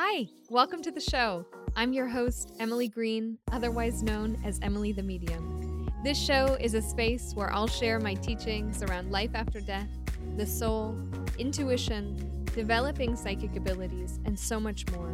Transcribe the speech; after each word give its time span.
Hi, 0.00 0.28
welcome 0.48 0.80
to 0.82 0.92
the 0.92 1.00
show. 1.00 1.44
I'm 1.74 1.92
your 1.92 2.06
host, 2.06 2.54
Emily 2.60 2.86
Green, 2.86 3.36
otherwise 3.50 4.00
known 4.00 4.40
as 4.44 4.60
Emily 4.62 4.92
the 4.92 5.02
Medium. 5.02 5.90
This 6.04 6.16
show 6.16 6.56
is 6.60 6.74
a 6.74 6.80
space 6.80 7.32
where 7.34 7.52
I'll 7.52 7.66
share 7.66 7.98
my 7.98 8.14
teachings 8.14 8.80
around 8.84 9.10
life 9.10 9.32
after 9.34 9.60
death, 9.60 9.88
the 10.36 10.46
soul, 10.46 10.96
intuition, 11.36 12.44
developing 12.54 13.16
psychic 13.16 13.56
abilities, 13.56 14.20
and 14.24 14.38
so 14.38 14.60
much 14.60 14.88
more. 14.92 15.12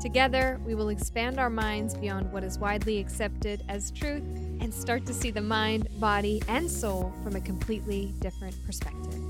Together, 0.00 0.58
we 0.64 0.74
will 0.74 0.88
expand 0.88 1.38
our 1.38 1.50
minds 1.50 1.94
beyond 1.94 2.32
what 2.32 2.42
is 2.42 2.58
widely 2.58 3.00
accepted 3.00 3.62
as 3.68 3.90
truth 3.90 4.24
and 4.62 4.72
start 4.72 5.04
to 5.04 5.12
see 5.12 5.30
the 5.30 5.42
mind, 5.42 5.88
body, 6.00 6.42
and 6.48 6.70
soul 6.70 7.12
from 7.22 7.36
a 7.36 7.40
completely 7.42 8.14
different 8.20 8.56
perspective. 8.64 9.20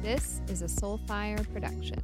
This 0.00 0.37
is 0.48 0.62
a 0.62 0.66
Soulfire 0.66 1.50
production. 1.52 2.00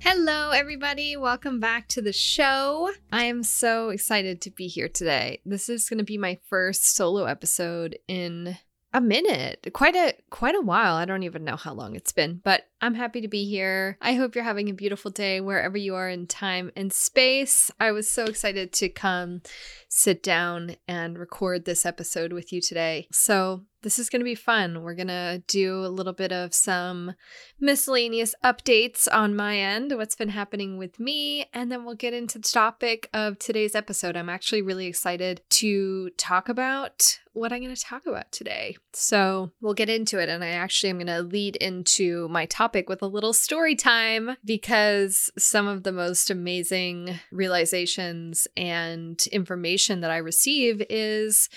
Hello, 0.00 0.50
everybody. 0.50 1.16
Welcome 1.16 1.60
back 1.60 1.88
to 1.88 2.02
the 2.02 2.12
show. 2.12 2.90
I 3.12 3.24
am 3.24 3.42
so 3.42 3.88
excited 3.90 4.40
to 4.42 4.50
be 4.50 4.66
here 4.66 4.88
today. 4.88 5.40
This 5.46 5.68
is 5.68 5.88
going 5.88 5.98
to 5.98 6.04
be 6.04 6.18
my 6.18 6.38
first 6.48 6.94
solo 6.94 7.24
episode 7.24 7.98
in 8.08 8.56
a 8.92 9.00
minute 9.00 9.68
quite 9.72 9.94
a 9.94 10.14
quite 10.30 10.56
a 10.56 10.60
while 10.60 10.94
i 10.96 11.04
don't 11.04 11.22
even 11.22 11.44
know 11.44 11.54
how 11.54 11.72
long 11.72 11.94
it's 11.94 12.10
been 12.10 12.40
but 12.42 12.66
i'm 12.80 12.94
happy 12.94 13.20
to 13.20 13.28
be 13.28 13.48
here 13.48 13.96
i 14.00 14.14
hope 14.14 14.34
you're 14.34 14.44
having 14.44 14.68
a 14.68 14.74
beautiful 14.74 15.10
day 15.10 15.40
wherever 15.40 15.76
you 15.76 15.94
are 15.94 16.08
in 16.08 16.26
time 16.26 16.70
and 16.76 16.92
space 16.92 17.70
i 17.80 17.90
was 17.90 18.10
so 18.10 18.24
excited 18.24 18.72
to 18.72 18.88
come 18.88 19.40
sit 19.88 20.22
down 20.22 20.76
and 20.88 21.18
record 21.18 21.64
this 21.64 21.84
episode 21.84 22.32
with 22.32 22.52
you 22.52 22.60
today 22.60 23.06
so 23.10 23.62
this 23.82 23.98
is 23.98 24.10
going 24.10 24.20
to 24.20 24.24
be 24.24 24.34
fun. 24.34 24.82
We're 24.82 24.94
going 24.94 25.08
to 25.08 25.42
do 25.46 25.84
a 25.84 25.88
little 25.88 26.12
bit 26.12 26.32
of 26.32 26.54
some 26.54 27.14
miscellaneous 27.58 28.34
updates 28.44 29.08
on 29.10 29.34
my 29.34 29.58
end, 29.58 29.92
what's 29.96 30.14
been 30.14 30.28
happening 30.28 30.76
with 30.76 31.00
me, 31.00 31.46
and 31.54 31.72
then 31.72 31.84
we'll 31.84 31.94
get 31.94 32.14
into 32.14 32.38
the 32.38 32.48
topic 32.48 33.08
of 33.14 33.38
today's 33.38 33.74
episode. 33.74 34.16
I'm 34.16 34.28
actually 34.28 34.62
really 34.62 34.86
excited 34.86 35.40
to 35.50 36.10
talk 36.10 36.48
about 36.48 37.18
what 37.32 37.52
I'm 37.52 37.62
going 37.62 37.74
to 37.74 37.80
talk 37.80 38.06
about 38.06 38.30
today. 38.32 38.76
So 38.92 39.52
we'll 39.60 39.74
get 39.74 39.88
into 39.88 40.20
it. 40.20 40.28
And 40.28 40.42
I 40.42 40.48
actually 40.48 40.90
am 40.90 40.96
going 40.96 41.06
to 41.06 41.22
lead 41.22 41.56
into 41.56 42.28
my 42.28 42.46
topic 42.46 42.69
with 42.88 43.02
a 43.02 43.06
little 43.06 43.32
story 43.32 43.74
time 43.74 44.36
because 44.44 45.30
some 45.36 45.66
of 45.66 45.82
the 45.82 45.92
most 45.92 46.30
amazing 46.30 47.18
realizations 47.30 48.46
and 48.56 49.20
information 49.32 50.00
that 50.00 50.10
I 50.10 50.18
receive 50.18 50.82
is 50.88 51.48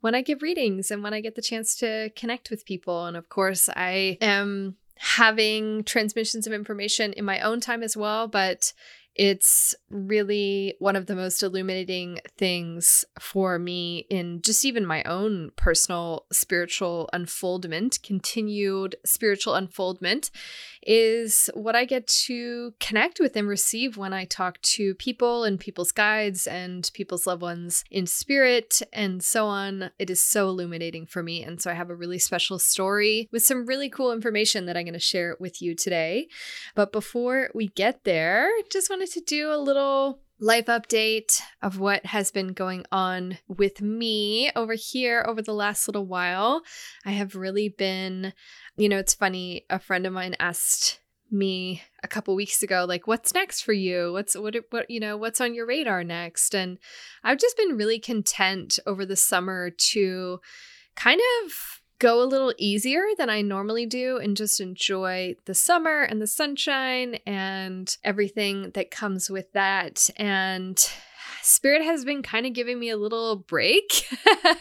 when 0.00 0.14
I 0.14 0.22
give 0.22 0.42
readings 0.42 0.90
and 0.90 1.02
when 1.02 1.14
I 1.14 1.20
get 1.20 1.34
the 1.34 1.42
chance 1.42 1.76
to 1.76 2.10
connect 2.16 2.50
with 2.50 2.64
people. 2.64 3.06
And 3.06 3.16
of 3.16 3.28
course, 3.28 3.68
I 3.74 4.18
am 4.20 4.76
having 4.96 5.82
transmissions 5.84 6.46
of 6.46 6.52
information 6.52 7.12
in 7.14 7.24
my 7.24 7.40
own 7.40 7.60
time 7.60 7.82
as 7.82 7.96
well, 7.96 8.28
but 8.28 8.72
it's 9.14 9.74
really 9.90 10.74
one 10.78 10.96
of 10.96 11.06
the 11.06 11.16
most 11.16 11.42
illuminating 11.42 12.20
things 12.38 13.04
for 13.18 13.58
me 13.58 14.06
in 14.08 14.40
just 14.40 14.64
even 14.64 14.86
my 14.86 15.02
own 15.02 15.50
personal 15.56 16.26
spiritual 16.32 17.10
unfoldment, 17.12 17.98
continued 18.02 18.96
spiritual 19.04 19.54
unfoldment, 19.54 20.30
is 20.82 21.50
what 21.54 21.76
I 21.76 21.84
get 21.84 22.06
to 22.06 22.72
connect 22.80 23.20
with 23.20 23.36
and 23.36 23.48
receive 23.48 23.96
when 23.96 24.12
I 24.12 24.24
talk 24.24 24.60
to 24.62 24.94
people 24.94 25.44
and 25.44 25.60
people's 25.60 25.92
guides 25.92 26.46
and 26.46 26.90
people's 26.94 27.26
loved 27.26 27.42
ones 27.42 27.84
in 27.90 28.06
spirit 28.06 28.80
and 28.92 29.22
so 29.22 29.46
on. 29.46 29.90
It 29.98 30.08
is 30.08 30.20
so 30.20 30.48
illuminating 30.48 31.06
for 31.06 31.22
me. 31.22 31.42
And 31.42 31.60
so 31.60 31.70
I 31.70 31.74
have 31.74 31.90
a 31.90 31.94
really 31.94 32.18
special 32.18 32.58
story 32.58 33.28
with 33.32 33.42
some 33.42 33.66
really 33.66 33.90
cool 33.90 34.12
information 34.12 34.66
that 34.66 34.76
I'm 34.76 34.84
going 34.84 34.94
to 34.94 34.98
share 34.98 35.36
with 35.38 35.60
you 35.60 35.74
today. 35.74 36.28
But 36.74 36.92
before 36.92 37.50
we 37.54 37.68
get 37.68 38.04
there, 38.04 38.48
just 38.70 38.88
want 38.88 39.02
to 39.10 39.20
do 39.20 39.52
a 39.52 39.58
little 39.58 40.20
life 40.38 40.66
update 40.66 41.40
of 41.62 41.78
what 41.78 42.06
has 42.06 42.30
been 42.30 42.52
going 42.54 42.86
on 42.90 43.38
with 43.46 43.82
me 43.82 44.50
over 44.56 44.74
here 44.74 45.24
over 45.28 45.42
the 45.42 45.52
last 45.52 45.86
little 45.86 46.06
while. 46.06 46.62
I 47.04 47.10
have 47.10 47.34
really 47.34 47.68
been, 47.68 48.32
you 48.76 48.88
know, 48.88 48.98
it's 48.98 49.14
funny, 49.14 49.66
a 49.68 49.78
friend 49.78 50.06
of 50.06 50.12
mine 50.12 50.34
asked 50.40 51.00
me 51.30 51.82
a 52.02 52.08
couple 52.08 52.34
weeks 52.34 52.60
ago 52.60 52.84
like 52.88 53.06
what's 53.06 53.32
next 53.32 53.60
for 53.60 53.72
you 53.72 54.12
what's 54.12 54.34
what 54.34 54.56
what 54.70 54.90
you 54.90 54.98
know 54.98 55.16
what's 55.16 55.40
on 55.40 55.54
your 55.54 55.64
radar 55.64 56.02
next 56.02 56.56
and 56.56 56.76
i've 57.22 57.38
just 57.38 57.56
been 57.56 57.76
really 57.76 58.00
content 58.00 58.80
over 58.84 59.06
the 59.06 59.14
summer 59.14 59.70
to 59.70 60.40
kind 60.96 61.20
of 61.44 61.79
go 62.00 62.22
a 62.22 62.24
little 62.24 62.52
easier 62.58 63.04
than 63.16 63.30
I 63.30 63.42
normally 63.42 63.86
do 63.86 64.16
and 64.16 64.36
just 64.36 64.60
enjoy 64.60 65.36
the 65.44 65.54
summer 65.54 66.02
and 66.02 66.20
the 66.20 66.26
sunshine 66.26 67.18
and 67.26 67.96
everything 68.02 68.70
that 68.70 68.90
comes 68.90 69.30
with 69.30 69.52
that. 69.52 70.10
And 70.16 70.82
Spirit 71.42 71.82
has 71.82 72.04
been 72.04 72.22
kind 72.22 72.46
of 72.46 72.54
giving 72.54 72.78
me 72.78 72.90
a 72.90 72.96
little 72.96 73.36
break 73.36 74.06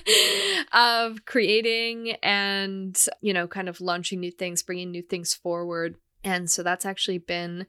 of 0.73 1.25
creating 1.25 2.11
and, 2.21 3.01
you 3.21 3.33
know, 3.33 3.47
kind 3.47 3.69
of 3.69 3.81
launching 3.81 4.19
new 4.19 4.31
things, 4.31 4.61
bringing 4.61 4.91
new 4.91 5.01
things 5.01 5.33
forward. 5.33 5.95
And 6.23 6.51
so 6.51 6.61
that's 6.61 6.85
actually 6.85 7.19
been 7.19 7.65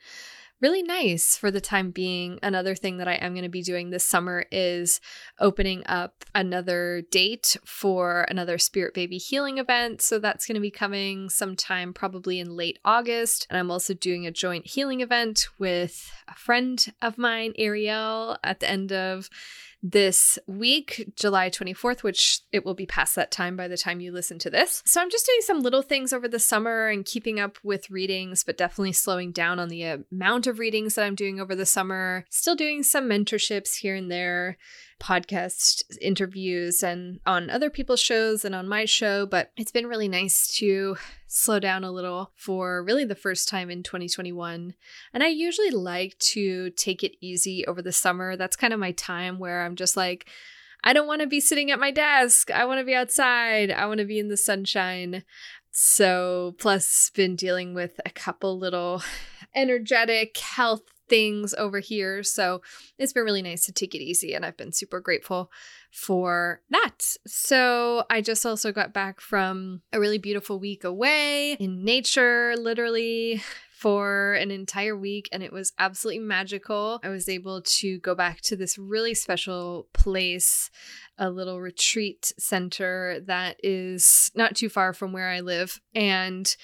really 0.60 0.82
nice 0.82 1.36
for 1.36 1.50
the 1.50 1.60
time 1.60 1.90
being. 1.90 2.38
Another 2.42 2.74
thing 2.74 2.98
that 2.98 3.08
I 3.08 3.14
am 3.14 3.32
going 3.32 3.44
to 3.44 3.48
be 3.48 3.62
doing 3.62 3.90
this 3.90 4.04
summer 4.04 4.44
is 4.50 5.00
opening 5.38 5.82
up 5.86 6.24
another 6.34 7.02
date 7.10 7.56
for 7.64 8.26
another 8.28 8.58
Spirit 8.58 8.94
Baby 8.94 9.18
healing 9.18 9.58
event. 9.58 10.02
So 10.02 10.18
that's 10.18 10.46
going 10.46 10.56
to 10.56 10.60
be 10.60 10.70
coming 10.70 11.28
sometime 11.28 11.92
probably 11.92 12.38
in 12.38 12.56
late 12.56 12.78
August. 12.84 13.46
And 13.48 13.58
I'm 13.58 13.70
also 13.70 13.94
doing 13.94 14.26
a 14.26 14.30
joint 14.30 14.66
healing 14.66 15.00
event 15.00 15.48
with 15.58 16.12
a 16.28 16.34
friend 16.34 16.84
of 17.00 17.18
mine, 17.18 17.54
Ariel, 17.56 18.36
at 18.44 18.60
the 18.60 18.70
end 18.70 18.92
of 18.92 19.30
this 19.82 20.38
week, 20.46 21.10
July 21.16 21.50
24th, 21.50 22.02
which 22.02 22.40
it 22.52 22.64
will 22.64 22.74
be 22.74 22.86
past 22.86 23.14
that 23.16 23.30
time 23.30 23.56
by 23.56 23.68
the 23.68 23.76
time 23.76 24.00
you 24.00 24.12
listen 24.12 24.38
to 24.40 24.50
this. 24.50 24.82
So 24.84 25.00
I'm 25.00 25.10
just 25.10 25.26
doing 25.26 25.40
some 25.42 25.60
little 25.60 25.82
things 25.82 26.12
over 26.12 26.28
the 26.28 26.38
summer 26.38 26.88
and 26.88 27.04
keeping 27.04 27.40
up 27.40 27.58
with 27.62 27.90
readings, 27.90 28.44
but 28.44 28.58
definitely 28.58 28.92
slowing 28.92 29.32
down 29.32 29.58
on 29.58 29.68
the 29.68 29.84
amount 30.12 30.46
of 30.46 30.58
readings 30.58 30.94
that 30.94 31.04
I'm 31.04 31.14
doing 31.14 31.40
over 31.40 31.54
the 31.54 31.66
summer. 31.66 32.24
Still 32.30 32.56
doing 32.56 32.82
some 32.82 33.08
mentorships 33.08 33.76
here 33.76 33.94
and 33.94 34.10
there 34.10 34.58
podcast 35.00 35.82
interviews 36.00 36.82
and 36.82 37.18
on 37.26 37.50
other 37.50 37.70
people's 37.70 38.00
shows 38.00 38.44
and 38.44 38.54
on 38.54 38.68
my 38.68 38.84
show, 38.84 39.26
but 39.26 39.50
it's 39.56 39.72
been 39.72 39.86
really 39.86 40.08
nice 40.08 40.54
to 40.58 40.96
slow 41.26 41.58
down 41.58 41.82
a 41.82 41.90
little 41.90 42.30
for 42.36 42.84
really 42.84 43.04
the 43.04 43.14
first 43.14 43.48
time 43.48 43.70
in 43.70 43.82
2021. 43.82 44.74
And 45.12 45.22
I 45.22 45.28
usually 45.28 45.70
like 45.70 46.18
to 46.18 46.70
take 46.70 47.02
it 47.02 47.16
easy 47.20 47.66
over 47.66 47.82
the 47.82 47.92
summer. 47.92 48.36
That's 48.36 48.56
kind 48.56 48.72
of 48.72 48.78
my 48.78 48.92
time 48.92 49.38
where 49.38 49.64
I'm 49.64 49.74
just 49.74 49.96
like, 49.96 50.28
I 50.84 50.92
don't 50.92 51.06
want 51.06 51.20
to 51.22 51.26
be 51.26 51.40
sitting 51.40 51.70
at 51.70 51.80
my 51.80 51.90
desk. 51.90 52.50
I 52.50 52.64
want 52.64 52.80
to 52.80 52.86
be 52.86 52.94
outside. 52.94 53.70
I 53.70 53.86
want 53.86 53.98
to 53.98 54.06
be 54.06 54.18
in 54.18 54.28
the 54.28 54.36
sunshine. 54.36 55.24
So, 55.72 56.56
plus, 56.58 57.10
been 57.14 57.36
dealing 57.36 57.74
with 57.74 58.00
a 58.04 58.10
couple 58.10 58.58
little 58.58 59.02
energetic 59.54 60.36
health 60.38 60.82
things 61.10 61.52
over 61.54 61.80
here. 61.80 62.22
So 62.22 62.62
it's 62.96 63.12
been 63.12 63.24
really 63.24 63.42
nice 63.42 63.66
to 63.66 63.72
take 63.72 63.94
it 63.94 64.02
easy, 64.02 64.32
and 64.32 64.46
I've 64.46 64.56
been 64.56 64.72
super 64.72 65.00
grateful 65.00 65.50
for 65.90 66.62
that. 66.70 67.16
So 67.26 68.04
I 68.08 68.22
just 68.22 68.46
also 68.46 68.72
got 68.72 68.94
back 68.94 69.20
from 69.20 69.82
a 69.92 70.00
really 70.00 70.18
beautiful 70.18 70.58
week 70.58 70.84
away 70.84 71.54
in 71.54 71.84
nature, 71.84 72.54
literally 72.56 73.42
for 73.80 74.34
an 74.34 74.50
entire 74.50 74.94
week 74.94 75.26
and 75.32 75.42
it 75.42 75.50
was 75.50 75.72
absolutely 75.78 76.22
magical. 76.22 77.00
I 77.02 77.08
was 77.08 77.30
able 77.30 77.62
to 77.62 77.98
go 78.00 78.14
back 78.14 78.42
to 78.42 78.54
this 78.54 78.76
really 78.76 79.14
special 79.14 79.88
place, 79.94 80.70
a 81.16 81.30
little 81.30 81.62
retreat 81.62 82.30
center 82.38 83.20
that 83.24 83.56
is 83.62 84.30
not 84.34 84.54
too 84.54 84.68
far 84.68 84.92
from 84.92 85.14
where 85.14 85.30
I 85.30 85.40
live. 85.40 85.80
And 85.94 86.54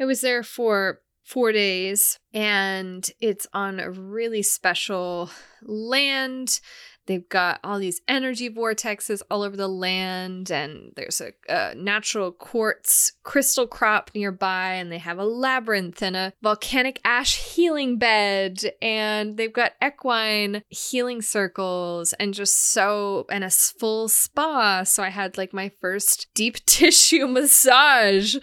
I 0.00 0.06
was 0.06 0.22
there 0.22 0.42
for 0.42 1.00
four 1.22 1.52
days, 1.52 2.18
and 2.34 3.08
it's 3.20 3.46
on 3.52 3.80
a 3.80 3.90
really 3.90 4.42
special 4.42 5.30
land 5.62 6.60
They've 7.06 7.28
got 7.28 7.58
all 7.64 7.80
these 7.80 8.00
energy 8.06 8.48
vortexes 8.48 9.22
all 9.28 9.42
over 9.42 9.56
the 9.56 9.68
land, 9.68 10.52
and 10.52 10.92
there's 10.94 11.20
a, 11.20 11.32
a, 11.48 11.74
natural 11.74 12.30
quartz 12.30 13.12
crystal 13.24 13.66
crop 13.66 14.12
nearby, 14.14 14.74
and 14.74 14.92
they 14.92 14.98
have 14.98 15.18
a 15.18 15.24
labyrinth 15.24 16.00
and 16.00 16.16
a 16.16 16.32
volcanic 16.42 17.00
ash 17.04 17.36
healing 17.36 17.98
bed, 17.98 18.72
and 18.80 19.36
they've 19.36 19.52
got 19.52 19.72
equine 19.84 20.62
healing 20.68 21.22
circles, 21.22 22.12
and 22.14 22.34
just 22.34 22.72
so, 22.72 23.26
and 23.30 23.42
a 23.42 23.50
full 23.50 24.08
spa. 24.08 24.84
So 24.84 25.02
I 25.02 25.08
had 25.08 25.36
like 25.36 25.52
my 25.52 25.72
first 25.80 26.28
deep 26.34 26.56
tissue 26.66 27.26
massage 27.26 28.36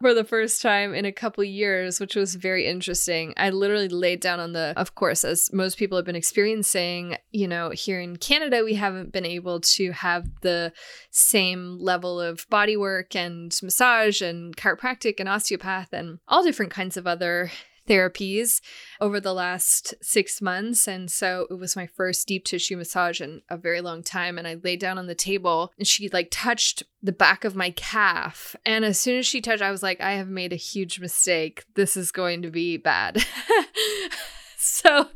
for 0.00 0.14
the 0.14 0.24
first 0.24 0.62
time 0.62 0.94
in 0.94 1.04
a 1.04 1.12
couple 1.12 1.42
years, 1.42 1.98
which 1.98 2.14
was 2.14 2.36
very 2.36 2.66
interesting. 2.66 3.34
I 3.36 3.50
literally 3.50 3.88
laid 3.88 4.20
down 4.20 4.38
on 4.38 4.52
the, 4.52 4.72
of 4.76 4.94
course, 4.94 5.24
as 5.24 5.52
most 5.52 5.78
people 5.78 5.98
have 5.98 6.04
been 6.04 6.14
experiencing, 6.14 7.16
you 7.32 7.48
know, 7.48 7.70
here 7.70 8.03
in 8.04 8.16
Canada, 8.16 8.62
we 8.64 8.74
haven't 8.74 9.12
been 9.12 9.26
able 9.26 9.60
to 9.60 9.92
have 9.92 10.26
the 10.42 10.72
same 11.10 11.78
level 11.80 12.20
of 12.20 12.46
body 12.50 12.76
work 12.76 13.16
and 13.16 13.58
massage 13.62 14.22
and 14.22 14.56
chiropractic 14.56 15.16
and 15.18 15.28
osteopath 15.28 15.92
and 15.92 16.18
all 16.28 16.44
different 16.44 16.72
kinds 16.72 16.96
of 16.96 17.06
other 17.06 17.50
therapies 17.88 18.60
over 19.00 19.20
the 19.20 19.34
last 19.34 19.94
six 20.02 20.40
months. 20.40 20.88
And 20.88 21.10
so 21.10 21.46
it 21.50 21.58
was 21.58 21.76
my 21.76 21.86
first 21.86 22.26
deep 22.26 22.44
tissue 22.44 22.76
massage 22.76 23.20
in 23.20 23.42
a 23.48 23.56
very 23.56 23.80
long 23.80 24.02
time. 24.02 24.38
And 24.38 24.46
I 24.46 24.56
laid 24.62 24.80
down 24.80 24.98
on 24.98 25.06
the 25.06 25.14
table 25.14 25.72
and 25.78 25.86
she 25.86 26.08
like 26.08 26.28
touched 26.30 26.82
the 27.02 27.12
back 27.12 27.44
of 27.44 27.56
my 27.56 27.70
calf. 27.70 28.56
And 28.64 28.84
as 28.84 28.98
soon 28.98 29.18
as 29.18 29.26
she 29.26 29.40
touched, 29.40 29.62
I 29.62 29.70
was 29.70 29.82
like, 29.82 30.00
I 30.00 30.12
have 30.12 30.28
made 30.28 30.52
a 30.52 30.56
huge 30.56 31.00
mistake. 31.00 31.64
This 31.74 31.96
is 31.96 32.12
going 32.12 32.42
to 32.42 32.50
be 32.50 32.76
bad. 32.76 33.24
so 34.64 35.08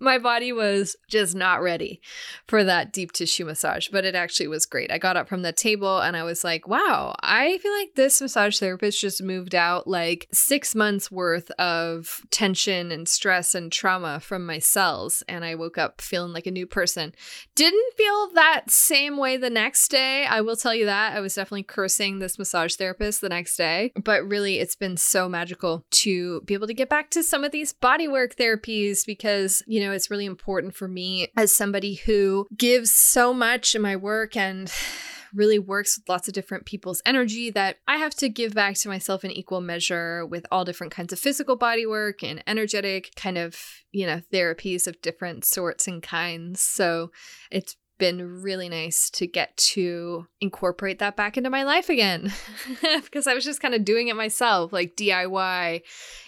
my 0.00 0.18
body 0.18 0.52
was 0.52 0.96
just 1.08 1.34
not 1.34 1.62
ready 1.62 2.00
for 2.48 2.64
that 2.64 2.92
deep 2.92 3.12
tissue 3.12 3.44
massage, 3.44 3.88
but 3.88 4.04
it 4.04 4.14
actually 4.14 4.48
was 4.48 4.66
great. 4.66 4.90
I 4.90 4.98
got 4.98 5.16
up 5.16 5.28
from 5.28 5.42
the 5.42 5.52
table 5.52 6.00
and 6.00 6.16
I 6.16 6.22
was 6.22 6.42
like, 6.42 6.66
wow, 6.66 7.14
I 7.22 7.58
feel 7.58 7.72
like 7.72 7.94
this 7.94 8.20
massage 8.20 8.58
therapist 8.58 9.00
just 9.00 9.22
moved 9.22 9.54
out 9.54 9.86
like 9.86 10.26
six 10.32 10.74
months 10.74 11.10
worth 11.10 11.50
of 11.52 12.22
tension 12.30 12.90
and 12.90 13.08
stress 13.08 13.54
and 13.54 13.70
trauma 13.70 14.20
from 14.20 14.46
my 14.46 14.58
cells. 14.58 15.22
And 15.28 15.44
I 15.44 15.54
woke 15.54 15.76
up 15.76 16.00
feeling 16.00 16.32
like 16.32 16.46
a 16.46 16.50
new 16.50 16.66
person. 16.66 17.12
Didn't 17.54 17.94
feel 17.96 18.30
that 18.34 18.70
same 18.70 19.18
way 19.18 19.36
the 19.36 19.50
next 19.50 19.88
day. 19.88 20.24
I 20.24 20.40
will 20.40 20.56
tell 20.56 20.74
you 20.74 20.86
that. 20.86 21.14
I 21.14 21.20
was 21.20 21.34
definitely 21.34 21.64
cursing 21.64 22.18
this 22.18 22.38
massage 22.38 22.74
therapist 22.76 23.20
the 23.20 23.28
next 23.28 23.56
day, 23.56 23.92
but 24.02 24.26
really, 24.26 24.58
it's 24.58 24.76
been 24.76 24.96
so 24.96 25.28
magical 25.28 25.84
to 25.90 26.40
be 26.42 26.54
able 26.54 26.66
to 26.66 26.74
get 26.74 26.88
back 26.88 27.10
to 27.10 27.22
some 27.22 27.44
of 27.44 27.52
these 27.52 27.72
bodywork 27.72 28.36
therapies 28.36 28.93
because, 29.02 29.62
you 29.66 29.80
know, 29.80 29.92
it's 29.92 30.10
really 30.10 30.26
important 30.26 30.74
for 30.74 30.86
me 30.86 31.28
as 31.36 31.56
somebody 31.56 31.94
who 31.94 32.46
gives 32.56 32.92
so 32.92 33.32
much 33.32 33.74
in 33.74 33.82
my 33.82 33.96
work 33.96 34.36
and 34.36 34.70
really 35.34 35.58
works 35.58 35.98
with 35.98 36.08
lots 36.08 36.28
of 36.28 36.34
different 36.34 36.64
people's 36.64 37.02
energy 37.04 37.50
that 37.50 37.78
I 37.88 37.96
have 37.96 38.14
to 38.16 38.28
give 38.28 38.54
back 38.54 38.76
to 38.76 38.88
myself 38.88 39.24
in 39.24 39.32
equal 39.32 39.60
measure 39.60 40.24
with 40.24 40.46
all 40.52 40.64
different 40.64 40.92
kinds 40.92 41.12
of 41.12 41.18
physical 41.18 41.56
body 41.56 41.86
work 41.86 42.22
and 42.22 42.40
energetic 42.46 43.10
kind 43.16 43.36
of, 43.36 43.58
you 43.90 44.06
know, 44.06 44.20
therapies 44.32 44.86
of 44.86 45.00
different 45.02 45.44
sorts 45.44 45.88
and 45.88 46.00
kinds. 46.04 46.60
So 46.60 47.10
it's 47.50 47.74
been 48.04 48.42
really 48.42 48.68
nice 48.68 49.08
to 49.08 49.26
get 49.26 49.56
to 49.56 50.26
incorporate 50.38 50.98
that 50.98 51.16
back 51.16 51.38
into 51.38 51.48
my 51.48 51.62
life 51.62 51.88
again 51.88 52.30
because 53.02 53.26
I 53.26 53.32
was 53.32 53.46
just 53.46 53.62
kind 53.62 53.74
of 53.74 53.82
doing 53.82 54.08
it 54.08 54.14
myself, 54.14 54.74
like 54.74 54.94
DIY, 54.94 55.80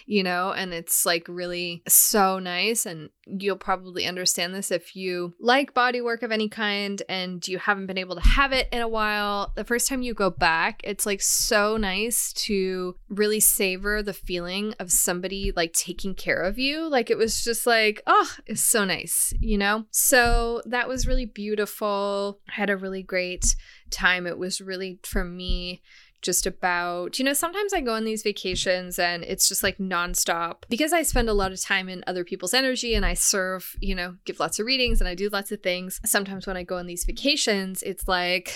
you 0.07 0.23
know, 0.23 0.51
and 0.53 0.73
it's 0.73 1.05
like 1.05 1.27
really 1.27 1.83
so 1.87 2.39
nice. 2.39 2.87
And 2.87 3.11
you'll 3.27 3.57
probably 3.57 4.05
understand 4.05 4.55
this 4.55 4.71
if 4.71 4.95
you 4.95 5.35
like 5.39 5.75
body 5.75 6.01
work 6.01 6.23
of 6.23 6.31
any 6.31 6.49
kind 6.49 7.03
and 7.07 7.47
you 7.47 7.59
haven't 7.59 7.85
been 7.85 7.97
able 7.97 8.15
to 8.15 8.27
have 8.27 8.53
it 8.53 8.69
in 8.71 8.81
a 8.81 8.87
while. 8.87 9.53
The 9.55 9.65
first 9.65 9.87
time 9.87 10.01
you 10.01 10.15
go 10.15 10.31
back, 10.31 10.81
it's 10.83 11.05
like 11.05 11.21
so 11.21 11.77
nice 11.77 12.33
to 12.33 12.95
really 13.09 13.39
savor 13.39 14.01
the 14.01 14.13
feeling 14.13 14.73
of 14.79 14.91
somebody 14.91 15.53
like 15.55 15.73
taking 15.73 16.15
care 16.15 16.41
of 16.41 16.57
you. 16.57 16.89
Like 16.89 17.11
it 17.11 17.19
was 17.19 17.43
just 17.43 17.67
like, 17.67 18.01
oh, 18.07 18.31
it's 18.47 18.63
so 18.63 18.83
nice, 18.83 19.31
you 19.39 19.59
know? 19.59 19.85
So 19.91 20.63
that 20.65 20.87
was 20.87 21.05
really 21.05 21.25
beautiful. 21.25 21.66
I 21.81 22.33
had 22.51 22.69
a 22.69 22.77
really 22.77 23.03
great 23.03 23.55
time. 23.89 24.25
It 24.25 24.37
was 24.37 24.61
really, 24.61 24.99
for 25.03 25.23
me, 25.23 25.81
just 26.21 26.47
about, 26.47 27.19
you 27.19 27.25
know, 27.25 27.33
sometimes 27.33 27.73
I 27.73 27.81
go 27.81 27.93
on 27.93 28.03
these 28.03 28.23
vacations 28.23 28.97
and 28.97 29.23
it's 29.23 29.47
just 29.47 29.61
like 29.61 29.77
nonstop 29.77 30.63
because 30.67 30.91
I 30.91 31.03
spend 31.03 31.29
a 31.29 31.33
lot 31.33 31.51
of 31.51 31.61
time 31.61 31.89
in 31.89 32.03
other 32.07 32.23
people's 32.23 32.55
energy 32.55 32.95
and 32.95 33.05
I 33.05 33.13
serve, 33.13 33.75
you 33.79 33.93
know, 33.93 34.15
give 34.25 34.39
lots 34.39 34.59
of 34.59 34.65
readings 34.65 34.99
and 34.99 35.07
I 35.07 35.15
do 35.15 35.29
lots 35.29 35.51
of 35.51 35.61
things. 35.61 36.01
Sometimes 36.05 36.47
when 36.47 36.57
I 36.57 36.63
go 36.63 36.77
on 36.77 36.87
these 36.87 37.05
vacations, 37.05 37.83
it's 37.83 38.07
like, 38.07 38.53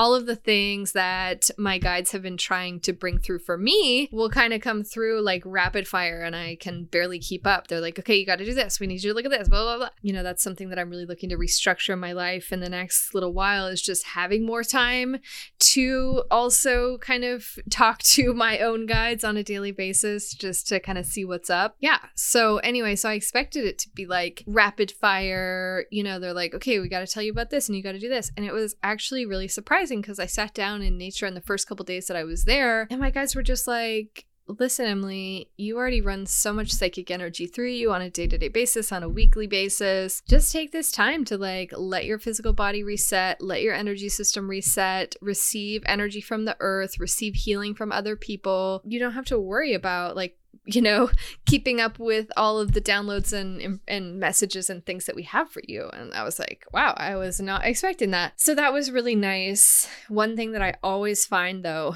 all 0.00 0.14
of 0.14 0.24
the 0.24 0.34
things 0.34 0.92
that 0.92 1.50
my 1.58 1.76
guides 1.76 2.12
have 2.12 2.22
been 2.22 2.38
trying 2.38 2.80
to 2.80 2.90
bring 2.90 3.18
through 3.18 3.38
for 3.38 3.58
me 3.58 4.08
will 4.10 4.30
kind 4.30 4.54
of 4.54 4.62
come 4.62 4.82
through 4.82 5.20
like 5.20 5.42
rapid 5.44 5.86
fire 5.86 6.22
and 6.22 6.34
I 6.34 6.56
can 6.58 6.84
barely 6.84 7.18
keep 7.18 7.46
up. 7.46 7.66
They're 7.66 7.82
like, 7.82 7.98
okay, 7.98 8.16
you 8.16 8.24
got 8.24 8.36
to 8.36 8.46
do 8.46 8.54
this. 8.54 8.80
We 8.80 8.86
need 8.86 9.04
you 9.04 9.10
to 9.10 9.14
look 9.14 9.26
at 9.26 9.30
this, 9.30 9.50
blah, 9.50 9.62
blah, 9.62 9.76
blah. 9.76 9.90
You 10.00 10.14
know, 10.14 10.22
that's 10.22 10.42
something 10.42 10.70
that 10.70 10.78
I'm 10.78 10.88
really 10.88 11.04
looking 11.04 11.28
to 11.28 11.36
restructure 11.36 11.98
my 11.98 12.12
life 12.12 12.50
in 12.50 12.60
the 12.60 12.70
next 12.70 13.14
little 13.14 13.34
while 13.34 13.66
is 13.66 13.82
just 13.82 14.06
having 14.06 14.46
more 14.46 14.64
time 14.64 15.18
to 15.58 16.24
also 16.30 16.96
kind 16.96 17.22
of 17.22 17.58
talk 17.68 17.98
to 17.98 18.32
my 18.32 18.58
own 18.58 18.86
guides 18.86 19.22
on 19.22 19.36
a 19.36 19.44
daily 19.44 19.70
basis 19.70 20.32
just 20.32 20.66
to 20.68 20.80
kind 20.80 20.96
of 20.96 21.04
see 21.04 21.26
what's 21.26 21.50
up. 21.50 21.76
Yeah. 21.78 21.98
So, 22.14 22.56
anyway, 22.58 22.96
so 22.96 23.10
I 23.10 23.12
expected 23.12 23.66
it 23.66 23.78
to 23.80 23.90
be 23.90 24.06
like 24.06 24.44
rapid 24.46 24.92
fire. 24.92 25.84
You 25.90 26.04
know, 26.04 26.18
they're 26.18 26.32
like, 26.32 26.54
okay, 26.54 26.80
we 26.80 26.88
got 26.88 27.00
to 27.00 27.06
tell 27.06 27.22
you 27.22 27.32
about 27.32 27.50
this 27.50 27.68
and 27.68 27.76
you 27.76 27.82
got 27.82 27.92
to 27.92 27.98
do 27.98 28.08
this. 28.08 28.32
And 28.38 28.46
it 28.46 28.54
was 28.54 28.76
actually 28.82 29.26
really 29.26 29.46
surprising 29.46 29.89
surprising 29.90 30.00
because 30.00 30.20
I 30.20 30.26
sat 30.26 30.54
down 30.54 30.82
in 30.82 30.96
nature 30.96 31.26
in 31.26 31.34
the 31.34 31.40
first 31.40 31.66
couple 31.66 31.84
days 31.84 32.06
that 32.06 32.16
I 32.16 32.24
was 32.24 32.44
there, 32.44 32.86
and 32.90 33.00
my 33.00 33.10
guys 33.10 33.34
were 33.34 33.42
just 33.42 33.66
like, 33.66 34.26
listen, 34.46 34.86
Emily, 34.86 35.50
you 35.56 35.76
already 35.76 36.00
run 36.00 36.26
so 36.26 36.52
much 36.52 36.72
psychic 36.72 37.10
energy 37.10 37.46
through 37.46 37.70
you 37.70 37.92
on 37.92 38.02
a 38.02 38.10
day 38.10 38.26
to 38.26 38.38
day 38.38 38.48
basis, 38.48 38.92
on 38.92 39.02
a 39.02 39.08
weekly 39.08 39.46
basis. 39.46 40.22
Just 40.28 40.52
take 40.52 40.72
this 40.72 40.90
time 40.90 41.24
to 41.26 41.38
like 41.38 41.72
let 41.76 42.04
your 42.04 42.18
physical 42.18 42.52
body 42.52 42.82
reset, 42.82 43.40
let 43.40 43.62
your 43.62 43.74
energy 43.74 44.08
system 44.08 44.48
reset, 44.48 45.16
receive 45.20 45.82
energy 45.86 46.20
from 46.20 46.44
the 46.44 46.56
earth, 46.60 46.98
receive 46.98 47.34
healing 47.34 47.74
from 47.74 47.92
other 47.92 48.16
people. 48.16 48.82
You 48.84 48.98
don't 48.98 49.14
have 49.14 49.26
to 49.26 49.38
worry 49.38 49.74
about 49.74 50.16
like 50.16 50.36
you 50.64 50.82
know, 50.82 51.10
keeping 51.46 51.80
up 51.80 51.98
with 51.98 52.30
all 52.36 52.58
of 52.58 52.72
the 52.72 52.80
downloads 52.80 53.32
and 53.32 53.80
and 53.86 54.18
messages 54.18 54.70
and 54.70 54.84
things 54.84 55.06
that 55.06 55.16
we 55.16 55.24
have 55.24 55.50
for 55.50 55.62
you. 55.66 55.88
And 55.92 56.12
I 56.14 56.24
was 56.24 56.38
like, 56.38 56.64
wow, 56.72 56.94
I 56.96 57.16
was 57.16 57.40
not 57.40 57.64
expecting 57.64 58.10
that. 58.12 58.40
So 58.40 58.54
that 58.54 58.72
was 58.72 58.90
really 58.90 59.16
nice. 59.16 59.88
One 60.08 60.36
thing 60.36 60.52
that 60.52 60.62
I 60.62 60.74
always 60.82 61.26
find 61.26 61.64
though 61.64 61.94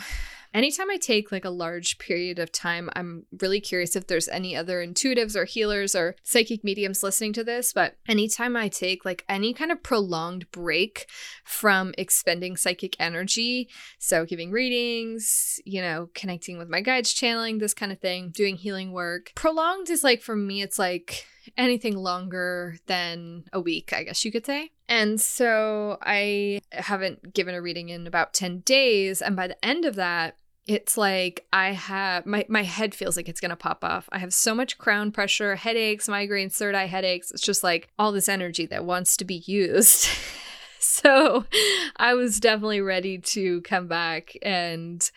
anytime 0.54 0.90
I 0.90 0.96
take 0.96 1.32
like 1.32 1.44
a 1.44 1.50
large 1.50 1.98
period 1.98 2.38
of 2.38 2.52
time, 2.52 2.88
I'm 2.94 3.26
really 3.40 3.60
curious 3.60 3.96
if 3.96 4.06
there's 4.06 4.28
any 4.28 4.56
other 4.56 4.84
intuitives 4.84 5.36
or 5.36 5.44
healers 5.44 5.94
or 5.94 6.14
psychic 6.22 6.62
mediums 6.62 7.02
listening 7.02 7.32
to 7.34 7.44
this. 7.44 7.72
But 7.72 7.96
anytime 8.08 8.56
I 8.56 8.68
take 8.68 9.04
like 9.04 9.24
any 9.28 9.52
kind 9.52 9.72
of 9.72 9.82
prolonged 9.82 10.50
break 10.52 11.06
from 11.44 11.92
expending 11.98 12.56
psychic 12.56 12.96
energy, 13.00 13.68
so 13.98 14.24
giving 14.24 14.52
readings, 14.52 15.60
you 15.64 15.82
know, 15.82 16.08
connecting 16.14 16.56
with 16.56 16.68
my 16.68 16.80
guides, 16.80 17.12
channeling, 17.12 17.58
this 17.58 17.74
kind 17.74 17.90
of 17.90 17.98
thing, 17.98 18.30
doing 18.30 18.56
healing 18.56 18.92
work, 18.92 19.32
prolonged 19.34 19.90
is 19.90 20.04
like 20.04 20.22
for 20.22 20.36
me, 20.36 20.62
it's 20.62 20.78
like 20.78 21.26
anything 21.56 21.96
longer 21.96 22.76
than 22.86 23.44
a 23.52 23.60
week, 23.60 23.92
I 23.92 24.04
guess 24.04 24.24
you 24.24 24.32
could 24.32 24.46
say. 24.46 24.70
And 24.88 25.20
so 25.20 25.98
I 26.02 26.60
haven't 26.72 27.34
given 27.34 27.54
a 27.54 27.62
reading 27.62 27.88
in 27.88 28.06
about 28.06 28.34
10 28.34 28.60
days. 28.60 29.22
And 29.22 29.36
by 29.36 29.48
the 29.48 29.64
end 29.64 29.84
of 29.84 29.94
that, 29.96 30.36
it's 30.66 30.96
like 30.96 31.46
I 31.52 31.72
have 31.72 32.24
my 32.24 32.46
my 32.48 32.62
head 32.62 32.94
feels 32.94 33.16
like 33.16 33.28
it's 33.28 33.40
gonna 33.40 33.56
pop 33.56 33.84
off. 33.84 34.08
I 34.12 34.18
have 34.18 34.32
so 34.32 34.54
much 34.54 34.78
crown 34.78 35.12
pressure, 35.12 35.56
headaches, 35.56 36.08
migraines, 36.08 36.54
third 36.54 36.74
eye 36.74 36.86
headaches. 36.86 37.30
It's 37.30 37.42
just 37.42 37.62
like 37.62 37.88
all 37.98 38.12
this 38.12 38.28
energy 38.28 38.66
that 38.66 38.84
wants 38.84 39.16
to 39.18 39.24
be 39.24 39.42
used. 39.46 40.08
so 40.78 41.44
I 41.96 42.14
was 42.14 42.40
definitely 42.40 42.80
ready 42.80 43.18
to 43.18 43.60
come 43.62 43.88
back 43.88 44.36
and 44.42 45.10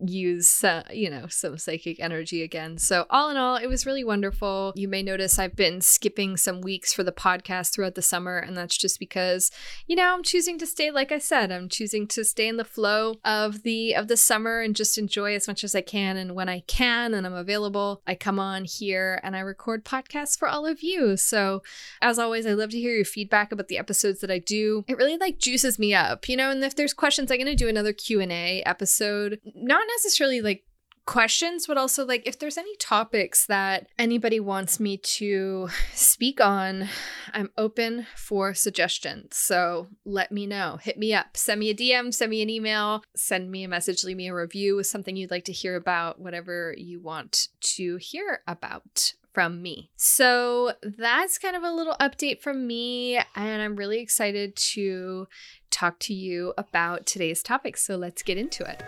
use 0.00 0.64
uh, 0.64 0.82
you 0.92 1.10
know 1.10 1.26
some 1.28 1.58
psychic 1.58 2.00
energy 2.00 2.42
again. 2.42 2.78
So 2.78 3.06
all 3.10 3.30
in 3.30 3.36
all 3.36 3.56
it 3.56 3.66
was 3.66 3.86
really 3.86 4.04
wonderful. 4.04 4.72
You 4.76 4.88
may 4.88 5.02
notice 5.02 5.38
i've 5.38 5.56
been 5.56 5.80
skipping 5.80 6.36
some 6.36 6.60
weeks 6.60 6.92
for 6.92 7.02
the 7.02 7.12
podcast 7.12 7.72
throughout 7.72 7.94
the 7.94 8.02
summer 8.02 8.38
and 8.38 8.56
that's 8.56 8.76
just 8.76 8.98
because 8.98 9.50
you 9.86 9.96
know 9.96 10.14
i'm 10.14 10.22
choosing 10.22 10.58
to 10.58 10.66
stay 10.66 10.90
like 10.90 11.12
i 11.12 11.18
said 11.18 11.50
i'm 11.50 11.68
choosing 11.68 12.06
to 12.08 12.24
stay 12.24 12.48
in 12.48 12.56
the 12.56 12.64
flow 12.64 13.16
of 13.24 13.62
the 13.62 13.94
of 13.94 14.08
the 14.08 14.16
summer 14.16 14.60
and 14.60 14.76
just 14.76 14.98
enjoy 14.98 15.34
as 15.34 15.48
much 15.48 15.64
as 15.64 15.74
i 15.74 15.80
can. 15.80 16.16
And 16.16 16.34
when 16.34 16.48
i 16.48 16.60
can 16.60 17.14
and 17.14 17.26
i'm 17.26 17.34
available 17.34 18.02
i 18.06 18.14
come 18.14 18.38
on 18.38 18.64
here 18.64 19.20
and 19.22 19.36
i 19.36 19.40
record 19.40 19.84
podcasts 19.84 20.38
for 20.38 20.48
all 20.48 20.66
of 20.66 20.82
you. 20.82 21.16
So 21.16 21.62
as 22.00 22.18
always 22.18 22.46
i 22.46 22.52
love 22.52 22.70
to 22.70 22.80
hear 22.80 22.94
your 22.94 23.04
feedback 23.04 23.52
about 23.52 23.68
the 23.68 23.78
episodes 23.78 24.20
that 24.20 24.30
i 24.30 24.38
do. 24.38 24.84
It 24.88 24.96
really 24.96 25.16
like 25.16 25.38
juices 25.38 25.78
me 25.78 25.94
up 25.94 26.28
you 26.28 26.36
know? 26.36 26.50
And 26.50 26.62
if 26.64 26.76
there's 26.76 26.94
questions 26.94 27.30
i'm 27.30 27.38
going 27.38 27.46
to 27.46 27.54
do 27.54 27.68
another 27.68 27.92
q&a 27.92 28.62
episode. 28.64 29.40
Not 29.54 29.83
necessarily 29.86 30.40
like 30.40 30.64
questions, 31.06 31.66
but 31.66 31.76
also 31.76 32.04
like 32.04 32.26
if 32.26 32.38
there's 32.38 32.56
any 32.56 32.74
topics 32.76 33.46
that 33.46 33.86
anybody 33.98 34.40
wants 34.40 34.80
me 34.80 34.96
to 34.96 35.68
speak 35.92 36.40
on, 36.40 36.88
I'm 37.32 37.50
open 37.58 38.06
for 38.16 38.54
suggestions. 38.54 39.36
So 39.36 39.88
let 40.04 40.32
me 40.32 40.46
know. 40.46 40.78
Hit 40.82 40.98
me 40.98 41.12
up. 41.12 41.36
Send 41.36 41.60
me 41.60 41.70
a 41.70 41.74
DM, 41.74 42.12
send 42.12 42.30
me 42.30 42.42
an 42.42 42.50
email, 42.50 43.04
send 43.14 43.50
me 43.50 43.64
a 43.64 43.68
message, 43.68 44.04
leave 44.04 44.16
me 44.16 44.28
a 44.28 44.34
review 44.34 44.76
with 44.76 44.86
something 44.86 45.16
you'd 45.16 45.30
like 45.30 45.44
to 45.44 45.52
hear 45.52 45.76
about, 45.76 46.20
whatever 46.20 46.74
you 46.76 47.00
want 47.00 47.48
to 47.60 47.96
hear 47.96 48.40
about 48.46 49.12
from 49.34 49.60
me. 49.60 49.90
So 49.96 50.74
that's 50.82 51.38
kind 51.38 51.56
of 51.56 51.64
a 51.64 51.72
little 51.72 51.96
update 52.00 52.40
from 52.40 52.66
me, 52.66 53.16
and 53.34 53.62
I'm 53.62 53.74
really 53.74 53.98
excited 53.98 54.54
to 54.72 55.26
talk 55.74 55.98
to 56.00 56.14
you 56.14 56.54
about 56.56 57.04
today's 57.04 57.42
topic. 57.42 57.76
So 57.76 57.96
let's 57.96 58.22
get 58.22 58.38
into 58.38 58.64
it. 58.64 58.82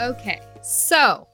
Okay, 0.00 0.40
so 0.62 1.28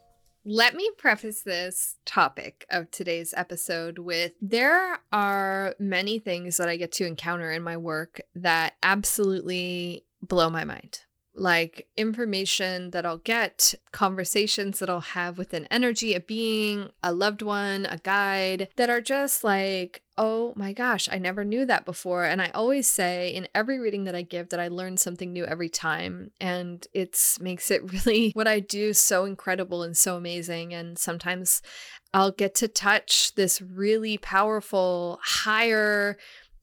let 0.44 0.74
me 0.74 0.90
preface 0.98 1.42
this 1.42 1.96
topic 2.04 2.66
of 2.70 2.90
today's 2.90 3.32
episode 3.36 3.98
with 3.98 4.32
there 4.42 4.98
are 5.12 5.74
many 5.78 6.18
things 6.18 6.56
that 6.58 6.68
I 6.68 6.76
get 6.76 6.92
to 6.92 7.06
encounter 7.06 7.50
in 7.50 7.62
my 7.62 7.76
work 7.76 8.20
that 8.34 8.74
absolutely 8.82 10.04
blow 10.22 10.50
my 10.50 10.64
mind 10.64 11.00
like 11.36 11.86
information 11.96 12.90
that 12.90 13.04
I'll 13.04 13.18
get, 13.18 13.74
conversations 13.92 14.78
that 14.78 14.90
I'll 14.90 15.00
have 15.00 15.38
with 15.38 15.52
an 15.54 15.66
energy, 15.70 16.14
a 16.14 16.20
being, 16.20 16.90
a 17.02 17.12
loved 17.12 17.42
one, 17.42 17.86
a 17.86 17.98
guide 17.98 18.68
that 18.76 18.90
are 18.90 19.00
just 19.00 19.44
like, 19.44 20.02
oh 20.18 20.54
my 20.56 20.72
gosh, 20.72 21.08
I 21.12 21.18
never 21.18 21.44
knew 21.44 21.66
that 21.66 21.84
before. 21.84 22.24
And 22.24 22.40
I 22.40 22.50
always 22.54 22.86
say 22.86 23.28
in 23.28 23.48
every 23.54 23.78
reading 23.78 24.04
that 24.04 24.14
I 24.14 24.22
give 24.22 24.48
that 24.48 24.60
I 24.60 24.68
learn 24.68 24.96
something 24.96 25.32
new 25.32 25.44
every 25.44 25.68
time. 25.68 26.30
And 26.40 26.86
it 26.94 27.36
makes 27.40 27.70
it 27.70 27.92
really 28.06 28.32
what 28.32 28.48
I 28.48 28.60
do 28.60 28.92
so 28.92 29.24
incredible 29.24 29.82
and 29.82 29.96
so 29.96 30.16
amazing. 30.16 30.72
And 30.72 30.98
sometimes 30.98 31.60
I'll 32.14 32.30
get 32.30 32.54
to 32.56 32.68
touch 32.68 33.34
this 33.34 33.60
really 33.60 34.16
powerful, 34.16 35.20
higher, 35.22 36.16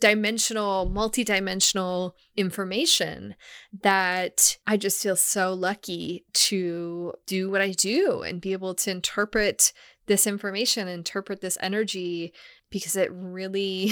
dimensional, 0.03 0.89
multi-dimensional 0.89 2.13
information 2.35 3.35
that 3.83 4.57
I 4.67 4.75
just 4.75 5.01
feel 5.01 5.15
so 5.15 5.53
lucky 5.53 6.25
to 6.33 7.13
do 7.25 7.49
what 7.49 7.61
I 7.61 7.71
do 7.71 8.21
and 8.21 8.41
be 8.41 8.51
able 8.51 8.75
to 8.75 8.91
interpret 8.91 9.71
this 10.07 10.27
information, 10.27 10.89
interpret 10.89 11.39
this 11.39 11.57
energy 11.61 12.33
because 12.69 12.97
it 12.97 13.13
really 13.13 13.91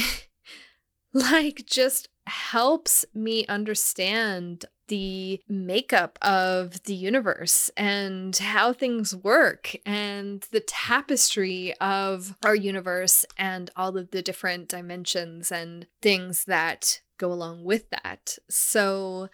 like 1.14 1.64
just 1.64 2.10
helps 2.26 3.06
me 3.14 3.46
understand 3.46 4.66
the 4.92 5.40
makeup 5.48 6.18
of 6.20 6.82
the 6.82 6.94
universe 6.94 7.70
and 7.78 8.36
how 8.36 8.74
things 8.74 9.16
work 9.16 9.74
and 9.86 10.46
the 10.50 10.60
tapestry 10.60 11.72
of 11.80 12.36
our 12.44 12.54
universe 12.54 13.24
and 13.38 13.70
all 13.74 13.96
of 13.96 14.10
the 14.10 14.20
different 14.20 14.68
dimensions 14.68 15.50
and 15.50 15.86
things 16.02 16.44
that 16.44 17.00
go 17.16 17.32
along 17.32 17.64
with 17.64 17.88
that. 17.88 18.36
So 18.50 19.30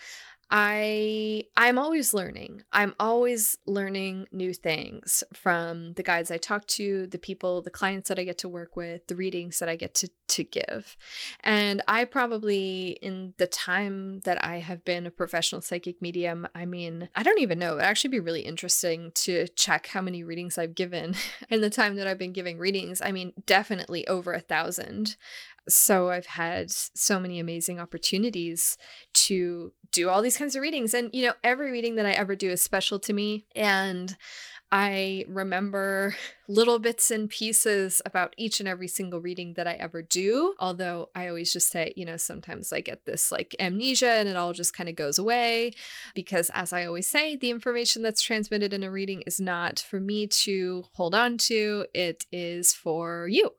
I 0.51 1.45
I'm 1.57 1.79
always 1.79 2.15
learning. 2.15 2.63
I'm 2.73 2.95
always 2.99 3.59
learning 3.67 4.27
new 4.33 4.55
things 4.55 5.23
from 5.35 5.93
the 5.95 6.03
guides 6.03 6.31
I 6.31 6.39
talk 6.39 6.67
to, 6.69 7.07
the 7.07 7.19
people, 7.19 7.61
the 7.61 7.71
clients 7.71 8.09
that 8.09 8.19
I 8.19 8.25
get 8.25 8.39
to 8.39 8.49
work 8.49 8.75
with, 8.75 9.07
the 9.09 9.17
readings 9.17 9.59
that 9.59 9.69
I 9.69 9.77
get 9.77 9.95
to 9.97 10.11
to 10.29 10.45
give. 10.45 10.97
And 11.41 11.83
I 11.87 12.05
probably 12.05 12.99
in 13.03 13.35
the 13.37 13.47
time 13.47 14.21
that 14.21 14.43
I 14.43 14.59
have 14.59 14.85
been 14.85 15.07
a 15.07 15.11
professional 15.11 15.61
psychic 15.61 16.01
medium, 16.01 16.47
I 16.55 16.65
mean, 16.65 17.09
I 17.15 17.23
don't 17.23 17.41
even 17.41 17.59
know. 17.59 17.73
It'd 17.73 17.85
actually 17.85 18.11
be 18.11 18.21
really 18.21 18.43
interesting 18.43 19.13
to 19.17 19.49
check 19.49 19.89
how 19.89 20.01
many 20.01 20.23
readings 20.25 20.57
I've 20.57 20.75
given 20.75 21.15
in 21.51 21.61
the 21.61 21.71
time 21.71 21.97
that 21.97 22.07
I've 22.07 22.19
been 22.19 22.33
giving 22.33 22.59
readings. 22.59 23.03
I 23.03 23.13
mean, 23.13 23.33
definitely 23.47 24.07
over 24.09 24.33
a 24.33 24.41
thousand. 24.41 25.17
So 25.69 26.11
I've 26.11 26.27
had 26.27 26.71
so 26.71 27.21
many 27.21 27.39
amazing 27.39 27.79
opportunities 27.79 28.77
to 29.15 29.73
do 29.93 30.09
all 30.09 30.23
these 30.23 30.37
kinds 30.37 30.57
of 30.57 30.63
readings. 30.63 30.95
And, 30.95 31.11
you 31.13 31.27
know, 31.27 31.35
every 31.45 31.71
reading 31.71 31.97
that 31.97 32.07
I 32.07 32.13
ever 32.13 32.37
do 32.37 32.51
is 32.51 32.63
special 32.63 32.99
to 33.01 33.13
me. 33.13 33.47
And 33.55 34.17
I 34.71 35.25
remember 35.29 36.15
little 36.49 36.79
bits 36.79 37.11
and 37.11 37.29
pieces 37.29 38.01
about 38.05 38.35
each 38.37 38.61
and 38.61 38.69
every 38.69 38.89
single 38.89 39.21
reading 39.21 39.55
that 39.55 39.67
I 39.67 39.75
ever 39.75 40.03
do. 40.03 40.55
Although 40.59 41.11
I 41.15 41.29
always 41.29 41.53
just 41.53 41.71
say, 41.71 41.93
you 41.97 42.05
know, 42.05 42.17
sometimes 42.17 42.73
I 42.73 42.81
get 42.81 43.05
this 43.05 43.31
like 43.33 43.55
amnesia 43.61 44.11
and 44.11 44.29
it 44.29 44.37
all 44.37 44.53
just 44.53 44.75
kind 44.75 44.89
of 44.89 44.97
goes 44.97 45.19
away. 45.19 45.73
Because 46.15 46.51
as 46.55 46.73
I 46.73 46.87
always 46.87 47.09
say, 47.09 47.37
the 47.37 47.51
information 47.51 48.03
that's 48.03 48.23
transmitted 48.23 48.73
in 48.73 48.83
a 48.83 48.91
reading 48.91 49.23
is 49.27 49.41
not 49.41 49.79
for 49.79 50.01
me 50.01 50.27
to 50.27 50.85
hold 50.93 51.15
on 51.15 51.39
to, 51.39 51.87
it 51.95 52.27
is 52.33 52.75
for 52.75 53.29
you 53.29 53.53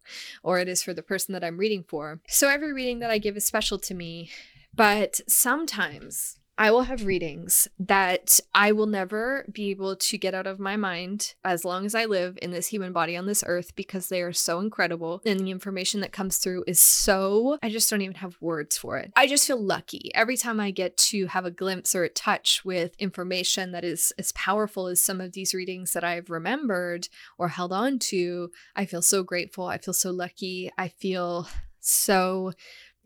or 0.43 0.59
it 0.59 0.67
is 0.67 0.83
for 0.83 0.93
the 0.93 1.03
person 1.03 1.33
that 1.33 1.43
I'm 1.43 1.57
reading 1.57 1.83
for. 1.87 2.19
So 2.27 2.49
every 2.49 2.73
reading 2.73 2.99
that 2.99 3.11
I 3.11 3.17
give 3.17 3.37
is 3.37 3.45
special 3.45 3.79
to 3.79 3.93
me. 3.93 4.29
But 4.73 5.19
sometimes 5.27 6.38
I 6.59 6.71
will 6.71 6.81
have 6.81 7.05
readings 7.05 7.69
that 7.79 8.41
I 8.53 8.73
will 8.73 8.85
never 8.85 9.45
be 9.49 9.69
able 9.69 9.95
to 9.95 10.17
get 10.17 10.35
out 10.35 10.45
of 10.45 10.59
my 10.59 10.75
mind 10.75 11.35
as 11.45 11.63
long 11.63 11.85
as 11.85 11.95
I 11.95 12.03
live 12.03 12.37
in 12.41 12.51
this 12.51 12.67
human 12.67 12.91
body 12.91 13.15
on 13.15 13.27
this 13.27 13.45
earth 13.47 13.77
because 13.77 14.09
they 14.09 14.21
are 14.21 14.33
so 14.33 14.59
incredible. 14.59 15.21
And 15.25 15.39
the 15.39 15.51
information 15.51 16.01
that 16.01 16.11
comes 16.11 16.35
through 16.35 16.65
is 16.67 16.81
so, 16.81 17.57
I 17.63 17.69
just 17.69 17.89
don't 17.89 18.01
even 18.01 18.17
have 18.17 18.35
words 18.41 18.77
for 18.77 18.97
it. 18.97 19.13
I 19.15 19.25
just 19.25 19.47
feel 19.47 19.63
lucky 19.63 20.11
every 20.13 20.35
time 20.35 20.59
I 20.59 20.71
get 20.71 20.97
to 20.97 21.27
have 21.27 21.45
a 21.45 21.51
glimpse 21.51 21.95
or 21.95 22.03
a 22.03 22.09
touch 22.09 22.65
with 22.65 22.93
information 22.99 23.71
that 23.71 23.85
is 23.85 24.11
as 24.19 24.33
powerful 24.33 24.87
as 24.87 25.01
some 25.01 25.21
of 25.21 25.31
these 25.31 25.53
readings 25.53 25.93
that 25.93 26.03
I've 26.03 26.29
remembered 26.29 27.07
or 27.37 27.47
held 27.47 27.71
on 27.71 27.99
to. 27.99 28.51
I 28.75 28.83
feel 28.83 29.01
so 29.01 29.23
grateful. 29.23 29.67
I 29.67 29.77
feel 29.77 29.93
so 29.93 30.11
lucky. 30.11 30.69
I 30.77 30.89
feel 30.89 31.47
so 31.79 32.51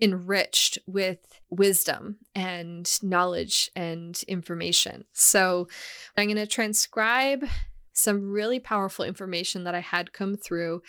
enriched 0.04 0.78
with 0.86 1.20
wisdom 1.50 2.18
and 2.36 3.00
knowledge 3.02 3.72
and 3.74 4.22
information. 4.28 5.06
So 5.14 5.70
I'm 6.18 6.26
going 6.28 6.36
to 6.36 6.46
transcribe 6.46 7.46
some 7.94 8.30
really 8.30 8.60
powerful 8.60 9.06
information 9.06 9.64
that 9.64 9.76
I 9.76 9.80
had 9.80 10.12
come 10.12 10.36
through 10.36 10.82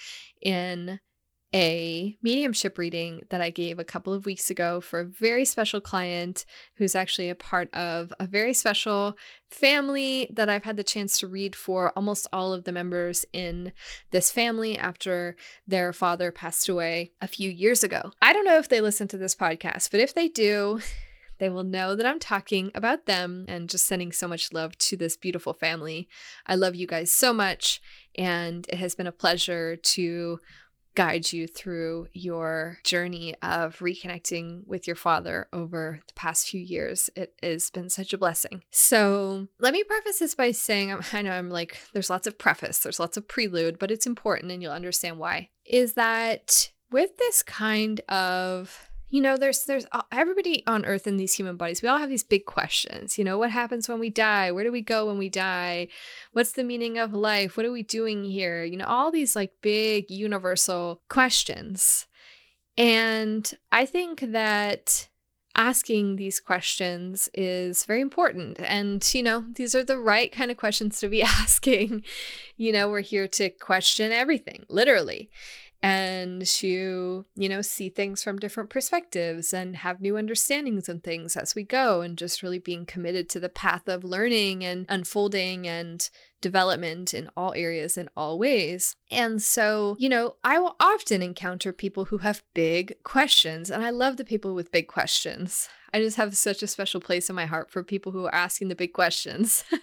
in 0.42 0.98
a 1.54 2.18
mediumship 2.20 2.76
reading 2.78 3.22
that 3.30 3.40
I 3.40 3.50
gave 3.50 3.78
a 3.78 3.84
couple 3.84 4.12
of 4.12 4.26
weeks 4.26 4.50
ago 4.50 4.80
for 4.80 4.98
a 4.98 5.04
very 5.04 5.44
special 5.44 5.80
client 5.80 6.44
who's 6.74 6.96
actually 6.96 7.30
a 7.30 7.36
part 7.36 7.72
of 7.72 8.12
a 8.18 8.26
very 8.26 8.52
special 8.52 9.16
family 9.50 10.28
that 10.32 10.48
I've 10.48 10.64
had 10.64 10.76
the 10.76 10.82
chance 10.82 11.16
to 11.18 11.28
read 11.28 11.54
for 11.54 11.92
almost 11.94 12.26
all 12.32 12.52
of 12.52 12.64
the 12.64 12.72
members 12.72 13.24
in 13.32 13.72
this 14.10 14.32
family 14.32 14.76
after 14.76 15.36
their 15.64 15.92
father 15.92 16.32
passed 16.32 16.68
away 16.68 17.12
a 17.20 17.28
few 17.28 17.48
years 17.48 17.84
ago. 17.84 18.10
I 18.20 18.32
don't 18.32 18.44
know 18.44 18.58
if 18.58 18.68
they 18.68 18.80
listen 18.80 19.06
to 19.08 19.18
this 19.18 19.36
podcast, 19.36 19.92
but 19.92 20.00
if 20.00 20.12
they 20.12 20.26
do, 20.26 20.80
they 21.38 21.48
will 21.48 21.64
know 21.64 21.94
that 21.94 22.06
I'm 22.06 22.18
talking 22.18 22.72
about 22.74 23.06
them 23.06 23.44
and 23.46 23.70
just 23.70 23.86
sending 23.86 24.10
so 24.10 24.26
much 24.26 24.52
love 24.52 24.76
to 24.78 24.96
this 24.96 25.16
beautiful 25.16 25.52
family. 25.52 26.08
I 26.46 26.56
love 26.56 26.74
you 26.74 26.86
guys 26.86 27.12
so 27.12 27.32
much, 27.32 27.80
and 28.16 28.66
it 28.68 28.78
has 28.78 28.94
been 28.94 29.08
a 29.08 29.12
pleasure 29.12 29.76
to 29.76 30.38
guide 30.94 31.32
you 31.32 31.46
through 31.46 32.08
your 32.12 32.78
journey 32.84 33.34
of 33.42 33.78
reconnecting 33.78 34.66
with 34.66 34.86
your 34.86 34.96
father 34.96 35.48
over 35.52 36.00
the 36.06 36.14
past 36.14 36.48
few 36.48 36.60
years. 36.60 37.10
It 37.16 37.34
has 37.42 37.70
been 37.70 37.90
such 37.90 38.12
a 38.12 38.18
blessing. 38.18 38.62
So, 38.70 39.48
let 39.58 39.72
me 39.72 39.84
preface 39.84 40.18
this 40.18 40.34
by 40.34 40.52
saying 40.52 40.96
I 41.12 41.22
know 41.22 41.32
I'm 41.32 41.50
like, 41.50 41.78
there's 41.92 42.10
lots 42.10 42.26
of 42.26 42.38
preface, 42.38 42.78
there's 42.78 43.00
lots 43.00 43.16
of 43.16 43.28
prelude, 43.28 43.78
but 43.78 43.90
it's 43.90 44.06
important 44.06 44.52
and 44.52 44.62
you'll 44.62 44.72
understand 44.72 45.18
why. 45.18 45.50
Is 45.64 45.94
that 45.94 46.70
with 46.90 47.16
this 47.18 47.42
kind 47.42 48.00
of 48.08 48.90
you 49.14 49.20
know 49.20 49.36
there's 49.36 49.64
there's 49.66 49.86
everybody 50.10 50.64
on 50.66 50.84
earth 50.84 51.06
in 51.06 51.18
these 51.18 51.34
human 51.34 51.56
bodies 51.56 51.80
we 51.80 51.88
all 51.88 51.98
have 51.98 52.08
these 52.08 52.24
big 52.24 52.46
questions 52.46 53.16
you 53.16 53.22
know 53.22 53.38
what 53.38 53.52
happens 53.52 53.88
when 53.88 54.00
we 54.00 54.10
die? 54.10 54.50
Where 54.50 54.64
do 54.64 54.72
we 54.72 54.82
go 54.82 55.06
when 55.06 55.18
we 55.18 55.28
die? 55.28 55.86
What's 56.32 56.52
the 56.52 56.64
meaning 56.64 56.98
of 56.98 57.14
life? 57.14 57.56
What 57.56 57.64
are 57.64 57.70
we 57.70 57.84
doing 57.84 58.24
here? 58.24 58.64
You 58.64 58.76
know 58.76 58.86
all 58.86 59.12
these 59.12 59.36
like 59.36 59.52
big 59.62 60.10
universal 60.10 61.00
questions. 61.08 62.06
And 62.76 63.48
i 63.70 63.86
think 63.86 64.20
that 64.32 65.08
asking 65.54 66.16
these 66.16 66.40
questions 66.40 67.28
is 67.32 67.84
very 67.84 68.00
important. 68.00 68.58
And 68.60 69.08
you 69.14 69.22
know 69.22 69.44
these 69.54 69.76
are 69.76 69.84
the 69.84 69.98
right 69.98 70.32
kind 70.32 70.50
of 70.50 70.56
questions 70.56 70.98
to 70.98 71.08
be 71.08 71.22
asking. 71.42 72.02
You 72.56 72.72
know 72.72 72.88
we're 72.88 73.00
here 73.00 73.28
to 73.28 73.50
question 73.50 74.10
everything 74.10 74.64
literally 74.68 75.30
and 75.84 76.46
to, 76.46 77.26
you 77.34 77.48
know, 77.48 77.60
see 77.60 77.90
things 77.90 78.22
from 78.22 78.38
different 78.38 78.70
perspectives 78.70 79.52
and 79.52 79.76
have 79.76 80.00
new 80.00 80.16
understandings 80.16 80.88
and 80.88 81.02
things 81.02 81.36
as 81.36 81.54
we 81.54 81.62
go, 81.62 82.00
and 82.00 82.16
just 82.16 82.42
really 82.42 82.58
being 82.58 82.86
committed 82.86 83.28
to 83.28 83.40
the 83.40 83.48
path 83.48 83.86
of 83.86 84.02
learning 84.02 84.64
and 84.64 84.86
unfolding 84.88 85.66
and 85.66 86.08
development 86.40 87.14
in 87.14 87.28
all 87.36 87.52
areas 87.54 87.96
in 87.96 88.08
all 88.16 88.38
ways. 88.38 88.96
And 89.10 89.42
so, 89.42 89.96
you 89.98 90.08
know, 90.08 90.36
I 90.42 90.58
will 90.58 90.76
often 90.80 91.22
encounter 91.22 91.72
people 91.72 92.06
who 92.06 92.18
have 92.18 92.42
big 92.54 92.94
questions, 93.02 93.70
and 93.70 93.84
I 93.84 93.90
love 93.90 94.16
the 94.16 94.24
people 94.24 94.54
with 94.54 94.72
big 94.72 94.88
questions. 94.88 95.68
I 95.92 96.00
just 96.00 96.16
have 96.16 96.36
such 96.36 96.62
a 96.62 96.66
special 96.66 97.00
place 97.00 97.30
in 97.30 97.36
my 97.36 97.46
heart 97.46 97.70
for 97.70 97.84
people 97.84 98.12
who 98.12 98.24
are 98.24 98.34
asking 98.34 98.68
the 98.68 98.74
big 98.74 98.92
questions. 98.92 99.64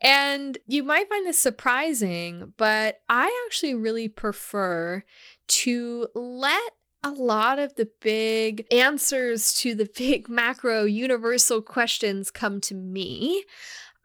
And 0.00 0.58
you 0.66 0.84
might 0.84 1.08
find 1.08 1.26
this 1.26 1.38
surprising, 1.38 2.52
but 2.56 3.00
I 3.08 3.46
actually 3.46 3.74
really 3.74 4.08
prefer 4.08 5.02
to 5.48 6.08
let 6.14 6.72
a 7.02 7.10
lot 7.10 7.58
of 7.58 7.74
the 7.74 7.88
big 8.00 8.66
answers 8.70 9.54
to 9.54 9.74
the 9.74 9.88
big 9.96 10.28
macro 10.28 10.84
universal 10.84 11.62
questions 11.62 12.30
come 12.30 12.60
to 12.62 12.74
me. 12.74 13.44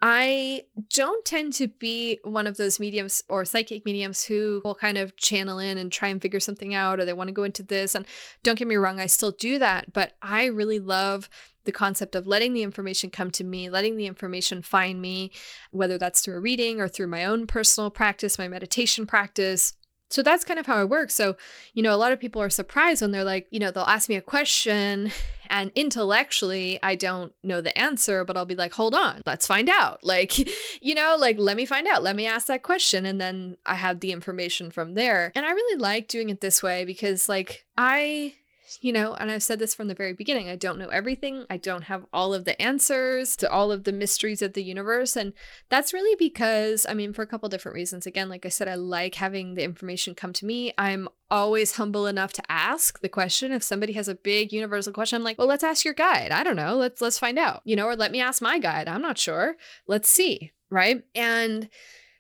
I 0.06 0.64
don't 0.90 1.24
tend 1.24 1.54
to 1.54 1.70
be 1.70 2.20
one 2.26 2.46
of 2.46 2.58
those 2.58 2.78
mediums 2.78 3.24
or 3.30 3.46
psychic 3.46 3.86
mediums 3.86 4.26
who 4.26 4.62
will 4.66 4.76
kind 4.76 4.98
of 4.98 5.16
channel 5.16 5.60
in 5.60 5.78
and 5.78 5.90
try 5.90 6.10
and 6.10 6.22
figure 6.22 6.42
something 6.42 6.74
out 6.76 7.00
or 7.00 7.06
they 7.06 7.14
want 7.14 7.30
to 7.30 7.34
go 7.34 7.46
into 7.46 7.64
this. 7.64 7.96
And 7.96 8.06
don't 8.44 8.60
get 8.60 8.68
me 8.68 8.76
wrong, 8.76 9.00
I 9.00 9.06
still 9.06 9.32
do 9.32 9.60
that, 9.60 9.94
but 9.94 10.12
I 10.22 10.48
really 10.48 10.80
love 10.80 11.30
the 11.66 11.72
concept 11.72 12.16
of 12.16 12.28
letting 12.28 12.54
the 12.54 12.64
information 12.64 13.10
come 13.10 13.32
to 13.32 13.44
me, 13.44 13.70
letting 13.70 13.98
the 13.98 14.08
information 14.08 14.62
find 14.62 15.02
me, 15.02 15.32
whether 15.72 15.98
that's 15.98 16.22
through 16.22 16.38
a 16.38 16.40
reading 16.40 16.80
or 16.80 16.88
through 16.88 17.08
my 17.08 17.26
own 17.26 17.48
personal 17.48 17.90
practice, 17.90 18.38
my 18.38 18.48
meditation 18.48 19.06
practice. 19.06 19.74
So 20.10 20.22
that's 20.22 20.46
kind 20.46 20.60
of 20.60 20.68
how 20.68 20.80
it 20.80 20.90
works. 20.90 21.16
So, 21.16 21.38
you 21.74 21.82
know, 21.82 21.94
a 21.94 21.98
lot 21.98 22.12
of 22.12 22.20
people 22.20 22.40
are 22.40 22.50
surprised 22.50 23.02
when 23.02 23.12
they're 23.12 23.24
like, 23.24 23.48
you 23.50 23.60
know, 23.60 23.72
they'll 23.72 23.84
ask 23.84 24.08
me 24.08 24.16
a 24.16 24.22
question 24.22 25.12
and 25.50 25.72
intellectually 25.74 26.80
I 26.84 26.94
don't 26.94 27.34
know 27.44 27.62
the 27.62 27.76
answer, 27.76 28.24
but 28.24 28.38
I'll 28.38 28.46
be 28.46 28.56
like, 28.56 28.74
hold 28.74 28.94
on, 28.94 29.24
let's 29.26 29.48
find 29.48 29.70
out. 29.70 30.02
Like, 30.14 30.38
you 30.84 30.94
know, 30.94 31.16
like, 31.20 31.40
let 31.40 31.58
me 31.58 31.66
find 31.66 31.88
out. 31.88 32.04
Let 32.04 32.16
me 32.16 32.28
ask 32.28 32.46
that 32.46 32.62
question. 32.62 33.08
And 33.08 33.20
then 33.20 33.58
I 33.66 33.74
have 33.74 34.00
the 34.00 34.12
information 34.12 34.70
from 34.70 34.94
there. 34.94 35.32
And 35.34 35.44
I 35.44 35.50
really 35.50 35.80
like 35.80 36.08
doing 36.08 36.30
it 36.30 36.40
this 36.40 36.62
way 36.62 36.86
because, 36.86 37.28
like, 37.28 37.66
I 37.76 38.36
you 38.82 38.94
know, 38.94 39.14
and 39.14 39.32
I've 39.32 39.44
said 39.44 39.60
this 39.60 39.76
from 39.76 39.88
the 39.88 39.94
very 39.94 40.14
beginning 40.14 40.50
I 40.50 40.56
don't 40.56 40.78
know 40.78 40.90
everything. 40.90 41.46
I 41.50 41.58
don't 41.58 41.84
have 41.84 42.06
all 42.14 42.34
of 42.34 42.46
the 42.46 42.60
answers 42.62 43.36
to 43.38 43.50
all 43.50 43.72
of 43.72 43.84
the 43.84 43.92
mysteries 43.92 44.42
of 44.42 44.54
the 44.54 44.64
universe. 44.64 45.16
And 45.16 45.34
that's 45.70 45.94
really 45.94 46.16
because, 46.16 46.86
I 46.88 46.94
mean, 46.94 47.14
for 47.14 47.22
a 47.22 47.28
couple 47.28 47.50
different 47.50 47.76
reasons. 47.76 48.06
Again, 48.06 48.30
like 48.30 48.46
I 48.46 48.50
said, 48.50 48.68
I 48.68 48.76
like 48.76 49.16
having 49.16 49.56
the 49.56 49.64
information 49.64 50.16
come 50.16 50.34
to 50.34 50.46
me. 50.46 50.74
I'm 50.78 51.08
always 51.30 51.76
humble 51.76 52.06
enough 52.06 52.34
to 52.34 52.44
ask 52.50 53.02
the 53.02 53.10
question. 53.10 53.52
If 53.52 53.64
somebody 53.64 53.94
has 53.94 54.08
a 54.08 54.16
big 54.16 54.52
universal 54.52 54.94
question, 54.94 55.18
I'm 55.18 55.24
like, 55.24 55.38
well, 55.38 55.48
let's 55.48 55.64
ask 55.64 55.84
your 55.84 55.94
guide. 55.94 56.32
I 56.32 56.44
don't 56.44 56.56
know. 56.56 56.76
Let's 56.76 57.02
let's 57.02 57.20
find 57.20 57.40
out. 57.40 57.62
You 57.66 57.76
know, 57.76 57.86
or 57.86 57.96
let 57.96 58.12
me 58.12 58.22
ask 58.22 58.42
my 58.42 58.60
guide. 58.60 58.88
I'm 58.88 59.02
not 59.02 59.18
sure. 59.18 59.56
Let's 59.88 60.10
see. 60.10 60.52
Right. 60.70 61.04
And 61.14 61.70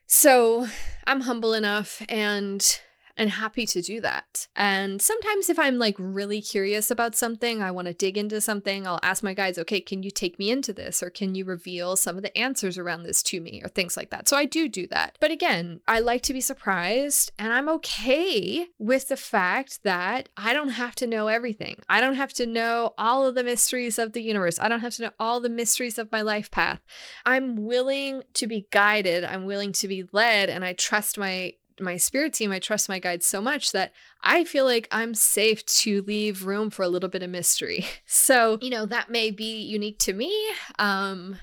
so 0.08 0.68
I'm 1.06 1.22
humble 1.22 1.54
enough 1.54 2.02
and 2.08 2.80
and 3.18 3.30
happy 3.30 3.66
to 3.68 3.82
do 3.82 4.02
that. 4.02 4.48
And 4.56 5.02
sometimes 5.02 5.50
if 5.50 5.60
I'm 5.60 5.78
like 5.78 5.96
really 5.98 6.42
curious 6.42 6.90
about 6.90 7.16
something, 7.16 7.62
I 7.62 7.72
want 7.72 7.88
to 7.88 7.94
dig 7.94 8.18
into 8.18 8.42
something, 8.42 8.88
I'll 8.88 9.00
ask 9.04 9.24
my 9.24 9.34
guides, 9.34 9.58
okay, 9.60 9.82
can 9.82 10.04
you 10.04 10.12
take 10.12 10.40
me 10.40 10.50
into 10.50 10.74
this? 10.74 11.04
Or 11.04 11.10
can 11.10 11.36
you 11.36 11.46
reveal 11.46 11.96
some 11.96 12.18
of 12.18 12.24
the 12.24 12.36
answers 12.38 12.78
around 12.78 13.04
this 13.04 13.22
to 13.24 13.40
me? 13.40 13.62
Or 13.64 13.68
things 13.68 13.96
like 13.96 14.10
that. 14.10 14.28
So 14.28 14.38
I 14.38 14.46
do 14.46 14.68
do 14.68 14.88
that. 14.88 15.18
But 15.20 15.32
again, 15.32 15.82
I 15.88 16.00
like 16.00 16.22
to 16.24 16.34
be 16.34 16.42
surprised 16.42 17.32
and 17.38 17.54
I'm 17.54 17.70
okay 17.70 18.68
with 18.80 19.10
the 19.10 19.18
fact 19.18 19.84
that 19.84 20.30
I 20.36 20.54
don't 20.54 20.70
have 20.70 20.96
to 20.96 21.08
know 21.08 21.28
everything. 21.28 21.78
I 21.90 22.02
don't 22.02 22.16
have 22.16 22.34
to 22.34 22.46
know 22.46 22.94
all 22.98 23.26
of 23.26 23.36
the 23.36 23.44
mysteries 23.44 24.00
of 24.00 24.14
the 24.14 24.22
universe. 24.22 24.60
I 24.60 24.68
don't 24.68 24.82
have 24.82 24.96
to 24.96 25.04
know 25.04 25.12
all 25.20 25.40
the 25.40 25.50
mysteries 25.50 25.98
of 25.98 26.12
my 26.12 26.22
life 26.22 26.50
path. 26.50 26.82
I'm 27.26 27.56
willing 27.56 28.24
to 28.34 28.48
be 28.48 28.68
guided. 28.72 29.24
I'm 29.24 29.46
willing 29.46 29.72
to 29.74 29.88
be 29.88 30.06
led 30.12 30.50
and 30.50 30.66
I 30.66 30.74
trust 30.74 31.18
my 31.18 31.54
my 31.80 31.98
spirit 31.98 32.34
team, 32.34 32.52
I 32.52 32.60
trust 32.60 32.90
my 32.90 33.00
guides 33.00 33.26
so 33.26 33.42
much 33.42 33.72
that 33.72 33.94
I 34.22 34.44
feel 34.44 34.66
like 34.66 34.88
I'm 34.92 35.14
safe 35.14 35.66
to 35.66 36.02
leave 36.04 36.46
room 36.46 36.70
for 36.70 36.84
a 36.84 36.88
little 36.88 37.10
bit 37.10 37.24
of 37.24 37.30
mystery. 37.30 37.86
So, 38.06 38.58
you 38.62 38.70
know, 38.70 38.86
that 38.86 39.10
may 39.10 39.32
be 39.32 39.62
unique 39.62 39.98
to 40.00 40.14
me. 40.14 40.34
Um, 40.80 41.38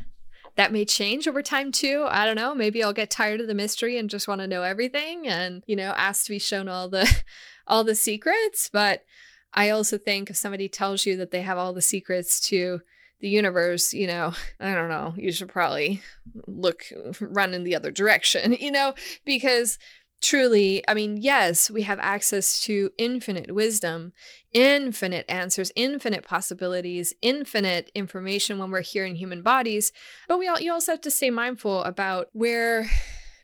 that 0.56 0.72
may 0.72 0.84
change 0.84 1.26
over 1.26 1.42
time 1.42 1.72
too. 1.72 2.06
I 2.08 2.24
don't 2.24 2.36
know. 2.36 2.54
Maybe 2.54 2.82
I'll 2.82 2.92
get 2.92 3.10
tired 3.10 3.40
of 3.40 3.48
the 3.48 3.54
mystery 3.54 3.98
and 3.98 4.08
just 4.08 4.28
want 4.28 4.40
to 4.40 4.46
know 4.46 4.62
everything 4.62 5.26
and, 5.26 5.62
you 5.66 5.76
know, 5.76 5.92
ask 5.96 6.24
to 6.24 6.30
be 6.30 6.38
shown 6.38 6.68
all 6.68 6.88
the 6.88 7.10
all 7.66 7.84
the 7.84 7.94
secrets. 7.94 8.70
But 8.72 9.04
I 9.52 9.70
also 9.70 9.98
think 9.98 10.30
if 10.30 10.36
somebody 10.36 10.68
tells 10.68 11.06
you 11.06 11.16
that 11.16 11.30
they 11.30 11.42
have 11.42 11.58
all 11.58 11.72
the 11.72 11.82
secrets 11.82 12.40
to 12.48 12.80
the 13.20 13.28
universe, 13.28 13.92
you 13.92 14.06
know, 14.06 14.32
I 14.60 14.74
don't 14.74 14.88
know, 14.88 15.14
you 15.16 15.32
should 15.32 15.48
probably 15.48 16.02
look 16.46 16.84
run 17.20 17.54
in 17.54 17.64
the 17.64 17.76
other 17.76 17.90
direction, 17.90 18.52
you 18.52 18.70
know, 18.70 18.94
because 19.24 19.78
truly, 20.20 20.82
I 20.88 20.94
mean, 20.94 21.16
yes, 21.16 21.70
we 21.70 21.82
have 21.82 21.98
access 21.98 22.60
to 22.62 22.90
infinite 22.98 23.52
wisdom, 23.52 24.12
infinite 24.52 25.24
answers, 25.28 25.72
infinite 25.74 26.24
possibilities, 26.24 27.14
infinite 27.22 27.90
information 27.94 28.58
when 28.58 28.70
we're 28.70 28.80
here 28.82 29.04
in 29.04 29.14
human 29.14 29.42
bodies. 29.42 29.92
But 30.28 30.38
we 30.38 30.48
all, 30.48 30.60
you 30.60 30.72
also 30.72 30.92
have 30.92 31.00
to 31.02 31.10
stay 31.10 31.30
mindful 31.30 31.82
about 31.84 32.28
where 32.32 32.88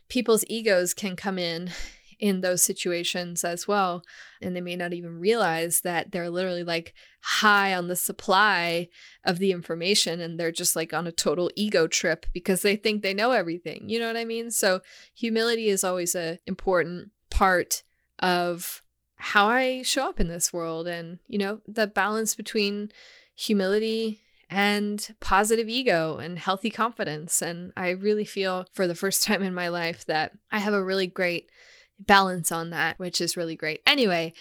people's 0.09 0.45
egos 0.49 0.95
can 0.95 1.17
come 1.17 1.39
in 1.39 1.71
in 2.19 2.41
those 2.41 2.63
situations 2.63 3.45
as 3.45 3.69
well. 3.69 4.03
And 4.41 4.55
they 4.55 4.61
may 4.61 4.77
not 4.77 4.93
even 4.93 5.19
realize 5.19 5.83
that 5.83 6.13
they're 6.13 6.31
literally 6.31 6.65
like 6.65 6.95
high 7.21 7.75
on 7.75 7.89
the 7.89 7.97
supply 7.97 8.89
of 9.25 9.39
the 9.39 9.53
information 9.53 10.21
and 10.21 10.39
they're 10.39 10.53
just 10.53 10.77
like 10.77 10.93
on 10.93 11.07
a 11.07 11.13
total 11.13 11.51
ego 11.57 11.87
trip 11.87 12.27
because 12.33 12.63
they 12.63 12.77
think 12.77 13.03
they 13.03 13.15
know 13.15 13.33
everything. 13.33 13.89
You 13.89 13.99
know 13.99 14.07
what 14.07 14.17
I 14.17 14.25
mean? 14.25 14.51
So 14.51 14.81
humility 15.15 15.69
is 15.69 15.85
always 15.85 16.15
a 16.15 16.39
important 16.47 17.11
part 17.31 17.83
of 18.19 18.83
how 19.17 19.49
I 19.49 19.83
show 19.83 20.09
up 20.09 20.21
in 20.21 20.29
this 20.29 20.53
world 20.53 20.87
and, 20.87 21.19
you 21.27 21.39
know, 21.39 21.61
the 21.67 21.87
balance 21.87 22.35
between 22.35 22.91
humility 23.35 24.21
and 24.49 25.15
positive 25.21 25.69
ego 25.69 26.19
and 26.19 26.39
healthy 26.39 26.71
confidence. 26.71 27.43
And 27.43 27.73
I 27.77 27.91
really 27.91 28.25
feel 28.25 28.67
for 28.73 28.87
the 28.87 28.95
first 28.95 29.23
time 29.25 29.43
in 29.43 29.55
my 29.55 29.69
life 29.69 30.07
that 30.07 30.33
I 30.51 30.59
have 30.59 30.75
a 30.75 30.85
really 30.85 31.07
great 31.07 31.51
balance 31.99 32.53
on 32.53 32.71
that, 32.71 32.99
which 32.99 33.21
is 33.21 33.37
really 33.37 33.57
great. 33.57 33.81
Anyway, 33.87 34.33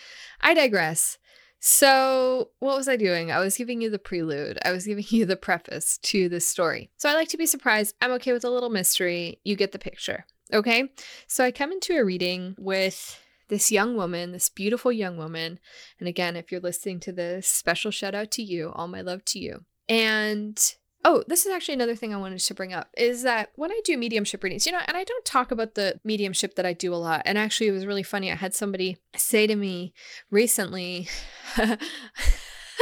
I 0.41 0.53
digress. 0.53 1.17
So, 1.59 2.49
what 2.59 2.77
was 2.77 2.87
I 2.87 2.95
doing? 2.95 3.31
I 3.31 3.39
was 3.39 3.57
giving 3.57 3.81
you 3.81 3.89
the 3.89 3.97
prelude. 3.97 4.59
I 4.63 4.71
was 4.71 4.85
giving 4.85 5.05
you 5.09 5.25
the 5.25 5.35
preface 5.35 5.97
to 6.03 6.29
this 6.29 6.45
story. 6.45 6.91
So, 6.97 7.09
I 7.09 7.13
like 7.13 7.29
to 7.29 7.37
be 7.37 7.47
surprised. 7.47 7.95
I'm 8.01 8.11
okay 8.11 8.33
with 8.33 8.45
a 8.45 8.49
little 8.49 8.69
mystery. 8.69 9.39
You 9.43 9.55
get 9.55 9.71
the 9.71 9.79
picture. 9.79 10.25
Okay. 10.53 10.91
So, 11.27 11.43
I 11.43 11.51
come 11.51 11.71
into 11.71 11.97
a 11.97 12.05
reading 12.05 12.55
with 12.59 13.19
this 13.47 13.71
young 13.71 13.95
woman, 13.95 14.31
this 14.31 14.49
beautiful 14.49 14.91
young 14.91 15.17
woman. 15.17 15.59
And 15.99 16.07
again, 16.07 16.35
if 16.35 16.51
you're 16.51 16.61
listening 16.61 16.99
to 17.01 17.11
this, 17.11 17.47
special 17.47 17.91
shout 17.91 18.15
out 18.15 18.31
to 18.31 18.43
you. 18.43 18.71
All 18.73 18.87
my 18.87 19.01
love 19.01 19.23
to 19.25 19.39
you. 19.39 19.65
And 19.87 20.59
Oh, 21.07 21.23
this 21.27 21.45
is 21.45 21.51
actually 21.51 21.75
another 21.75 21.95
thing 21.95 22.15
I 22.15 22.17
wanted 22.17 22.39
to 22.39 22.53
bring 22.55 22.73
up 22.73 22.89
is 22.97 23.21
that 23.21 23.51
when 23.53 23.71
I 23.71 23.79
do 23.85 23.95
mediumship 23.95 24.43
readings, 24.43 24.65
you 24.65 24.71
know, 24.71 24.81
and 24.87 24.97
I 24.97 25.03
don't 25.03 25.23
talk 25.23 25.51
about 25.51 25.75
the 25.75 25.99
mediumship 26.03 26.55
that 26.55 26.65
I 26.65 26.73
do 26.73 26.91
a 26.91 26.97
lot. 26.97 27.21
And 27.25 27.37
actually, 27.37 27.67
it 27.67 27.73
was 27.73 27.85
really 27.85 28.01
funny. 28.01 28.31
I 28.31 28.35
had 28.35 28.55
somebody 28.55 28.97
say 29.15 29.45
to 29.45 29.55
me 29.55 29.93
recently, 30.31 31.07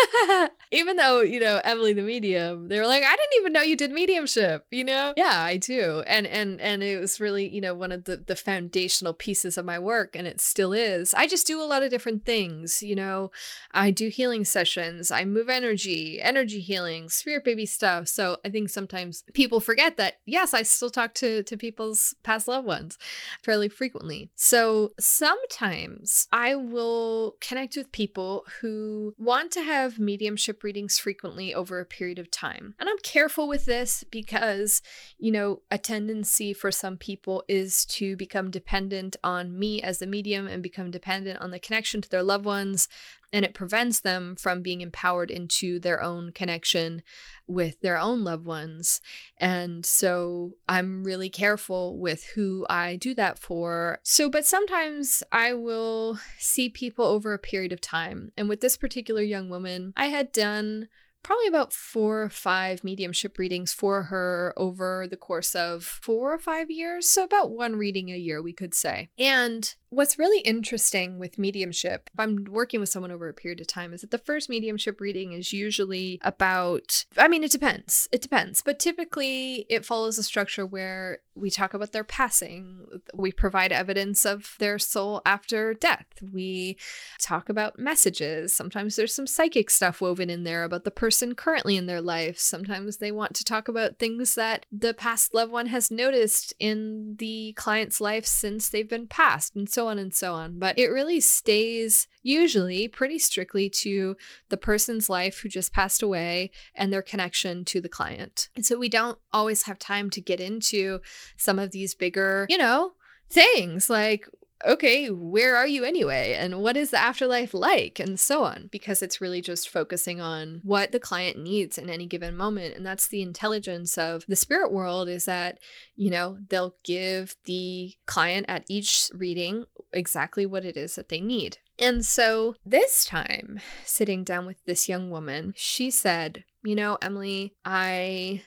even 0.71 0.97
though, 0.97 1.21
you 1.21 1.39
know, 1.39 1.62
Emily 1.63 1.93
the 1.93 2.01
medium, 2.01 2.67
they 2.67 2.79
were 2.79 2.88
like, 2.88 3.03
I 3.03 3.15
didn't 3.15 3.39
even 3.39 3.53
know 3.53 3.62
you 3.62 3.75
did 3.75 3.91
mediumship, 3.91 4.65
you 4.71 4.84
know? 4.84 5.13
Yeah, 5.15 5.41
I 5.41 5.58
do. 5.58 6.03
And 6.08 6.25
and 6.27 6.60
and 6.60 6.84
it 6.84 6.99
was 6.99 7.19
really, 7.19 7.47
you 7.47 7.62
know, 7.62 7.73
one 7.73 7.91
of 7.91 8.06
the 8.06 8.17
the 8.17 8.36
foundational 8.36 9.13
pieces 9.13 9.58
of 9.58 9.65
my 9.65 9.79
work 9.79 10.15
and 10.15 10.27
it 10.27 10.41
still 10.41 10.73
is. 10.73 11.13
I 11.13 11.27
just 11.27 11.47
do 11.47 11.62
a 11.62 11.65
lot 11.65 11.84
of 11.84 11.91
different 11.91 12.25
things, 12.25 12.82
you 12.82 12.95
know. 12.95 13.32
I 13.71 13.91
do 13.91 14.10
healing 14.10 14.45
sessions, 14.45 15.12
I 15.12 15.25
move 15.25 15.49
energy, 15.49 16.21
energy 16.21 16.60
healing, 16.60 17.10
spirit 17.10 17.43
baby 17.43 17.65
stuff. 17.65 18.08
So 18.08 18.38
I 18.43 18.49
think 18.49 18.69
sometimes 18.69 19.23
people 19.34 19.60
forget 19.60 19.97
that 19.97 20.15
yes, 20.25 20.53
I 20.53 20.63
still 20.63 20.89
talk 20.89 21.13
to 21.15 21.43
to 21.43 21.58
people's 21.58 22.15
past 22.23 22.47
loved 22.47 22.67
ones 22.67 22.97
fairly 23.43 23.69
frequently. 23.69 24.32
So 24.36 24.91
sometimes 24.99 26.27
I 26.32 26.56
will 26.56 27.36
connect 27.41 27.75
with 27.75 27.91
people 27.91 28.45
who 28.62 29.13
want 29.17 29.51
to 29.51 29.62
have 29.62 29.92
mediumship 29.99 30.63
readings 30.63 30.97
frequently 30.97 31.53
over 31.53 31.79
a 31.79 31.86
period 31.86 32.19
of 32.19 32.32
time. 32.32 32.75
And 32.79 32.89
I'm 32.89 32.97
careful 32.99 33.47
with 33.47 33.65
this 33.65 34.03
because, 34.10 34.82
you 35.17 35.32
know, 35.32 35.62
a 35.71 35.77
tendency 35.77 36.53
for 36.53 36.71
some 36.71 36.97
people 36.97 37.43
is 37.47 37.86
to 37.86 38.15
become 38.15 38.51
dependent 38.51 39.15
on 39.23 39.58
me 39.58 39.82
as 39.82 39.99
the 39.99 40.08
medium 40.08 40.47
and 40.47 40.62
become 40.63 40.91
dependent 40.91 41.39
on 41.41 41.51
the 41.51 41.60
connection 41.60 42.01
to 42.01 42.10
their 42.10 42.23
loved 42.23 42.45
ones. 42.45 42.88
And 43.33 43.43
it 43.43 43.53
prevents 43.53 43.99
them 43.99 44.37
from 44.37 44.61
being 44.61 44.79
empowered 44.79 45.31
into 45.31 45.79
their 45.79 46.01
own 46.01 46.31
connection 46.31 47.01
with 47.47 47.81
their 47.81 47.97
own 47.97 48.23
loved 48.23 48.45
ones. 48.45 49.01
And 49.37 49.85
so 49.85 50.53
I'm 50.69 51.03
really 51.03 51.29
careful 51.29 51.97
with 51.99 52.23
who 52.35 52.65
I 52.69 52.95
do 52.95 53.13
that 53.15 53.39
for. 53.39 53.99
So, 54.03 54.29
but 54.29 54.45
sometimes 54.45 55.23
I 55.31 55.53
will 55.53 56.19
see 56.37 56.69
people 56.69 57.05
over 57.05 57.33
a 57.33 57.39
period 57.39 57.73
of 57.73 57.81
time. 57.81 58.31
And 58.37 58.47
with 58.47 58.61
this 58.61 58.77
particular 58.77 59.21
young 59.21 59.49
woman, 59.49 59.93
I 59.97 60.05
had 60.05 60.31
done 60.31 60.87
probably 61.23 61.47
about 61.47 61.73
four 61.73 62.23
or 62.23 62.29
five 62.29 62.83
mediumship 62.83 63.39
readings 63.39 63.73
for 63.73 64.03
her 64.03 64.53
over 64.57 65.07
the 65.09 65.17
course 65.17 65.55
of 65.55 65.83
four 65.83 66.33
or 66.33 66.37
five 66.37 66.69
years. 66.69 67.09
So, 67.09 67.23
about 67.23 67.51
one 67.51 67.77
reading 67.77 68.09
a 68.09 68.17
year, 68.17 68.41
we 68.41 68.53
could 68.53 68.73
say. 68.73 69.09
And 69.17 69.73
what's 69.93 70.19
really 70.19 70.39
interesting 70.41 71.19
with 71.19 71.38
mediumship, 71.38 72.10
if 72.13 72.19
I'm 72.19 72.45
working 72.49 72.79
with 72.79 72.89
someone 72.89 73.12
over 73.12 73.29
a 73.29 73.34
period 73.34 73.62
of 73.62 73.67
time, 73.67 73.93
is 73.93 74.01
that 74.01 74.12
the 74.12 74.17
first 74.17 74.49
mediumship 74.49 74.99
reading 74.99 75.34
is 75.34 75.53
usually 75.53 76.19
about, 76.23 77.06
I 77.17 77.27
mean, 77.27 77.43
it 77.43 77.51
depends. 77.51 78.08
It 78.12 78.21
depends. 78.21 78.62
But 78.62 78.79
typically, 78.79 79.65
it 79.69 79.86
follows 79.86 80.17
a 80.17 80.23
structure 80.23 80.65
where 80.65 81.19
we 81.36 81.49
talk 81.49 81.73
about 81.73 81.91
their 81.91 82.03
passing, 82.03 82.86
we 83.13 83.32
provide 83.32 83.71
evidence 83.71 84.25
of 84.25 84.56
their 84.60 84.77
soul 84.77 85.21
after 85.25 85.73
death, 85.73 86.06
we 86.32 86.77
talk 87.19 87.49
about 87.49 87.79
messages. 87.79 88.53
Sometimes 88.53 88.95
there's 88.95 89.15
some 89.15 89.25
psychic 89.27 89.69
stuff 89.69 89.99
woven 89.99 90.29
in 90.29 90.43
there 90.43 90.63
about 90.63 90.84
the 90.84 90.91
person 90.91 91.34
currently 91.34 91.75
in 91.75 91.88
their 91.88 92.01
life. 92.01 92.38
Sometimes 92.38 92.97
they 92.97 93.12
want 93.12 93.34
to 93.36 93.43
talk 93.43 93.67
about 93.67 93.97
things 93.97 94.36
that 94.36 94.65
the 94.71 94.93
past 94.93 95.34
loved 95.34 95.51
one 95.51 95.67
has 95.67 95.89
noticed 95.89 96.53
in 96.60 97.15
the 97.17 97.53
client's 97.53 97.99
life 97.99 98.25
since 98.25 98.69
they've 98.69 98.89
been 98.89 99.08
passed, 99.08 99.56
and 99.56 99.69
so 99.69 99.82
on 99.87 99.99
and 99.99 100.13
so 100.13 100.33
on. 100.33 100.59
But 100.59 100.77
it 100.77 100.87
really 100.87 101.19
stays 101.19 102.07
usually 102.21 102.87
pretty 102.87 103.19
strictly 103.19 103.69
to 103.69 104.15
the 104.49 104.57
person's 104.57 105.09
life 105.09 105.39
who 105.39 105.49
just 105.49 105.73
passed 105.73 106.01
away 106.01 106.51
and 106.75 106.91
their 106.91 107.01
connection 107.01 107.65
to 107.65 107.81
the 107.81 107.89
client. 107.89 108.49
And 108.55 108.65
so 108.65 108.77
we 108.77 108.89
don't 108.89 109.17
always 109.31 109.63
have 109.63 109.79
time 109.79 110.09
to 110.11 110.21
get 110.21 110.39
into 110.39 110.99
some 111.37 111.59
of 111.59 111.71
these 111.71 111.95
bigger, 111.95 112.47
you 112.49 112.57
know, 112.57 112.93
things 113.29 113.89
like 113.89 114.27
okay, 114.65 115.10
where 115.10 115.56
are 115.56 115.67
you 115.67 115.84
anyway? 115.84 116.34
And 116.34 116.62
what 116.62 116.78
is 116.78 116.91
the 116.91 116.99
afterlife 116.99 117.54
like? 117.54 117.99
And 117.99 118.19
so 118.19 118.43
on, 118.43 118.69
because 118.71 119.02
it's 119.02 119.21
really 119.21 119.41
just 119.41 119.69
focusing 119.69 120.21
on 120.21 120.62
what 120.63 120.91
the 120.91 120.99
client 120.99 121.38
needs 121.38 121.78
in 121.78 121.89
any 121.89 122.06
given 122.06 122.36
moment. 122.36 122.76
And 122.76 122.86
that's 122.86 123.08
the 123.08 123.21
intelligence 123.21 123.97
of 123.97 124.26
the 124.28 124.36
spirit 124.36 124.71
world 124.71 125.10
is 125.10 125.26
that, 125.26 125.60
you 125.95 126.10
know, 126.10 126.38
they'll 126.49 126.76
give 126.84 127.36
the 127.45 127.93
client 128.06 128.45
at 128.49 128.65
each 128.69 129.10
reading 129.13 129.65
exactly 129.91 130.45
what 130.45 130.65
it 130.65 130.78
is 130.78 130.95
that 130.95 131.10
they 131.10 131.21
need. 131.21 131.58
And 131.80 132.06
so 132.06 132.56
this 132.65 133.06
time, 133.06 133.60
sitting 133.84 134.23
down 134.23 134.45
with 134.45 134.63
this 134.65 134.88
young 134.88 135.10
woman, 135.10 135.54
she 135.56 135.89
said, 135.89 136.43
You 136.63 136.76
know, 136.76 136.97
Emily, 137.02 137.56
I 137.65 138.43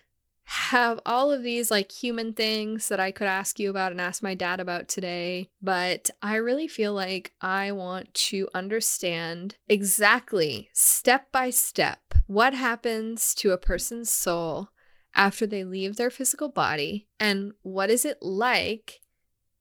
have 0.47 1.01
all 1.05 1.33
of 1.33 1.43
these 1.43 1.71
like 1.71 1.91
human 1.91 2.33
things 2.33 2.89
that 2.89 3.01
I 3.01 3.11
could 3.11 3.27
ask 3.27 3.59
you 3.59 3.69
about 3.69 3.91
and 3.91 4.01
ask 4.01 4.23
my 4.23 4.35
dad 4.35 4.61
about 4.61 4.87
today, 4.89 5.51
but 5.61 6.09
I 6.23 6.37
really 6.37 6.69
feel 6.69 6.95
like 6.95 7.33
I 7.41 7.73
want 7.73 8.15
to 8.15 8.49
understand 8.55 9.57
exactly 9.69 10.71
step 10.73 11.33
by 11.33 11.51
step 11.51 11.99
what 12.27 12.55
happens 12.55 13.35
to 13.37 13.51
a 13.51 13.59
person's 13.59 14.11
soul 14.11 14.69
after 15.15 15.47
they 15.47 15.65
leave 15.65 15.97
their 15.97 16.11
physical 16.11 16.49
body 16.49 17.09
and 17.19 17.53
what 17.63 17.91
is 17.91 18.05
it 18.05 18.23
like 18.23 19.01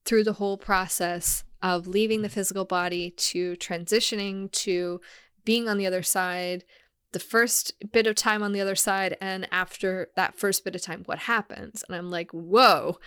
through 0.04 0.22
the 0.22 0.34
whole 0.34 0.56
process 0.56 1.42
of 1.62 1.88
leaving 1.88 2.22
the 2.22 2.28
physical 2.28 2.64
body 2.64 3.10
to 3.10 3.56
transitioning 3.56 4.50
to 4.52 5.00
being 5.44 5.68
on 5.68 5.78
the 5.78 5.86
other 5.86 6.02
side 6.02 6.64
the 7.16 7.20
first 7.20 7.72
bit 7.92 8.06
of 8.06 8.14
time 8.14 8.42
on 8.42 8.52
the 8.52 8.60
other 8.60 8.74
side 8.74 9.16
and 9.22 9.48
after 9.50 10.10
that 10.16 10.38
first 10.38 10.66
bit 10.66 10.74
of 10.74 10.82
time 10.82 11.02
what 11.06 11.20
happens? 11.20 11.82
And 11.88 11.96
i'm 11.96 12.10
like 12.10 12.30
whoa 12.32 12.98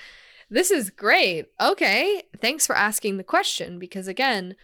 this 0.50 0.72
is 0.72 0.89
great. 0.89 1.45
Okay 1.62 2.24
thanks 2.41 2.65
for 2.65 2.76
asking 2.76 3.17
the 3.17 3.24
question 3.24 3.78
because 3.78 4.08
again 4.08 4.56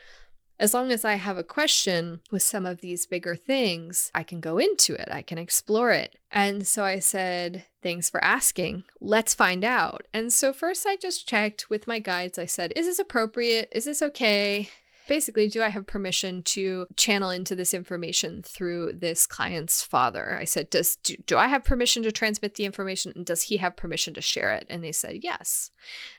as 0.59 0.73
long 0.73 0.91
as 0.91 1.05
i 1.05 1.13
have 1.13 1.37
a 1.37 1.43
question 1.43 2.21
with 2.31 2.41
some 2.41 2.65
of 2.65 2.81
these 2.81 3.05
bigger 3.05 3.35
things 3.35 4.09
i 4.15 4.23
can 4.23 4.39
go 4.39 4.57
into 4.57 4.95
it 4.95 5.09
i 5.11 5.21
can 5.21 5.37
explore 5.37 5.91
it. 5.91 6.15
And 6.31 6.65
so 6.65 6.83
i 6.83 6.97
said 6.97 7.65
thanks 7.83 8.09
for 8.09 8.23
asking 8.23 8.83
let's 8.99 9.35
find 9.35 9.63
out. 9.63 10.07
And 10.11 10.33
so 10.33 10.53
first 10.53 10.87
i 10.87 10.95
just 10.95 11.29
checked 11.29 11.69
with 11.69 11.85
my 11.85 11.99
guides. 11.99 12.39
I 12.39 12.47
said 12.47 12.73
is 12.75 12.87
this 12.87 12.97
appropriate? 12.97 13.69
Is 13.71 13.85
this 13.85 14.01
okay 14.01 14.71
basically, 15.07 15.47
do 15.47 15.61
I 15.61 15.69
have 15.69 15.87
permission 15.87 16.43
to 16.43 16.87
channel 16.95 17.29
into 17.29 17.55
this 17.55 17.73
information 17.73 18.41
through 18.43 18.93
this 18.93 19.25
client's 19.27 19.83
father? 19.83 20.37
I 20.39 20.45
said, 20.45 20.69
does 20.69 20.97
do, 20.97 21.15
do 21.25 21.37
I 21.37 21.47
have 21.47 21.63
permission 21.63 22.03
to 22.03 22.11
transmit 22.11 22.55
the 22.55 22.65
information 22.65 23.13
and 23.15 23.25
does 23.25 23.43
he 23.43 23.57
have 23.57 23.75
permission 23.75 24.13
to 24.15 24.21
share 24.21 24.53
it? 24.53 24.65
And 24.69 24.83
they 24.83 24.91
said, 24.91 25.23
yes. 25.23 25.71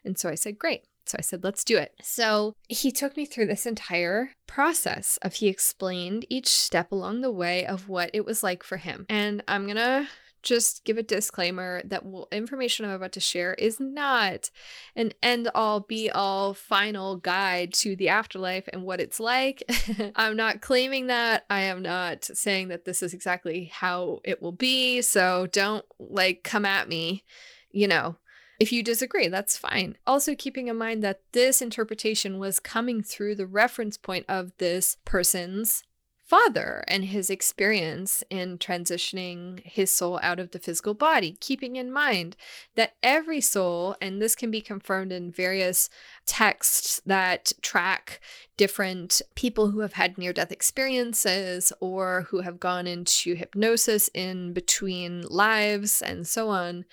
And 0.05 0.19
so 0.19 0.29
I 0.29 0.35
said, 0.35 0.59
great. 0.59 0.85
So 1.07 1.17
I 1.19 1.23
said, 1.23 1.45
let's 1.45 1.63
do 1.63 1.79
it. 1.79 1.95
So 2.03 2.57
he 2.69 2.91
took 2.91 3.17
me 3.17 3.27
through 3.27 3.47
this 3.47 3.65
entire 3.65 4.31
process 4.49 5.19
of 5.23 5.35
he 5.35 5.47
explained 5.47 6.27
each 6.29 6.49
step 6.49 6.91
along 6.91 7.21
the 7.21 7.31
way 7.31 7.65
of 7.65 7.89
what 7.89 8.11
it 8.13 8.25
was 8.25 8.43
like 8.43 8.65
for 8.65 8.77
him. 8.77 9.07
And 9.09 9.43
I'm 9.47 9.65
going 9.65 9.77
to 9.77 10.09
just 10.47 10.85
give 10.85 10.97
a 10.97 11.03
disclaimer 11.03 11.83
that 11.85 12.05
information 12.31 12.87
I'm 12.87 12.93
about 12.93 13.13
to 13.13 13.21
share 13.21 13.55
is 13.55 13.81
not 13.81 14.51
an 14.95 15.13
end 15.23 15.51
all 15.55 15.81
be 15.81 16.09
all 16.09 16.55
final 16.55 17.17
guide 17.17 17.75
to 17.75 17.97
the 17.97 18.09
afterlife 18.09 18.69
and 18.73 18.85
what 18.85 19.01
it's 19.01 19.19
like. 19.19 19.65
I'm 20.17 20.37
not 20.37 20.63
claiming 20.63 21.09
that. 21.09 21.45
I 21.51 21.63
am 21.63 21.83
not 21.83 22.25
saying 22.25 22.69
that 22.69 22.85
this 22.85 23.03
is 23.03 23.13
exactly 23.13 23.65
how 23.75 24.21
it 24.23 24.41
will 24.41 24.53
be. 24.53 25.03
So 25.03 25.49
don't 25.49 25.85
like 25.99 26.45
come 26.45 26.65
at 26.65 26.89
me, 26.89 27.25
you 27.73 27.89
know. 27.89 28.17
If 28.59 28.73
you 28.73 28.83
disagree, 28.83 29.29
that's 29.29 29.59
fine. 29.59 29.99
Also, 30.07 30.35
keeping 30.35 30.69
in 30.69 30.79
mind 30.79 31.03
that 31.03 31.21
this 31.33 31.61
interpretation 31.61 32.39
was 32.39 32.59
coming 32.59 33.03
through 33.03 33.35
the 33.35 33.47
reference 33.47 33.99
point 33.99 34.25
of 34.29 34.53
this 34.57 34.97
person's 35.05 35.83
father 36.27 36.83
and 36.89 37.05
his 37.05 37.31
experience 37.31 38.25
in 38.31 38.59
transitioning 38.59 39.63
his 39.65 39.93
soul 39.93 40.19
out 40.23 40.41
of 40.41 40.51
the 40.51 40.59
physical 40.59 40.93
body, 40.93 41.37
keeping 41.41 41.77
in 41.77 41.93
mind 41.93 42.37
that 42.75 42.95
every 43.03 43.41
soul, 43.41 43.95
and 44.01 44.21
this 44.21 44.35
can 44.35 44.51
be 44.51 44.61
confirmed 44.61 45.13
in 45.13 45.31
various 45.31 45.89
texts 46.27 47.01
that 47.07 47.53
track 47.63 48.21
different 48.57 49.23
people 49.37 49.71
who 49.71 49.81
have 49.81 49.93
had 49.93 50.19
near 50.19 50.33
death 50.33 50.51
experiences 50.51 51.73
or 51.79 52.27
who 52.31 52.41
have 52.41 52.59
gone 52.59 52.89
into 52.89 53.35
hypnosis 53.35 54.11
in 54.13 54.53
between 54.53 55.23
lives 55.29 56.03
and 56.03 56.27
so 56.27 56.49
on, 56.49 56.85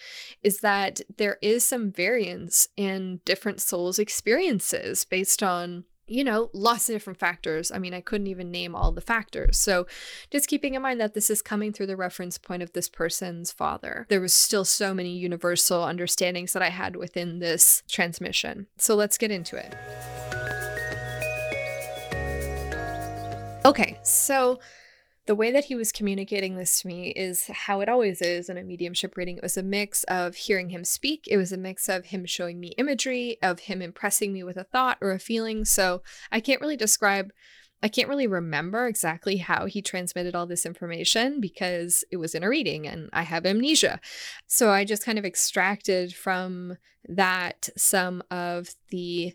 is 0.43 0.59
that 0.59 1.01
there 1.17 1.37
is 1.41 1.63
some 1.63 1.91
variance 1.91 2.67
in 2.77 3.19
different 3.25 3.59
souls' 3.59 3.97
experiences 3.97 5.05
based 5.05 5.41
on 5.41 5.85
you 6.07 6.23
know, 6.23 6.49
lots 6.53 6.89
of 6.89 6.95
different 6.95 7.19
factors. 7.19 7.71
I 7.71 7.79
mean, 7.79 7.93
I 7.93 8.01
couldn't 8.01 8.27
even 8.27 8.51
name 8.51 8.75
all 8.75 8.91
the 8.91 9.01
factors. 9.01 9.57
So, 9.57 9.87
just 10.29 10.47
keeping 10.47 10.73
in 10.73 10.81
mind 10.81 10.99
that 10.99 11.13
this 11.13 11.29
is 11.29 11.41
coming 11.41 11.71
through 11.71 11.87
the 11.87 11.95
reference 11.95 12.37
point 12.37 12.61
of 12.61 12.73
this 12.73 12.89
person's 12.89 13.51
father. 13.51 14.05
There 14.09 14.21
was 14.21 14.33
still 14.33 14.65
so 14.65 14.93
many 14.93 15.17
universal 15.17 15.83
understandings 15.83 16.53
that 16.53 16.61
I 16.61 16.69
had 16.69 16.95
within 16.95 17.39
this 17.39 17.83
transmission. 17.87 18.67
So, 18.77 18.95
let's 18.95 19.17
get 19.17 19.31
into 19.31 19.55
it. 19.55 19.75
Okay, 23.65 23.97
so 24.03 24.59
the 25.25 25.35
way 25.35 25.51
that 25.51 25.65
he 25.65 25.75
was 25.75 25.91
communicating 25.91 26.55
this 26.55 26.81
to 26.81 26.87
me 26.87 27.09
is 27.09 27.47
how 27.47 27.79
it 27.79 27.87
always 27.87 28.21
is 28.21 28.49
in 28.49 28.57
a 28.57 28.63
mediumship 28.63 29.15
reading. 29.15 29.37
It 29.37 29.43
was 29.43 29.57
a 29.57 29.63
mix 29.63 30.03
of 30.05 30.35
hearing 30.35 30.69
him 30.69 30.83
speak, 30.83 31.27
it 31.29 31.37
was 31.37 31.51
a 31.51 31.57
mix 31.57 31.87
of 31.87 32.05
him 32.05 32.25
showing 32.25 32.59
me 32.59 32.69
imagery, 32.77 33.37
of 33.41 33.59
him 33.59 33.81
impressing 33.81 34.33
me 34.33 34.43
with 34.43 34.57
a 34.57 34.65
thought 34.65 34.97
or 35.01 35.11
a 35.11 35.19
feeling. 35.19 35.65
So 35.65 36.03
I 36.31 36.39
can't 36.39 36.61
really 36.61 36.77
describe. 36.77 37.31
I 37.81 37.89
can't 37.89 38.07
really 38.07 38.27
remember 38.27 38.87
exactly 38.87 39.37
how 39.37 39.65
he 39.65 39.81
transmitted 39.81 40.35
all 40.35 40.45
this 40.45 40.65
information 40.65 41.41
because 41.41 42.05
it 42.11 42.17
was 42.17 42.33
in 42.33 42.41
a 42.41 42.47
reading 42.47 42.87
and 42.87 43.09
I 43.11 43.23
have 43.23 43.45
amnesia. 43.45 43.99
So 44.47 44.71
I 44.71 44.85
just 44.85 45.03
kind 45.03 45.19
of 45.19 45.25
extracted 45.25 46.15
from 46.15 46.77
that 47.09 47.67
some 47.75 48.23
of 48.31 48.69
the 48.89 49.33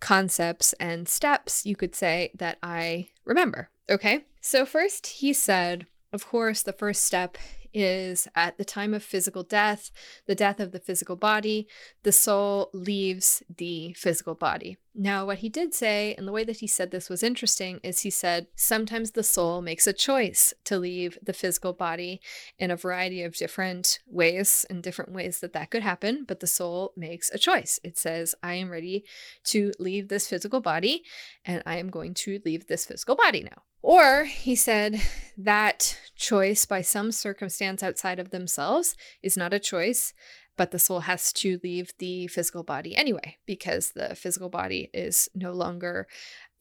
concepts 0.00 0.74
and 0.74 1.08
steps, 1.08 1.64
you 1.64 1.74
could 1.74 1.94
say, 1.94 2.32
that 2.34 2.58
I 2.62 3.08
remember. 3.24 3.70
Okay. 3.88 4.24
So, 4.46 4.64
first, 4.64 5.08
he 5.08 5.32
said, 5.32 5.88
of 6.12 6.24
course, 6.24 6.62
the 6.62 6.72
first 6.72 7.02
step 7.02 7.36
is 7.74 8.28
at 8.36 8.58
the 8.58 8.64
time 8.64 8.94
of 8.94 9.02
physical 9.02 9.42
death, 9.42 9.90
the 10.26 10.36
death 10.36 10.60
of 10.60 10.70
the 10.70 10.78
physical 10.78 11.16
body, 11.16 11.66
the 12.04 12.12
soul 12.12 12.70
leaves 12.72 13.42
the 13.56 13.92
physical 13.94 14.36
body. 14.36 14.76
Now, 14.98 15.26
what 15.26 15.38
he 15.38 15.50
did 15.50 15.74
say, 15.74 16.14
and 16.16 16.26
the 16.26 16.32
way 16.32 16.42
that 16.44 16.60
he 16.60 16.66
said 16.66 16.90
this 16.90 17.10
was 17.10 17.22
interesting, 17.22 17.80
is 17.82 18.00
he 18.00 18.08
said 18.08 18.46
sometimes 18.56 19.10
the 19.10 19.22
soul 19.22 19.60
makes 19.60 19.86
a 19.86 19.92
choice 19.92 20.54
to 20.64 20.78
leave 20.78 21.18
the 21.22 21.34
physical 21.34 21.74
body 21.74 22.22
in 22.58 22.70
a 22.70 22.76
variety 22.76 23.22
of 23.22 23.36
different 23.36 23.98
ways, 24.06 24.64
and 24.70 24.82
different 24.82 25.12
ways 25.12 25.40
that 25.40 25.52
that 25.52 25.70
could 25.70 25.82
happen, 25.82 26.24
but 26.26 26.40
the 26.40 26.46
soul 26.46 26.94
makes 26.96 27.30
a 27.30 27.38
choice. 27.38 27.78
It 27.84 27.98
says, 27.98 28.34
I 28.42 28.54
am 28.54 28.70
ready 28.70 29.04
to 29.44 29.72
leave 29.78 30.08
this 30.08 30.28
physical 30.28 30.60
body, 30.60 31.02
and 31.44 31.62
I 31.66 31.76
am 31.76 31.90
going 31.90 32.14
to 32.14 32.40
leave 32.46 32.66
this 32.66 32.86
physical 32.86 33.16
body 33.16 33.42
now. 33.42 33.62
Or 33.82 34.24
he 34.24 34.56
said 34.56 35.00
that 35.36 35.98
choice 36.16 36.64
by 36.64 36.80
some 36.80 37.12
circumstance 37.12 37.82
outside 37.82 38.18
of 38.18 38.30
themselves 38.30 38.96
is 39.22 39.36
not 39.36 39.52
a 39.52 39.60
choice, 39.60 40.14
but 40.56 40.70
the 40.70 40.78
soul 40.78 41.00
has 41.00 41.32
to 41.34 41.60
leave 41.62 41.92
the 41.98 42.26
physical 42.28 42.62
body 42.62 42.96
anyway, 42.96 43.36
because 43.46 43.90
the 43.90 44.14
physical 44.14 44.48
body 44.48 44.90
is 44.92 45.28
no 45.34 45.52
longer 45.52 46.06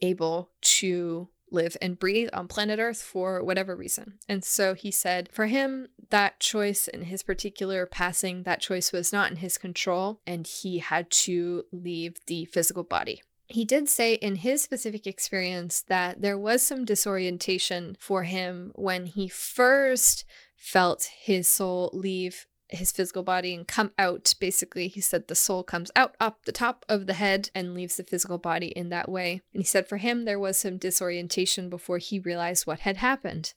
able 0.02 0.50
to 0.62 1.30
live 1.52 1.78
and 1.82 2.00
breathe 2.00 2.30
on 2.34 2.48
planet 2.48 2.80
Earth 2.80 3.02
for 3.02 3.44
whatever 3.44 3.76
reason. 3.76 4.16
And 4.28 4.44
so 4.44 4.74
he 4.74 4.92
said 4.92 5.30
for 5.32 5.46
him, 5.46 5.88
that 6.10 6.40
choice 6.40 6.88
in 6.88 7.04
his 7.04 7.24
particular 7.24 7.86
passing, 7.86 8.44
that 8.44 8.62
choice 8.62 8.92
was 8.92 9.14
not 9.14 9.32
in 9.32 9.38
his 9.38 9.58
control, 9.58 10.20
and 10.28 10.46
he 10.46 10.80
had 10.80 11.10
to 11.10 11.64
leave 11.72 12.18
the 12.28 12.46
physical 12.46 12.84
body. 12.84 13.22
He 13.48 13.64
did 13.64 13.88
say 13.90 14.16
in 14.16 14.38
his 14.38 14.64
specific 14.64 15.06
experience 15.06 15.82
that 15.88 16.22
there 16.22 16.38
was 16.38 16.64
some 16.64 16.84
disorientation 16.84 17.96
for 18.00 18.24
him 18.24 18.72
when 18.76 19.06
he 19.06 19.28
first 19.28 20.26
felt 20.56 21.10
his 21.20 21.48
soul 21.48 21.92
leave 21.94 22.48
his 22.70 22.92
physical 22.92 23.24
body 23.24 23.54
and 23.54 23.68
come 23.68 23.92
out. 23.98 24.34
Basically, 24.40 24.88
he 24.88 25.02
said 25.02 25.28
the 25.28 25.36
soul 25.36 25.64
comes 25.64 25.92
out 25.96 26.16
up 26.20 26.46
the 26.46 26.52
top 26.52 26.86
of 26.90 27.08
the 27.08 27.14
head 27.14 27.50
and 27.54 27.74
leaves 27.74 27.98
the 27.98 28.04
physical 28.04 28.38
body 28.38 28.68
in 28.68 28.90
that 28.90 29.10
way. 29.10 29.42
And 29.54 29.62
he 29.62 29.66
said 29.66 29.88
for 29.88 29.98
him, 29.98 30.26
there 30.26 30.40
was 30.40 30.58
some 30.58 30.78
disorientation 30.78 31.70
before 31.70 31.98
he 31.98 32.20
realized 32.20 32.66
what 32.66 32.80
had 32.80 32.98
happened. 32.98 33.54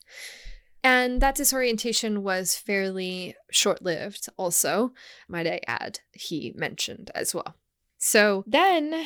And 0.83 1.21
that 1.21 1.35
disorientation 1.35 2.23
was 2.23 2.55
fairly 2.55 3.35
short 3.51 3.81
lived, 3.81 4.27
also, 4.37 4.93
might 5.27 5.47
I 5.47 5.59
add, 5.67 5.99
he 6.13 6.53
mentioned 6.55 7.11
as 7.13 7.35
well. 7.35 7.55
So 7.99 8.45
then 8.47 9.05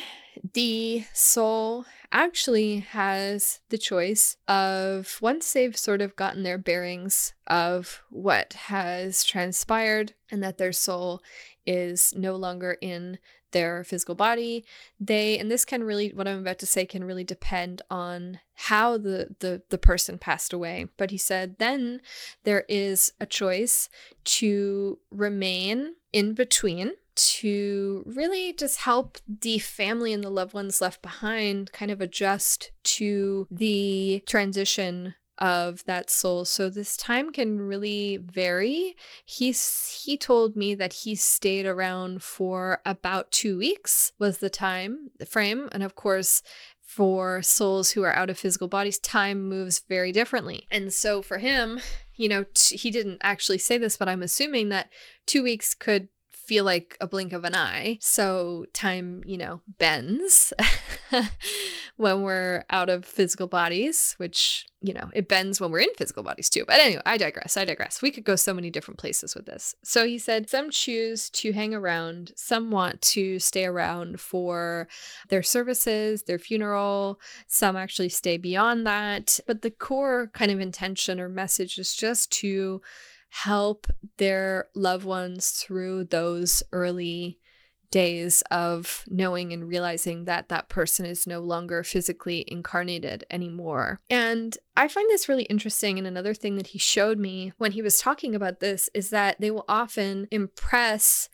the 0.54 1.04
soul 1.12 1.84
actually 2.12 2.78
has 2.78 3.60
the 3.68 3.76
choice 3.76 4.36
of 4.46 5.18
once 5.20 5.52
they've 5.52 5.76
sort 5.76 6.00
of 6.00 6.14
gotten 6.14 6.44
their 6.44 6.58
bearings 6.58 7.34
of 7.48 8.02
what 8.08 8.52
has 8.52 9.24
transpired 9.24 10.14
and 10.30 10.42
that 10.44 10.58
their 10.58 10.72
soul 10.72 11.20
is 11.66 12.14
no 12.16 12.36
longer 12.36 12.78
in 12.80 13.18
their 13.50 13.84
physical 13.84 14.16
body 14.16 14.64
they 14.98 15.38
and 15.38 15.48
this 15.48 15.64
can 15.64 15.84
really 15.84 16.08
what 16.08 16.26
i'm 16.26 16.40
about 16.40 16.58
to 16.58 16.66
say 16.66 16.84
can 16.84 17.04
really 17.04 17.22
depend 17.22 17.80
on 17.88 18.40
how 18.54 18.98
the 18.98 19.28
the 19.38 19.62
the 19.70 19.78
person 19.78 20.18
passed 20.18 20.52
away 20.52 20.86
but 20.96 21.12
he 21.12 21.16
said 21.16 21.54
then 21.58 22.00
there 22.42 22.64
is 22.68 23.12
a 23.20 23.26
choice 23.26 23.88
to 24.24 24.98
remain 25.12 25.94
in 26.12 26.34
between 26.34 26.90
to 27.16 28.02
really 28.06 28.52
just 28.52 28.80
help 28.80 29.18
the 29.28 29.58
family 29.58 30.12
and 30.12 30.24
the 30.24 30.30
loved 30.30 30.54
ones 30.54 30.80
left 30.80 31.02
behind 31.02 31.72
kind 31.72 31.90
of 31.90 32.00
adjust 32.00 32.72
to 32.82 33.46
the 33.50 34.22
transition 34.26 35.14
of 35.38 35.84
that 35.84 36.10
soul. 36.10 36.44
So 36.44 36.70
this 36.70 36.96
time 36.96 37.32
can 37.32 37.60
really 37.60 38.18
vary. 38.18 38.96
He's 39.24 40.02
he 40.04 40.16
told 40.16 40.56
me 40.56 40.74
that 40.74 40.92
he 40.92 41.14
stayed 41.14 41.66
around 41.66 42.22
for 42.22 42.80
about 42.84 43.30
2 43.32 43.58
weeks 43.58 44.12
was 44.18 44.38
the 44.38 44.50
time 44.50 45.10
the 45.18 45.26
frame 45.26 45.68
and 45.72 45.82
of 45.82 45.94
course 45.94 46.42
for 46.80 47.42
souls 47.42 47.90
who 47.90 48.02
are 48.04 48.14
out 48.14 48.30
of 48.30 48.38
physical 48.38 48.68
bodies 48.68 48.98
time 48.98 49.48
moves 49.48 49.80
very 49.88 50.12
differently. 50.12 50.66
And 50.70 50.92
so 50.92 51.22
for 51.22 51.38
him, 51.38 51.80
you 52.14 52.28
know, 52.28 52.44
t- 52.54 52.76
he 52.76 52.90
didn't 52.90 53.18
actually 53.22 53.58
say 53.58 53.78
this 53.78 53.96
but 53.96 54.08
I'm 54.08 54.22
assuming 54.22 54.68
that 54.68 54.90
2 55.26 55.42
weeks 55.42 55.74
could 55.74 56.08
feel 56.46 56.64
like 56.64 56.96
a 57.00 57.06
blink 57.06 57.32
of 57.32 57.44
an 57.44 57.54
eye. 57.54 57.98
So 58.00 58.66
time, 58.72 59.22
you 59.24 59.38
know, 59.38 59.62
bends 59.78 60.52
when 61.96 62.22
we're 62.22 62.64
out 62.70 62.88
of 62.88 63.04
physical 63.04 63.46
bodies, 63.46 64.14
which, 64.18 64.66
you 64.80 64.92
know, 64.92 65.10
it 65.14 65.28
bends 65.28 65.60
when 65.60 65.70
we're 65.70 65.80
in 65.80 65.94
physical 65.96 66.22
bodies 66.22 66.50
too. 66.50 66.64
But 66.66 66.80
anyway, 66.80 67.02
I 67.06 67.16
digress. 67.16 67.56
I 67.56 67.64
digress. 67.64 68.02
We 68.02 68.10
could 68.10 68.24
go 68.24 68.36
so 68.36 68.52
many 68.52 68.70
different 68.70 68.98
places 68.98 69.34
with 69.34 69.46
this. 69.46 69.74
So 69.82 70.06
he 70.06 70.18
said 70.18 70.50
some 70.50 70.70
choose 70.70 71.30
to 71.30 71.52
hang 71.52 71.74
around, 71.74 72.32
some 72.36 72.70
want 72.70 73.00
to 73.02 73.38
stay 73.38 73.64
around 73.64 74.20
for 74.20 74.88
their 75.28 75.42
services, 75.42 76.24
their 76.24 76.38
funeral, 76.38 77.20
some 77.46 77.76
actually 77.76 78.10
stay 78.10 78.36
beyond 78.36 78.86
that. 78.86 79.40
But 79.46 79.62
the 79.62 79.70
core 79.70 80.30
kind 80.34 80.50
of 80.50 80.60
intention 80.60 81.20
or 81.20 81.28
message 81.28 81.78
is 81.78 81.94
just 81.94 82.30
to 82.32 82.82
help 83.42 83.88
their 84.18 84.68
loved 84.76 85.04
ones 85.04 85.50
through 85.50 86.04
those 86.04 86.62
early 86.70 87.36
days 87.90 88.42
of 88.50 89.04
knowing 89.08 89.52
and 89.52 89.66
realizing 89.68 90.24
that 90.24 90.48
that 90.48 90.68
person 90.68 91.04
is 91.04 91.26
no 91.26 91.40
longer 91.40 91.82
physically 91.82 92.44
incarnated 92.46 93.24
anymore. 93.32 93.98
And 94.08 94.56
I 94.76 94.86
find 94.86 95.10
this 95.10 95.28
really 95.28 95.44
interesting. 95.44 95.98
And 95.98 96.06
another 96.06 96.32
thing 96.32 96.54
that 96.56 96.68
he 96.68 96.78
showed 96.78 97.18
me 97.18 97.52
when 97.58 97.72
he 97.72 97.82
was 97.82 97.98
talking 97.98 98.36
about 98.36 98.60
this 98.60 98.88
is 98.94 99.10
that 99.10 99.40
they 99.40 99.50
will 99.50 99.64
often 99.68 100.28
impress 100.30 101.28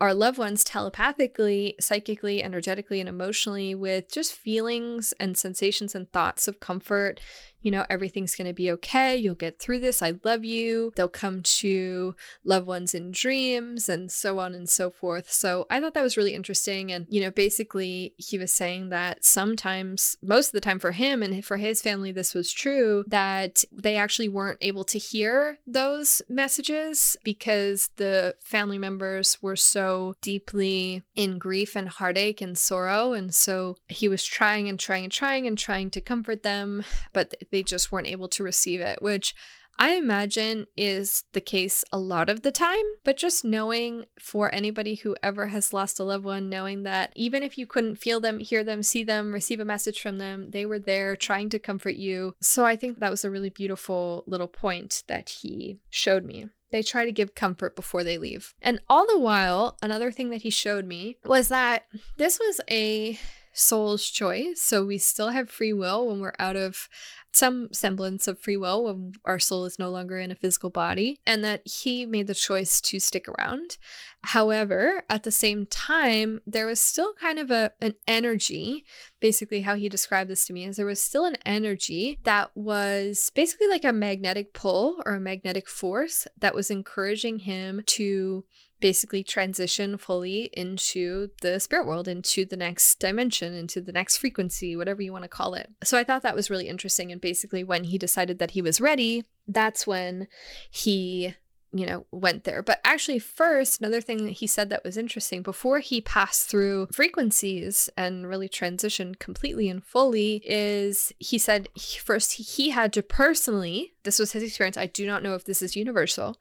our 0.00 0.12
loved 0.12 0.38
ones 0.38 0.64
telepathically, 0.64 1.76
psychically, 1.80 2.42
energetically, 2.42 2.98
and 2.98 3.08
emotionally 3.08 3.74
with 3.76 4.12
just 4.12 4.32
feelings 4.32 5.14
and 5.20 5.38
sensations 5.38 5.94
and 5.94 6.10
thoughts 6.12 6.48
of 6.48 6.58
comfort, 6.58 7.20
you 7.64 7.70
know, 7.70 7.86
everything's 7.88 8.36
going 8.36 8.46
to 8.46 8.52
be 8.52 8.70
okay. 8.72 9.16
You'll 9.16 9.34
get 9.34 9.58
through 9.58 9.80
this. 9.80 10.02
I 10.02 10.14
love 10.22 10.44
you. 10.44 10.92
They'll 10.94 11.08
come 11.08 11.42
to 11.42 12.14
loved 12.44 12.66
ones 12.66 12.94
in 12.94 13.10
dreams 13.10 13.88
and 13.88 14.12
so 14.12 14.38
on 14.38 14.54
and 14.54 14.68
so 14.68 14.90
forth. 14.90 15.32
So 15.32 15.66
I 15.70 15.80
thought 15.80 15.94
that 15.94 16.02
was 16.02 16.18
really 16.18 16.34
interesting. 16.34 16.92
And, 16.92 17.06
you 17.08 17.22
know, 17.22 17.30
basically, 17.30 18.12
he 18.18 18.36
was 18.36 18.52
saying 18.52 18.90
that 18.90 19.24
sometimes, 19.24 20.18
most 20.22 20.48
of 20.48 20.52
the 20.52 20.60
time 20.60 20.78
for 20.78 20.92
him 20.92 21.22
and 21.22 21.42
for 21.42 21.56
his 21.56 21.80
family, 21.80 22.12
this 22.12 22.34
was 22.34 22.52
true, 22.52 23.02
that 23.08 23.64
they 23.72 23.96
actually 23.96 24.28
weren't 24.28 24.58
able 24.60 24.84
to 24.84 24.98
hear 24.98 25.58
those 25.66 26.20
messages 26.28 27.16
because 27.24 27.88
the 27.96 28.34
family 28.44 28.76
members 28.76 29.42
were 29.42 29.56
so 29.56 30.14
deeply 30.20 31.02
in 31.14 31.38
grief 31.38 31.74
and 31.74 31.88
heartache 31.88 32.42
and 32.42 32.58
sorrow. 32.58 33.14
And 33.14 33.34
so 33.34 33.76
he 33.88 34.06
was 34.06 34.22
trying 34.22 34.68
and 34.68 34.78
trying 34.78 35.04
and 35.04 35.12
trying 35.12 35.46
and 35.46 35.56
trying 35.56 35.90
to 35.90 36.02
comfort 36.02 36.42
them, 36.42 36.84
but 37.14 37.34
they 37.54 37.62
just 37.62 37.92
weren't 37.92 38.08
able 38.08 38.28
to 38.28 38.42
receive 38.42 38.80
it, 38.80 39.00
which 39.00 39.34
I 39.78 39.94
imagine 39.94 40.66
is 40.76 41.24
the 41.32 41.40
case 41.40 41.84
a 41.92 41.98
lot 41.98 42.28
of 42.28 42.42
the 42.42 42.52
time. 42.52 42.84
But 43.04 43.16
just 43.16 43.44
knowing 43.44 44.06
for 44.18 44.52
anybody 44.52 44.96
who 44.96 45.16
ever 45.22 45.48
has 45.48 45.72
lost 45.72 46.00
a 46.00 46.04
loved 46.04 46.24
one, 46.24 46.48
knowing 46.48 46.82
that 46.82 47.12
even 47.14 47.42
if 47.42 47.56
you 47.56 47.66
couldn't 47.66 47.96
feel 47.96 48.20
them, 48.20 48.38
hear 48.40 48.64
them, 48.64 48.82
see 48.82 49.04
them, 49.04 49.32
receive 49.32 49.60
a 49.60 49.64
message 49.64 50.00
from 50.00 50.18
them, 50.18 50.50
they 50.50 50.66
were 50.66 50.78
there 50.78 51.16
trying 51.16 51.48
to 51.50 51.58
comfort 51.58 51.94
you. 51.94 52.34
So 52.40 52.64
I 52.64 52.76
think 52.76 52.98
that 52.98 53.10
was 53.10 53.24
a 53.24 53.30
really 53.30 53.50
beautiful 53.50 54.24
little 54.26 54.48
point 54.48 55.04
that 55.06 55.28
he 55.28 55.78
showed 55.90 56.24
me. 56.24 56.48
They 56.70 56.82
try 56.82 57.04
to 57.04 57.12
give 57.12 57.36
comfort 57.36 57.76
before 57.76 58.02
they 58.02 58.18
leave. 58.18 58.52
And 58.60 58.80
all 58.88 59.06
the 59.06 59.18
while, 59.18 59.76
another 59.80 60.10
thing 60.10 60.30
that 60.30 60.42
he 60.42 60.50
showed 60.50 60.84
me 60.84 61.18
was 61.24 61.48
that 61.48 61.86
this 62.16 62.40
was 62.40 62.60
a 62.68 63.18
soul's 63.54 64.04
choice. 64.10 64.60
So 64.60 64.84
we 64.84 64.98
still 64.98 65.30
have 65.30 65.48
free 65.48 65.72
will 65.72 66.06
when 66.06 66.20
we're 66.20 66.34
out 66.38 66.56
of 66.56 66.88
some 67.32 67.68
semblance 67.72 68.28
of 68.28 68.38
free 68.38 68.56
will 68.56 68.84
when 68.84 69.12
our 69.24 69.40
soul 69.40 69.64
is 69.64 69.78
no 69.78 69.90
longer 69.90 70.18
in 70.18 70.30
a 70.30 70.36
physical 70.36 70.70
body, 70.70 71.18
and 71.26 71.42
that 71.42 71.66
he 71.66 72.06
made 72.06 72.28
the 72.28 72.34
choice 72.34 72.80
to 72.80 73.00
stick 73.00 73.26
around. 73.28 73.76
However, 74.22 75.02
at 75.10 75.24
the 75.24 75.32
same 75.32 75.66
time, 75.66 76.40
there 76.46 76.66
was 76.66 76.80
still 76.80 77.12
kind 77.14 77.40
of 77.40 77.50
a 77.50 77.72
an 77.80 77.94
energy, 78.06 78.84
basically 79.20 79.62
how 79.62 79.74
he 79.74 79.88
described 79.88 80.30
this 80.30 80.46
to 80.46 80.52
me 80.52 80.64
is 80.64 80.76
there 80.76 80.86
was 80.86 81.02
still 81.02 81.24
an 81.24 81.36
energy 81.44 82.20
that 82.22 82.50
was 82.54 83.30
basically 83.34 83.68
like 83.68 83.84
a 83.84 83.92
magnetic 83.92 84.54
pull 84.54 85.02
or 85.04 85.14
a 85.14 85.20
magnetic 85.20 85.68
force 85.68 86.28
that 86.38 86.54
was 86.54 86.70
encouraging 86.70 87.40
him 87.40 87.82
to 87.86 88.44
basically 88.84 89.24
transition 89.24 89.96
fully 89.96 90.50
into 90.52 91.30
the 91.40 91.58
spirit 91.58 91.86
world, 91.86 92.06
into 92.06 92.44
the 92.44 92.54
next 92.54 93.00
dimension, 93.00 93.54
into 93.54 93.80
the 93.80 93.92
next 93.92 94.18
frequency, 94.18 94.76
whatever 94.76 95.00
you 95.00 95.10
want 95.10 95.24
to 95.24 95.28
call 95.28 95.54
it. 95.54 95.70
So 95.82 95.96
I 95.96 96.04
thought 96.04 96.20
that 96.20 96.34
was 96.34 96.50
really 96.50 96.68
interesting. 96.68 97.10
And 97.10 97.18
basically, 97.18 97.64
when 97.64 97.84
he 97.84 97.96
decided 97.96 98.38
that 98.40 98.50
he 98.50 98.60
was 98.60 98.82
ready, 98.82 99.24
that's 99.48 99.86
when 99.86 100.28
he 100.70 101.34
you 101.74 101.86
know, 101.86 102.06
went 102.12 102.44
there. 102.44 102.62
But 102.62 102.80
actually, 102.84 103.18
first, 103.18 103.80
another 103.80 104.00
thing 104.00 104.24
that 104.24 104.32
he 104.32 104.46
said 104.46 104.70
that 104.70 104.84
was 104.84 104.96
interesting 104.96 105.42
before 105.42 105.80
he 105.80 106.00
passed 106.00 106.48
through 106.48 106.88
frequencies 106.92 107.90
and 107.96 108.28
really 108.28 108.48
transitioned 108.48 109.18
completely 109.18 109.68
and 109.68 109.84
fully 109.84 110.40
is 110.44 111.12
he 111.18 111.36
said 111.36 111.68
he, 111.74 111.98
first 111.98 112.34
he 112.34 112.70
had 112.70 112.92
to 112.92 113.02
personally, 113.02 113.94
this 114.04 114.20
was 114.20 114.32
his 114.32 114.44
experience. 114.44 114.76
I 114.76 114.86
do 114.86 115.04
not 115.06 115.22
know 115.22 115.34
if 115.34 115.44
this 115.44 115.62
is 115.62 115.74
universal, 115.74 116.36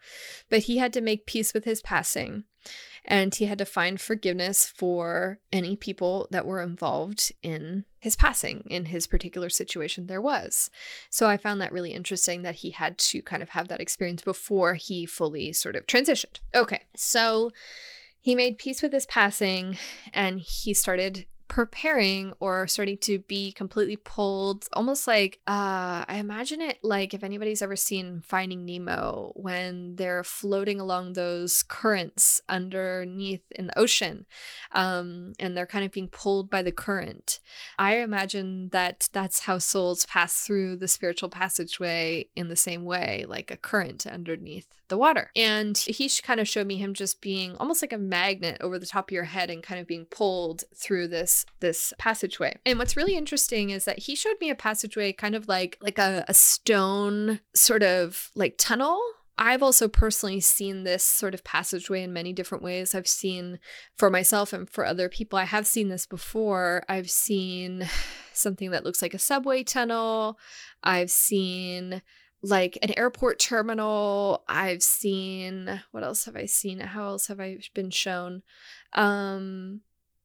but 0.50 0.60
he 0.64 0.78
had 0.78 0.94
to 0.94 1.02
make 1.02 1.26
peace 1.26 1.54
with 1.54 1.66
his 1.66 1.82
passing 1.82 2.44
and 3.06 3.36
he 3.36 3.46
had 3.46 3.58
to 3.58 3.66
find 3.66 4.00
forgiveness 4.00 4.66
for 4.66 5.40
any 5.52 5.76
people 5.76 6.28
that 6.32 6.46
were 6.46 6.62
involved 6.62 7.32
in 7.42 7.86
his 8.00 8.16
passing 8.16 8.66
in 8.70 8.86
his 8.86 9.08
particular 9.08 9.50
situation 9.50 10.08
there 10.08 10.22
was. 10.22 10.70
So 11.10 11.28
I 11.28 11.38
found 11.38 11.62
that 11.62 11.72
really 11.72 11.94
interesting 11.94 12.42
that 12.44 12.56
he 12.56 12.72
had 12.72 12.98
to 13.00 13.22
kind 13.22 13.44
of 13.44 13.50
have 13.50 13.68
that 13.68 13.82
experience 13.82 14.22
before 14.22 14.76
he 14.76 15.06
fully 15.06 15.54
sort 15.54 15.76
of 15.76 15.88
transitioned. 15.88 16.40
Okay, 16.54 16.82
so 16.96 17.52
he 18.20 18.36
made 18.36 18.58
peace 18.58 18.82
with 18.82 18.94
his 18.94 19.06
passing 19.06 19.78
and 20.14 20.40
he 20.40 20.74
started 20.74 21.26
preparing 21.48 22.34
or 22.40 22.68
starting 22.68 22.98
to 22.98 23.20
be 23.20 23.52
completely 23.52 23.96
pulled 23.96 24.68
almost 24.74 25.08
like 25.08 25.40
uh 25.48 26.04
i 26.08 26.16
imagine 26.16 26.62
it 26.62 26.80
like 26.84 27.14
if 27.14 27.24
anybody's 27.24 27.62
ever 27.62 27.76
seen 27.76 28.22
finding 28.26 28.66
nemo 28.66 29.32
when 29.36 29.96
they're 29.96 30.24
floating 30.24 30.80
along 30.80 31.14
those 31.14 31.64
currents 31.64 32.42
underneath 32.50 33.44
in 33.52 33.68
the 33.68 33.78
ocean 33.78 34.26
um 34.72 35.34
and 35.40 35.56
they're 35.56 35.66
kind 35.66 35.86
of 35.86 35.92
being 35.92 36.08
pulled 36.08 36.50
by 36.50 36.62
the 36.62 36.72
current. 36.72 37.40
I 37.80 37.98
imagine 37.98 38.70
that 38.70 39.10
that's 39.14 39.42
how 39.42 39.58
souls 39.58 40.06
pass 40.06 40.42
through 40.42 40.78
the 40.78 40.88
spiritual 40.88 41.30
passageway 41.30 42.28
in 42.36 42.48
the 42.50 42.56
same 42.56 42.84
way 42.84 43.26
like 43.28 43.52
a 43.52 43.58
current 43.58 44.06
underneath 44.06 44.68
the 44.90 44.98
water. 44.98 45.32
And 45.36 45.78
he 45.78 46.10
kind 46.22 46.40
of 46.40 46.48
showed 46.48 46.68
me 46.68 46.78
him 46.78 46.94
just 46.94 47.22
being 47.22 47.56
almost 47.58 47.82
like 47.82 47.94
a 47.94 47.98
magnet 47.98 48.58
over 48.62 48.78
the 48.78 48.86
top 48.86 49.10
of 49.10 49.14
your 49.14 49.24
head 49.24 49.50
and 49.50 49.64
kind 49.64 49.80
of 49.80 49.88
being 49.88 50.06
pulled 50.06 50.64
through 50.76 51.08
this 51.08 51.33
this 51.60 51.94
passageway. 51.98 52.58
And 52.66 52.80
what's 52.80 52.98
really 52.98 53.16
interesting 53.16 53.70
is 53.70 53.86
that 53.86 54.00
he 54.00 54.16
showed 54.16 54.36
me 54.40 54.50
a 54.50 54.56
passageway 54.56 55.14
kind 55.14 55.36
of 55.36 55.48
like 55.48 55.78
like 55.82 55.98
a, 55.98 56.26
a 56.28 56.34
stone 56.34 57.40
sort 57.54 57.84
of 57.84 58.30
like 58.36 58.56
tunnel 58.58 59.02
I've 59.38 59.64
also 59.64 59.88
personally 59.88 60.40
seen 60.40 60.84
this 60.84 61.04
sort 61.04 61.34
of 61.34 61.44
passageway 61.44 62.04
in 62.04 62.14
many 62.14 62.34
different 62.34 62.64
ways. 62.64 62.94
I've 62.94 63.08
seen 63.08 63.60
for 63.98 64.10
myself 64.10 64.54
and 64.54 64.70
for 64.70 64.86
other 64.86 65.10
people, 65.10 65.40
I 65.40 65.46
have 65.46 65.66
seen 65.66 65.90
this 65.90 66.06
before. 66.06 66.84
I've 66.88 67.10
seen 67.10 67.88
something 68.34 68.72
that 68.72 68.84
looks 68.84 69.02
like 69.02 69.14
a 69.14 69.20
subway 69.20 69.64
tunnel. 69.64 70.38
I've 70.84 71.10
seen 71.10 72.04
like 72.44 72.78
an 72.82 72.92
airport 72.98 73.40
terminal. 73.40 74.44
I've 74.48 74.84
seen 74.84 75.82
what 75.92 76.04
else 76.04 76.26
have 76.26 76.36
I 76.36 76.46
seen? 76.46 76.80
How 76.80 77.06
else 77.06 77.28
have 77.28 77.40
I 77.40 77.58
been 77.74 77.90
shown? 77.90 78.44
Um 78.94 79.82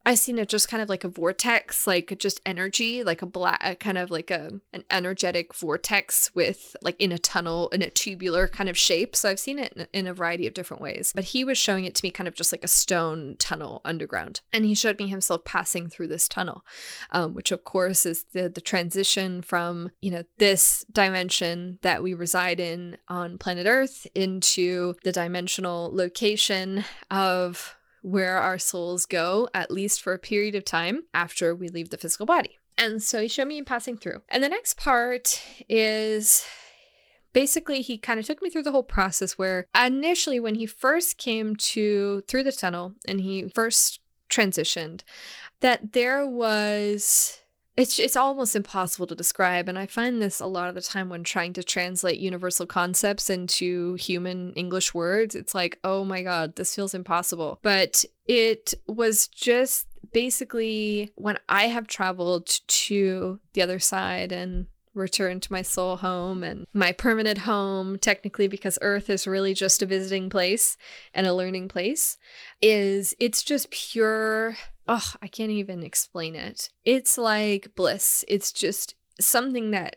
I've 0.09 0.19
seen 0.19 0.39
it 0.39 0.49
just 0.49 0.71
kind 0.71 0.83
of 0.83 0.89
like 0.89 1.05
a 1.05 1.09
vortex, 1.11 1.87
like 1.87 2.19
just 2.19 2.41
energy, 2.47 3.05
like 3.05 3.21
a 3.21 3.27
black, 3.27 3.79
kind 3.79 3.99
of 3.99 4.11
like 4.11 4.31
a 4.31 4.59
an 4.73 4.85
energetic 4.91 5.53
vortex 5.53 6.35
with 6.35 6.75
like 6.81 6.99
in 6.99 7.13
a 7.13 7.19
tunnel 7.19 7.69
in 7.69 7.83
a 7.83 7.91
tubular 7.91 8.49
kind 8.49 8.71
of 8.71 8.79
shape. 8.79 9.15
So 9.15 9.29
I've 9.29 9.39
seen 9.39 9.59
it 9.59 9.87
in, 9.93 10.07
a 10.07 10.15
variety 10.15 10.47
of 10.47 10.55
different 10.55 10.83
ways. 10.83 11.13
But 11.15 11.25
he 11.25 11.45
was 11.45 11.59
showing 11.59 11.85
it 11.85 11.95
to 11.97 12.03
me 12.03 12.11
kind 12.11 12.27
of 12.27 12.35
just 12.35 12.53
like 12.53 12.65
a 12.65 12.69
stone 12.69 13.37
tunnel 13.39 13.83
underground, 13.85 14.41
and 14.51 14.65
he 14.65 14.75
showed 14.75 14.99
me 14.99 15.09
himself 15.09 15.45
passing 15.45 15.91
through 15.91 16.09
this 16.09 16.27
tunnel, 16.27 16.65
um, 17.11 17.35
which 17.35 17.53
of 17.53 17.65
course 17.65 18.07
is 18.07 18.25
the 18.33 18.49
the 18.49 18.63
transition 18.63 19.43
from 19.43 19.91
you 20.01 20.11
know 20.11 20.23
this 20.39 20.87
dimension 20.91 21.79
that 21.83 22.03
we 22.03 22.15
reside 22.15 22.61
in 22.61 22.97
on 23.09 23.37
planet 23.37 23.67
Earth 23.67 24.07
into 24.15 24.95
the 25.05 25.13
dimensional 25.13 25.95
location 25.95 26.87
of 27.11 27.75
where 28.03 28.39
our 28.39 28.59
souls 28.59 29.07
go, 29.07 29.49
at 29.55 29.71
least 29.71 30.01
for 30.01 30.13
a 30.13 30.19
period 30.19 30.55
of 30.55 30.65
time 30.65 31.03
after 31.13 31.55
we 31.55 31.69
leave 31.69 31.91
the 31.91 31.99
physical 31.99 32.27
body. 32.27 32.59
And 32.77 33.03
so 33.03 33.21
he 33.21 33.29
showed 33.29 33.49
me 33.49 33.61
passing 33.63 33.97
through. 33.97 34.23
And 34.29 34.43
the 34.43 34.49
next 34.49 34.77
part 34.77 35.43
is 35.69 36.45
basically 37.33 37.83
he 37.83 37.99
kind 37.99 38.21
of 38.21 38.27
took 38.27 38.41
me 38.41 38.51
through 38.51 38.63
the 38.63 38.73
whole 38.73 38.83
process 38.83 39.37
where 39.37 39.67
initially 39.75 40.41
when 40.41 40.55
he 40.55 40.67
first 40.67 41.19
came 41.19 41.57
to 41.57 42.23
through 42.29 42.45
the 42.45 42.53
tunnel 42.53 42.95
and 43.07 43.21
he 43.21 43.49
first 43.55 44.01
transitioned 44.31 45.03
that 45.61 45.93
there 45.93 46.27
was 46.27 47.41
it's 47.79 47.99
it's 47.99 48.17
almost 48.17 48.57
impossible 48.57 49.07
to 49.07 49.15
describe 49.15 49.69
and 49.69 49.79
i 49.79 49.87
find 49.87 50.21
this 50.21 50.41
a 50.41 50.47
lot 50.47 50.69
of 50.69 50.75
the 50.75 50.81
time 50.81 51.09
when 51.09 51.23
trying 51.23 51.53
to 51.53 51.63
translate 51.63 52.19
universal 52.19 52.67
concepts 52.67 53.31
into 53.31 53.95
human 53.95 54.53
english 54.55 54.93
words 54.93 55.35
it's 55.35 55.55
like 55.55 55.79
oh 55.85 56.05
my 56.05 56.23
god 56.23 56.57
this 56.57 56.75
feels 56.75 56.93
impossible 56.93 57.59
but 57.63 58.05
it 58.27 58.75
was 58.87 59.29
just 59.29 59.87
basically 60.13 61.13
when 61.15 61.39
i 61.49 61.69
have 61.69 61.87
traveled 61.87 62.47
to 62.67 63.39
the 63.55 63.63
other 63.63 63.79
side 63.79 64.33
and 64.33 64.67
return 64.99 65.41
to 65.41 65.53
my 65.53 65.63
soul 65.63 65.97
home 65.97 66.43
and 66.43 66.67
my 66.75 66.93
permanent 66.93 67.39
home, 67.39 67.99
technically, 67.99 68.49
because 68.49 68.79
Earth 68.83 69.09
is 69.09 69.27
really 69.27 69.55
just 69.55 69.81
a 69.81 69.87
visiting 69.87 70.29
place 70.29 70.77
and 71.15 71.27
a 71.27 71.33
learning 71.33 71.69
place, 71.69 72.19
is 72.61 73.15
it's 73.19 73.43
just 73.43 73.71
pure. 73.71 74.57
Oh, 74.89 75.13
I 75.21 75.29
can't 75.29 75.51
even 75.51 75.83
explain 75.83 76.35
it. 76.35 76.71
It's 76.85 77.19
like 77.19 77.75
bliss. 77.77 78.25
It's 78.27 78.53
just 78.53 78.95
something 79.21 79.71
that 79.73 79.97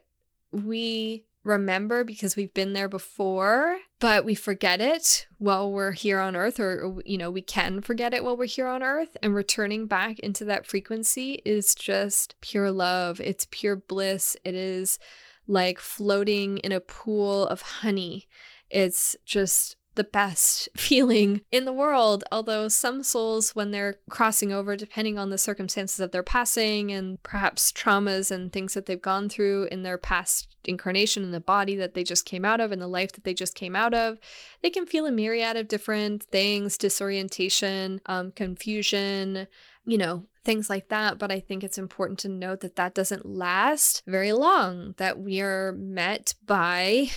we 0.51 1.23
remember 1.43 2.04
because 2.04 2.36
we've 2.36 2.54
been 2.54 2.73
there 2.73 2.89
before, 2.89 3.77
but 3.99 4.25
we 4.25 4.36
forget 4.36 4.82
it 4.82 5.27
while 5.38 5.71
we're 5.71 5.93
here 5.93 6.19
on 6.19 6.36
earth, 6.36 6.60
or, 6.60 7.01
you 7.06 7.17
know, 7.17 7.32
we 7.32 7.41
can 7.41 7.82
forget 7.82 8.13
it 8.13 8.23
while 8.23 8.36
we're 8.36 8.45
here 8.45 8.67
on 8.67 8.84
earth. 8.84 9.15
And 9.23 9.34
returning 9.34 9.88
back 9.88 10.19
into 10.19 10.43
that 10.45 10.67
frequency 10.67 11.41
is 11.45 11.73
just 11.73 12.36
pure 12.41 12.69
love. 12.69 13.19
It's 13.21 13.47
pure 13.49 13.77
bliss. 13.77 14.36
It 14.43 14.56
is 14.56 14.99
like 15.47 15.80
floating 15.80 16.58
in 16.60 16.71
a 16.73 16.82
pool 16.82 17.47
of 17.47 17.62
honey. 17.62 18.27
It's 18.69 19.15
just 19.25 19.77
the 19.95 20.04
best 20.04 20.69
feeling 20.77 21.41
in 21.51 21.65
the 21.65 21.73
world. 21.73 22.23
Although 22.32 22.67
some 22.67 23.04
souls, 23.04 23.56
when 23.56 23.71
they're 23.71 23.99
crossing 24.10 24.51
over, 24.51 24.75
depending 24.75 25.17
on 25.17 25.30
the 25.30 25.38
circumstances 25.38 25.99
of 25.99 26.12
they're 26.12 26.23
passing 26.23 26.91
and 26.91 27.21
perhaps 27.23 27.71
traumas 27.71 28.32
and 28.32 28.51
things 28.51 28.73
that 28.73 28.86
they've 28.86 29.01
gone 29.01 29.30
through 29.30 29.67
in 29.71 29.84
their 29.84 29.97
past 29.97 30.56
incarnation 30.63 31.23
in 31.23 31.32
the 31.32 31.39
body 31.39 31.75
that 31.75 31.93
they 31.93 32.04
just 32.04 32.25
came 32.25 32.45
out 32.45 32.62
of, 32.62 32.71
in 32.71 32.80
the 32.80 32.88
life 32.88 33.12
that 33.13 33.23
they 33.23 33.34
just 33.34 33.56
came 33.56 33.75
out 33.75 33.93
of, 33.93 34.19
they 34.62 34.69
can 34.69 34.86
feel 34.86 35.06
a 35.06 35.12
myriad 35.12 35.58
of 35.58 35.67
different 35.67 36.23
things 36.23 36.77
disorientation, 36.77 37.99
um, 38.06 38.32
confusion, 38.32 39.47
you 39.86 39.97
know, 39.97 40.25
things 40.43 40.69
like 40.69 40.89
that. 40.89 41.17
But 41.17 41.32
I 41.32 41.39
think 41.39 41.63
it's 41.63 41.77
important 41.77 42.19
to 42.19 42.30
note 42.30 42.62
that 42.62 42.75
that 42.75 42.93
doesn't 42.93 43.25
last 43.25 44.04
very 44.06 44.34
long, 44.34 44.93
that 44.97 45.19
we 45.19 45.41
are 45.41 45.73
met 45.73 46.34
by 46.45 47.10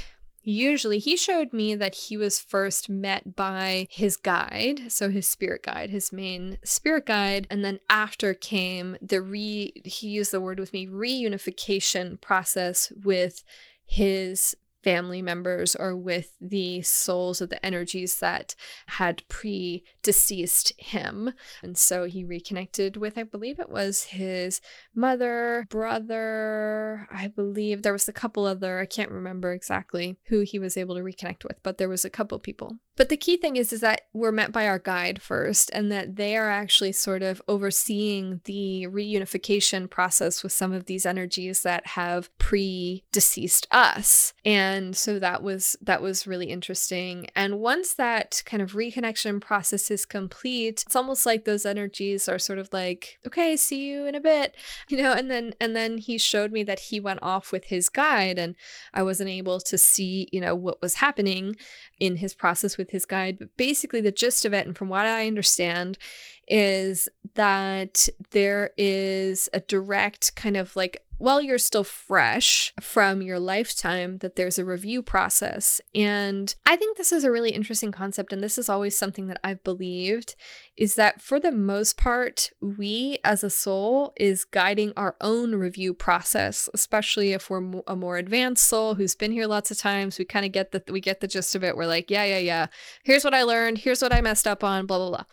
Usually, 0.47 0.99
he 0.99 1.17
showed 1.17 1.55
me 1.55 1.75
that 1.75 1.95
he 1.95 2.19
was 2.19 2.39
first 2.39 2.91
met 2.91 3.35
by 3.35 3.89
his 3.91 4.19
guide, 4.19 4.93
so 4.93 5.09
his 5.09 5.27
spirit 5.27 5.63
guide, 5.63 5.89
his 5.89 6.13
main 6.13 6.59
spirit 6.63 7.07
guide, 7.07 7.47
and 7.51 7.65
then 7.65 7.81
after 7.89 8.35
came 8.35 8.99
the 9.01 9.23
re 9.23 9.73
he 9.85 10.09
used 10.09 10.33
the 10.33 10.43
word 10.43 10.61
with 10.61 10.75
me 10.75 10.87
reunification 10.87 12.21
process 12.21 12.93
with 13.03 13.43
his 13.87 14.55
family 14.85 15.23
members 15.23 15.75
or 15.75 15.97
with 15.97 16.37
the 16.41 16.83
souls 16.83 17.41
of 17.41 17.49
the 17.49 17.65
energies 17.65 18.19
that 18.21 18.55
had 18.87 19.27
pre 19.29 19.83
deceased 20.03 20.73
him. 20.79 21.33
And 21.63 21.77
so 21.77 22.05
he 22.05 22.23
reconnected 22.23 22.97
with, 22.97 23.17
I 23.17 23.23
believe 23.23 23.59
it 23.59 23.71
was 23.71 24.05
his 24.05 24.61
mother, 24.95 25.67
brother, 25.71 27.09
I 27.11 27.29
believe 27.29 27.83
there 27.83 27.93
was 27.93 28.09
a 28.09 28.13
couple 28.13 28.45
other, 28.45 28.79
I 28.79 28.87
can't 28.87 29.11
remember 29.11 29.53
exactly 29.53 30.19
who 30.27 30.41
he 30.41 30.59
was 30.59 30.77
able 30.77 30.95
to 30.97 31.03
reconnect 31.03 31.45
with, 31.45 31.63
but 31.63 31.79
there 31.79 31.89
was 31.89 32.05
a 32.05 32.11
couple 32.11 32.39
people. 32.39 32.77
But 32.97 33.09
the 33.09 33.17
key 33.17 33.37
thing 33.37 33.57
is 33.57 33.73
is 33.73 33.81
that 33.81 34.03
we're 34.13 34.33
met 34.33 34.53
by 34.53 34.67
our 34.67 34.79
guide 34.79 35.21
first 35.21 35.71
and 35.73 35.91
that 35.91 36.17
they 36.17 36.37
are 36.37 36.49
actually 36.49 36.93
sort 36.93 37.23
of 37.23 37.43
overseeing 37.49 38.41
the 38.45 38.87
reunification 38.89 39.91
process 39.91 40.43
with 40.43 40.53
some 40.53 40.73
of 40.73 40.87
these 40.87 41.05
energies 41.05 41.63
that 41.63 41.89
have 41.89 42.37
pre-deceased 42.39 43.67
us. 43.71 44.33
And 44.45 44.97
so 44.97 45.19
that 45.19 45.43
was 45.43 45.77
that 45.83 46.03
was 46.03 46.27
really 46.27 46.47
interesting. 46.47 47.27
And 47.35 47.59
once 47.59 47.95
that 47.95 48.43
kind 48.47 48.63
of 48.63 48.73
reconnection 48.73 49.41
process 49.41 49.91
is 49.91 50.07
complete, 50.07 50.85
it's 50.87 50.97
almost 50.97 51.27
like 51.27 51.45
those 51.45 51.67
energies 51.67 52.29
are 52.29 52.39
sort 52.39 52.59
of 52.61 52.69
like, 52.73 53.19
okay, 53.27 53.57
see 53.57 53.87
you 53.89 54.07
in 54.07 54.15
a 54.15 54.21
bit. 54.21 54.55
You 54.89 54.99
know, 55.03 55.13
and 55.13 55.31
then 55.31 55.55
and 55.61 55.75
then 55.75 55.99
he 55.99 56.19
showed 56.19 56.53
me 56.53 56.63
that 56.65 56.79
he 56.79 57.01
went 57.01 57.21
off 57.23 57.51
with 57.51 57.65
his 57.65 57.89
guide 57.89 58.39
and 58.39 58.55
I 58.93 59.03
wasn't 59.03 59.31
able 59.31 59.59
to 59.61 59.79
see, 59.79 60.29
you 60.31 60.41
know, 60.41 60.55
what 60.55 60.81
was 60.83 60.97
happening 60.97 61.57
in 61.99 62.17
his 62.17 62.35
process 62.35 62.77
with 62.77 62.84
his 62.91 63.05
guide. 63.05 63.39
But 63.39 63.57
basically, 63.57 64.01
the 64.01 64.13
gist 64.13 64.45
of 64.45 64.53
it, 64.53 64.67
and 64.67 64.77
from 64.77 64.89
what 64.89 65.07
I 65.07 65.27
understand, 65.27 65.99
is 66.49 67.09
that 67.35 68.09
there 68.31 68.71
is 68.77 69.49
a 69.53 69.61
direct 69.61 70.37
kind 70.37 70.57
of 70.57 70.75
like 70.77 71.05
while 71.19 71.41
you're 71.41 71.59
still 71.59 71.85
fresh 71.85 72.75
from 72.81 73.23
your 73.23 73.39
lifetime 73.39 74.19
that 74.19 74.37
there's 74.37 74.59
a 74.59 74.65
review 74.65 75.03
process. 75.03 75.81
And 75.95 76.55
i 76.67 76.77
think 76.77 76.97
this 76.97 77.13
is 77.13 77.25
a 77.25 77.31
really 77.31 77.51
interesting 77.51 77.93
concept 77.93 78.33
and 78.33 78.43
this 78.43 78.59
is 78.59 78.69
always 78.69 78.97
something 78.97 79.27
that 79.29 79.41
i've 79.45 79.63
believed 79.63 80.35
is 80.77 80.97
that 80.97 81.23
for 81.23 81.39
the 81.39 81.53
most 81.53 81.97
part 81.97 82.51
we 82.61 83.19
as 83.25 83.45
a 83.45 83.51
soul 83.51 84.13
is 84.17 84.45
guiding 84.45 84.93
our 84.97 85.15
own 85.21 85.55
review 85.55 85.95
process 85.95 86.69
especially 86.75 87.33
if 87.33 87.49
we're 87.49 87.83
a 87.87 87.97
more 87.97 88.17
advanced 88.17 88.65
soul 88.65 88.95
who's 88.95 89.15
been 89.15 89.33
here 89.33 89.47
lots 89.47 89.71
of 89.71 89.79
times 89.79 90.19
we 90.19 90.25
kind 90.25 90.45
of 90.45 90.53
get 90.53 90.73
the 90.73 90.83
we 90.91 91.01
get 91.01 91.21
the 91.21 91.29
gist 91.29 91.55
of 91.55 91.65
it. 91.65 91.77
We're 91.77 91.87
like 91.87 92.11
yeah 92.11 92.25
yeah 92.25 92.39
yeah. 92.39 92.67
Here's 93.05 93.25
what 93.25 93.35
i 93.35 93.43
learned. 93.43 93.79
Here's 93.79 94.03
what 94.03 94.13
i 94.13 94.21
messed 94.21 94.47
up 94.47 94.65
on 94.65 94.87
blah 94.87 94.99
blah 94.99 95.11
blah 95.11 95.25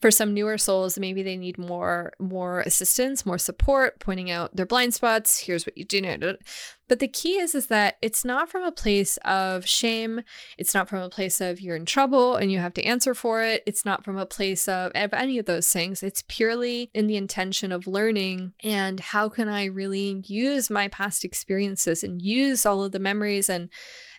for 0.00 0.10
some 0.10 0.34
newer 0.34 0.58
souls 0.58 0.98
maybe 0.98 1.22
they 1.22 1.36
need 1.36 1.58
more 1.58 2.12
more 2.18 2.60
assistance 2.60 3.26
more 3.26 3.38
support 3.38 3.98
pointing 4.00 4.30
out 4.30 4.54
their 4.54 4.66
blind 4.66 4.94
spots 4.94 5.40
here's 5.40 5.66
what 5.66 5.76
you 5.76 5.84
do 5.84 5.98
but 6.88 7.00
the 7.00 7.08
key 7.08 7.38
is 7.38 7.54
is 7.54 7.66
that 7.66 7.96
it's 8.00 8.24
not 8.24 8.48
from 8.48 8.64
a 8.64 8.72
place 8.72 9.18
of 9.18 9.66
shame. 9.66 10.22
It's 10.56 10.74
not 10.74 10.88
from 10.88 11.02
a 11.02 11.10
place 11.10 11.40
of 11.40 11.60
you're 11.60 11.76
in 11.76 11.84
trouble 11.84 12.36
and 12.36 12.50
you 12.50 12.58
have 12.58 12.74
to 12.74 12.84
answer 12.84 13.14
for 13.14 13.42
it. 13.42 13.62
It's 13.66 13.84
not 13.84 14.04
from 14.04 14.16
a 14.16 14.26
place 14.26 14.66
of, 14.66 14.90
of 14.94 15.12
any 15.12 15.38
of 15.38 15.46
those 15.46 15.70
things. 15.70 16.02
It's 16.02 16.24
purely 16.28 16.90
in 16.94 17.06
the 17.06 17.16
intention 17.16 17.72
of 17.72 17.86
learning 17.86 18.54
and 18.64 19.00
how 19.00 19.28
can 19.28 19.48
i 19.48 19.64
really 19.64 20.22
use 20.26 20.70
my 20.70 20.88
past 20.88 21.24
experiences 21.24 22.02
and 22.02 22.22
use 22.22 22.64
all 22.64 22.82
of 22.82 22.92
the 22.92 22.98
memories 22.98 23.50
and 23.50 23.68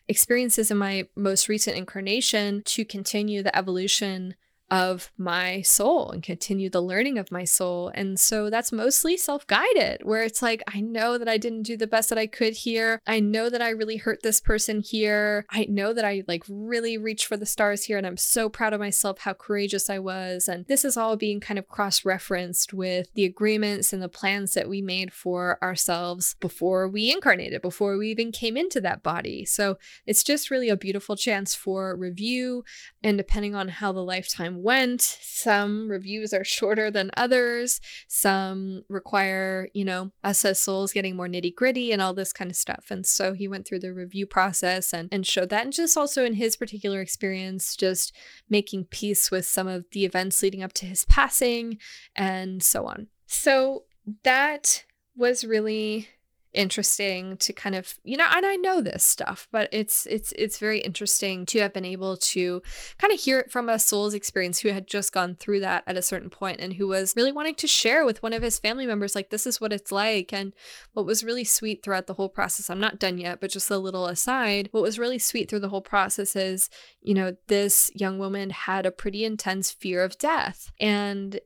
experiences 0.08 0.70
in 0.70 0.78
my 0.78 1.08
most 1.16 1.48
recent 1.48 1.78
incarnation 1.78 2.62
to 2.66 2.86
continue 2.86 3.42
the 3.42 3.56
evolution 3.58 4.36
of 4.72 5.12
my 5.18 5.62
soul 5.62 6.12
and 6.12 6.22
continue 6.22 6.70
the 6.70 6.82
learning 6.82 7.18
of 7.18 7.32
my 7.32 7.44
soul. 7.44 7.92
And 7.94 8.20
so 8.20 8.50
that's 8.50 8.72
mostly 8.72 9.18
self 9.18 9.46
guided, 9.48 10.02
where 10.04 10.24
it's 10.24 10.42
like, 10.42 10.62
I 10.68 10.82
know 10.82 11.18
that 11.18 11.28
I 11.28 11.38
didn't 11.38 11.64
do 11.64 11.78
the 11.78 11.88
best 11.88 12.10
that 12.10 12.18
I 12.18 12.28
could 12.28 12.54
here. 12.54 13.02
I 13.08 13.20
know 13.20 13.50
that 13.50 13.62
I 13.62 13.70
really 13.70 13.98
hurt 13.98 14.22
this 14.24 14.40
person 14.40 14.82
here. 14.82 15.46
I 15.50 15.66
know 15.70 15.94
that 15.94 16.06
I 16.06 16.24
like 16.28 16.44
really 16.48 16.98
reached 16.98 17.26
for 17.26 17.38
the 17.38 17.46
stars 17.46 17.86
here. 17.86 17.98
And 17.98 18.06
I'm 18.06 18.18
so 18.18 18.50
proud 18.50 18.74
of 18.74 18.80
myself, 18.80 19.20
how 19.20 19.34
courageous 19.34 19.90
I 19.90 20.00
was. 20.00 20.48
And 20.48 20.66
this 20.68 20.86
is 20.86 20.98
all 20.98 21.16
being 21.16 21.40
kind 21.40 21.58
of 21.58 21.68
cross 21.68 22.06
referenced 22.06 22.74
with 22.74 23.08
the 23.14 23.26
agreements 23.26 23.94
and 23.94 24.02
the 24.02 24.10
plans 24.10 24.54
that 24.54 24.70
we 24.70 24.82
made 24.82 25.12
for 25.14 25.58
ourselves 25.62 26.36
before 26.40 26.88
we 26.88 27.12
incarnated, 27.12 27.62
before 27.62 27.98
we 27.98 28.10
even 28.10 28.32
came 28.32 28.56
into 28.58 28.82
that 28.82 29.04
body. 29.04 29.46
So 29.46 29.78
it's 30.06 30.24
just 30.24 30.52
really 30.52 30.70
a 30.70 30.78
beautiful 30.78 31.16
chance 31.16 31.56
for 31.56 31.96
review. 31.96 32.64
And 33.04 33.18
depending 33.18 33.56
on 33.56 33.70
how 33.70 33.92
the 33.92 34.04
lifetime 34.04 34.59
went. 34.60 35.02
Some 35.02 35.90
reviews 35.90 36.34
are 36.34 36.44
shorter 36.44 36.92
than 36.92 37.12
others. 37.16 37.80
Some 38.08 38.84
require, 38.90 39.70
you 39.74 39.86
know, 39.86 40.12
us 40.24 40.44
as 40.46 40.60
souls 40.60 40.94
getting 40.94 41.16
more 41.16 41.28
nitty 41.28 41.56
gritty 41.56 41.92
and 41.92 42.02
all 42.02 42.14
this 42.14 42.34
kind 42.34 42.52
of 42.52 42.58
stuff. 42.58 42.86
And 42.90 43.06
so 43.06 43.34
he 43.34 43.48
went 43.48 43.68
through 43.68 43.80
the 43.80 43.94
review 43.94 44.26
process 44.26 44.94
and, 44.94 45.10
and 45.12 45.26
showed 45.26 45.50
that. 45.50 45.64
And 45.64 45.74
just 45.74 45.98
also 45.98 46.26
in 46.26 46.34
his 46.34 46.56
particular 46.56 47.02
experience, 47.02 47.76
just 47.76 48.16
making 48.50 48.86
peace 48.86 49.32
with 49.32 49.46
some 49.46 49.68
of 49.68 49.86
the 49.92 50.06
events 50.06 50.42
leading 50.42 50.64
up 50.64 50.74
to 50.74 50.86
his 50.86 51.06
passing 51.06 51.78
and 52.16 52.62
so 52.62 52.86
on. 52.86 53.08
So 53.28 53.84
that 54.24 54.84
was 55.16 55.44
really 55.44 56.08
interesting 56.54 57.38
to 57.38 57.54
kind 57.54 57.76
of 57.76 57.94
you 58.04 58.18
know 58.18 58.28
and 58.32 58.46
I 58.46 58.56
know 58.56 58.82
this 58.82 59.04
stuff 59.04 59.48
but 59.52 59.70
it's 59.72 60.08
it's 60.08 60.32
it's 60.32 60.58
very 60.58 60.80
interesting 60.80 61.46
to 61.48 61.60
have 61.60 61.74
been 61.74 61.86
able 61.86 62.18
to 62.18 62.62
kind 62.98 63.14
of 63.14 63.20
hear 63.20 63.40
it 63.40 63.52
from 63.52 63.70
a 63.70 63.78
soul's 63.78 64.16
experience 64.16 64.60
who 64.60 64.70
had 64.70 64.88
just 64.88 65.14
gone 65.14 65.36
through 65.36 65.60
that 65.60 65.84
at 65.86 65.98
a 65.98 66.02
certain 66.02 66.30
point 66.30 66.60
and 66.60 66.74
who 66.74 66.88
was 66.88 67.14
really 67.16 67.32
wanting 67.32 67.56
to 67.56 67.68
share 67.68 68.04
with 68.04 68.24
one 68.24 68.34
of 68.34 68.42
his 68.42 68.58
family 68.58 68.88
members 68.88 69.14
like 69.14 69.30
this 69.30 69.46
is 69.46 69.62
what 69.62 69.74
it's 69.74 69.92
like. 69.92 70.34
And 70.34 70.54
what 70.94 71.06
was 71.06 71.24
really 71.24 71.44
sweet 71.44 71.84
throughout 71.84 72.08
the 72.08 72.16
whole 72.16 72.30
process 72.30 72.70
I'm 72.70 72.80
not 72.80 73.00
done 73.00 73.18
yet 73.18 73.40
but 73.40 73.52
just 73.52 73.70
a 73.70 73.78
little 73.78 74.08
aside 74.08 74.70
what 74.72 74.84
was 74.84 75.00
really 75.00 75.20
sweet 75.20 75.50
through 75.50 75.60
the 75.60 75.70
whole 75.70 75.82
process 75.82 76.36
is 76.36 76.70
you 77.02 77.14
know 77.14 77.36
this 77.48 77.92
young 77.94 78.18
woman 78.18 78.50
had 78.50 78.86
a 78.86 78.92
pretty 78.92 79.24
intense 79.24 79.72
fear 79.72 80.04
of 80.04 80.18
death. 80.18 80.72
And 80.80 81.40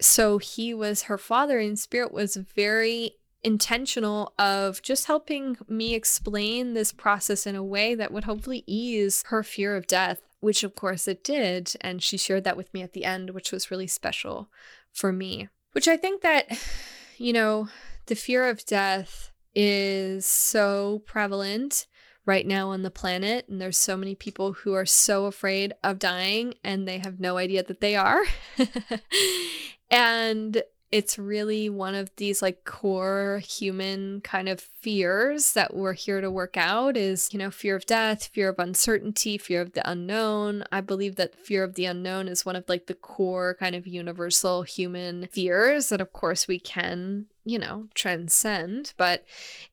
so 0.00 0.38
he 0.38 0.74
was 0.74 1.04
her 1.04 1.18
father 1.18 1.58
in 1.58 1.76
spirit 1.76 2.12
was 2.12 2.36
very 2.36 3.16
intentional 3.44 4.32
of 4.38 4.82
just 4.82 5.06
helping 5.06 5.56
me 5.68 5.94
explain 5.94 6.74
this 6.74 6.92
process 6.92 7.46
in 7.46 7.56
a 7.56 7.62
way 7.62 7.94
that 7.94 8.12
would 8.12 8.24
hopefully 8.24 8.64
ease 8.66 9.24
her 9.28 9.42
fear 9.42 9.76
of 9.76 9.86
death, 9.86 10.20
which 10.40 10.62
of 10.62 10.74
course 10.74 11.08
it 11.08 11.24
did. 11.24 11.74
And 11.80 12.02
she 12.02 12.16
shared 12.16 12.44
that 12.44 12.56
with 12.56 12.72
me 12.72 12.82
at 12.82 12.92
the 12.92 13.04
end, 13.04 13.30
which 13.30 13.52
was 13.52 13.70
really 13.70 13.86
special 13.86 14.48
for 14.92 15.12
me. 15.12 15.48
Which 15.72 15.88
I 15.88 15.96
think 15.96 16.22
that, 16.22 16.46
you 17.18 17.32
know, 17.32 17.68
the 18.06 18.14
fear 18.14 18.48
of 18.48 18.64
death 18.64 19.30
is 19.54 20.24
so 20.26 21.02
prevalent 21.04 21.86
right 22.24 22.46
now 22.46 22.70
on 22.70 22.82
the 22.82 22.90
planet 22.90 23.48
and 23.48 23.60
there's 23.60 23.76
so 23.76 23.96
many 23.96 24.14
people 24.14 24.52
who 24.52 24.74
are 24.74 24.86
so 24.86 25.26
afraid 25.26 25.74
of 25.82 25.98
dying 25.98 26.54
and 26.62 26.86
they 26.86 26.98
have 26.98 27.18
no 27.18 27.36
idea 27.36 27.62
that 27.64 27.80
they 27.80 27.96
are 27.96 28.22
and 29.90 30.62
it's 30.92 31.18
really 31.18 31.70
one 31.70 31.94
of 31.94 32.14
these 32.16 32.42
like 32.42 32.64
core 32.64 33.40
human 33.48 34.20
kind 34.20 34.48
of 34.48 34.60
fears 34.60 35.54
that 35.54 35.74
we're 35.74 35.94
here 35.94 36.20
to 36.20 36.30
work 36.30 36.56
out 36.56 36.96
is 36.96 37.32
you 37.32 37.38
know 37.38 37.50
fear 37.50 37.74
of 37.74 37.86
death 37.86 38.26
fear 38.26 38.50
of 38.50 38.58
uncertainty 38.58 39.38
fear 39.38 39.62
of 39.62 39.72
the 39.72 39.90
unknown. 39.90 40.64
I 40.70 40.82
believe 40.82 41.16
that 41.16 41.34
fear 41.34 41.64
of 41.64 41.74
the 41.74 41.86
unknown 41.86 42.28
is 42.28 42.44
one 42.44 42.56
of 42.56 42.68
like 42.68 42.86
the 42.86 42.94
core 42.94 43.56
kind 43.58 43.74
of 43.74 43.86
universal 43.86 44.62
human 44.62 45.26
fears 45.28 45.88
that 45.88 46.00
of 46.00 46.12
course 46.12 46.46
we 46.46 46.60
can 46.60 47.26
you 47.44 47.58
know 47.58 47.88
transcend 47.94 48.92
but 48.96 49.24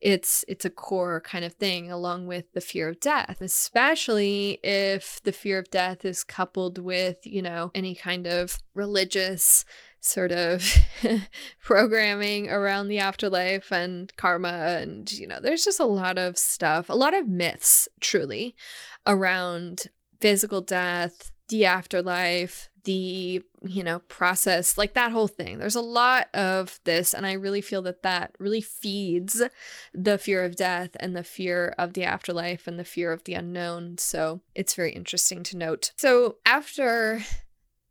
it's 0.02 0.44
it's 0.48 0.66
a 0.66 0.70
core 0.70 1.22
kind 1.22 1.46
of 1.46 1.54
thing 1.54 1.92
along 1.92 2.26
with 2.26 2.52
the 2.54 2.62
fear 2.62 2.90
of 2.90 3.00
death 3.00 3.42
especially 3.42 4.60
if 4.64 5.22
the 5.24 5.32
fear 5.32 5.60
of 5.60 5.70
death 5.70 6.04
is 6.04 6.24
coupled 6.24 6.80
with 6.80 7.18
you 7.28 7.42
know 7.42 7.70
any 7.76 7.94
kind 7.94 8.26
of 8.26 8.58
religious 8.74 9.66
sort 10.02 10.32
of 10.32 10.64
programming 11.64 12.50
around 12.50 12.88
the 12.88 13.00
afterlife 13.00 13.72
and 13.72 14.16
karma 14.16 14.78
and 14.80 15.12
you 15.12 15.28
know 15.28 15.39
there's 15.41 15.66
just 15.66 15.80
a 15.80 15.86
lot 15.86 16.18
of 16.18 16.38
stuff 16.38 16.89
a 16.89 16.95
lot 16.95 17.14
of 17.14 17.28
myths 17.28 17.88
truly 18.00 18.56
around 19.06 19.88
physical 20.20 20.62
death 20.62 21.32
the 21.50 21.66
afterlife 21.66 22.70
the 22.84 23.41
you 23.64 23.84
know 23.84 24.00
process 24.08 24.78
like 24.78 24.93
that 24.93 25.12
whole 25.12 25.28
thing. 25.28 25.58
There's 25.58 25.76
a 25.76 25.82
lot 25.82 26.28
of 26.34 26.80
this 26.86 27.14
and 27.14 27.26
i 27.26 27.34
really 27.34 27.62
feel 27.62 27.82
that 27.84 28.04
that 28.04 28.34
really 28.39 28.62
feeds 28.62 29.41
the 29.93 30.18
fear 30.18 30.43
of 30.43 30.56
death 30.56 30.91
and 31.00 31.16
the 31.16 31.24
fear 31.24 31.76
of 31.78 31.93
the 31.93 32.04
afterlife 32.04 32.68
and 32.68 32.80
the 32.80 32.86
fear 32.86 33.12
of 33.12 33.24
the 33.26 33.34
unknown. 33.34 33.97
So 33.97 34.41
it's 34.56 34.76
very 34.76 34.91
interesting 34.91 35.43
to 35.43 35.58
note. 35.58 35.91
So 35.97 36.38
after 36.45 37.24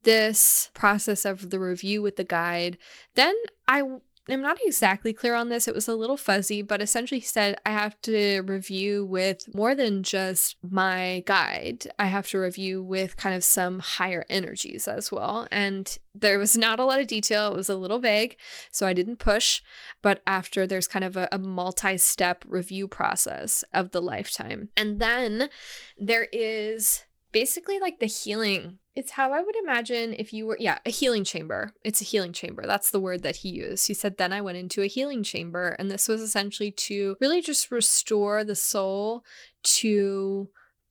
this 0.09 0.70
process 0.72 1.26
of 1.26 1.50
the 1.50 1.61
review 1.61 2.00
with 2.00 2.16
the 2.16 2.24
guide, 2.24 2.78
then 3.14 3.34
I 3.68 3.82
am 4.26 4.40
not 4.40 4.56
exactly 4.64 5.12
clear 5.12 5.34
on 5.34 5.50
this. 5.50 5.68
It 5.68 5.74
was 5.74 5.86
a 5.86 5.94
little 5.94 6.16
fuzzy, 6.16 6.62
but 6.62 6.80
essentially 6.80 7.20
he 7.20 7.26
said 7.26 7.59
I 7.66 7.72
have 7.72 8.00
to 8.02 8.40
review 8.40 9.04
with 9.04 9.54
more 9.54 9.74
than 9.74 10.02
just 10.02 10.56
my 10.62 11.22
guide. 11.26 11.88
I 11.98 12.06
have 12.06 12.26
to 12.28 12.38
review 12.38 12.82
with 12.82 13.18
kind 13.18 13.34
of 13.34 13.44
some 13.44 13.80
higher 13.80 14.24
energies 14.30 14.88
as 14.88 15.12
well. 15.12 15.46
And 15.52 15.94
there 16.14 16.38
was 16.38 16.56
not 16.56 16.80
a 16.80 16.86
lot 16.86 17.00
of 17.00 17.06
detail. 17.06 17.52
It 17.52 17.56
was 17.56 17.68
a 17.68 17.76
little 17.76 17.98
vague, 17.98 18.38
so 18.72 18.86
I 18.86 18.94
didn't 18.94 19.18
push. 19.18 19.61
But 20.00 20.22
after 20.26 20.66
there's 20.66 20.88
kind 20.88 21.04
of 21.04 21.18
a, 21.18 21.28
a 21.30 21.38
multi 21.38 21.98
step 21.98 22.46
review 22.48 22.88
process 22.88 23.62
of 23.74 23.90
the 23.90 24.00
lifetime. 24.00 24.70
And 24.74 25.00
then 25.00 25.50
there 25.98 26.28
is 26.32 27.04
basically 27.33 27.79
like 27.79 28.01
the 28.01 28.07
healing 28.07 28.79
it's 28.99 29.12
how 29.12 29.33
I 29.33 29.41
would 29.41 29.55
imagine 29.55 30.12
if 30.18 30.33
you 30.33 30.45
were, 30.45 30.57
yeah, 30.59 30.79
a 30.85 30.91
healing 30.91 31.22
chamber. 31.22 31.72
It's 31.85 32.01
a 32.01 32.05
healing 32.05 32.33
chamber. 32.33 32.64
That's 32.66 32.91
the 32.91 32.99
word 32.99 33.22
that 33.22 33.37
he 33.37 33.49
used. 33.49 33.87
He 33.87 33.95
said, 33.95 34.16
Then 34.16 34.33
I 34.33 34.41
went 34.41 34.59
into 34.59 34.83
a 34.83 34.89
healing 34.89 35.22
chamber. 35.22 35.76
And 35.79 35.89
this 35.89 36.09
was 36.09 36.20
essentially 36.20 36.72
to 36.72 37.16
really 37.20 37.41
just 37.41 37.70
restore 37.70 38.43
the 38.43 38.57
soul 38.57 39.22
to 39.62 40.49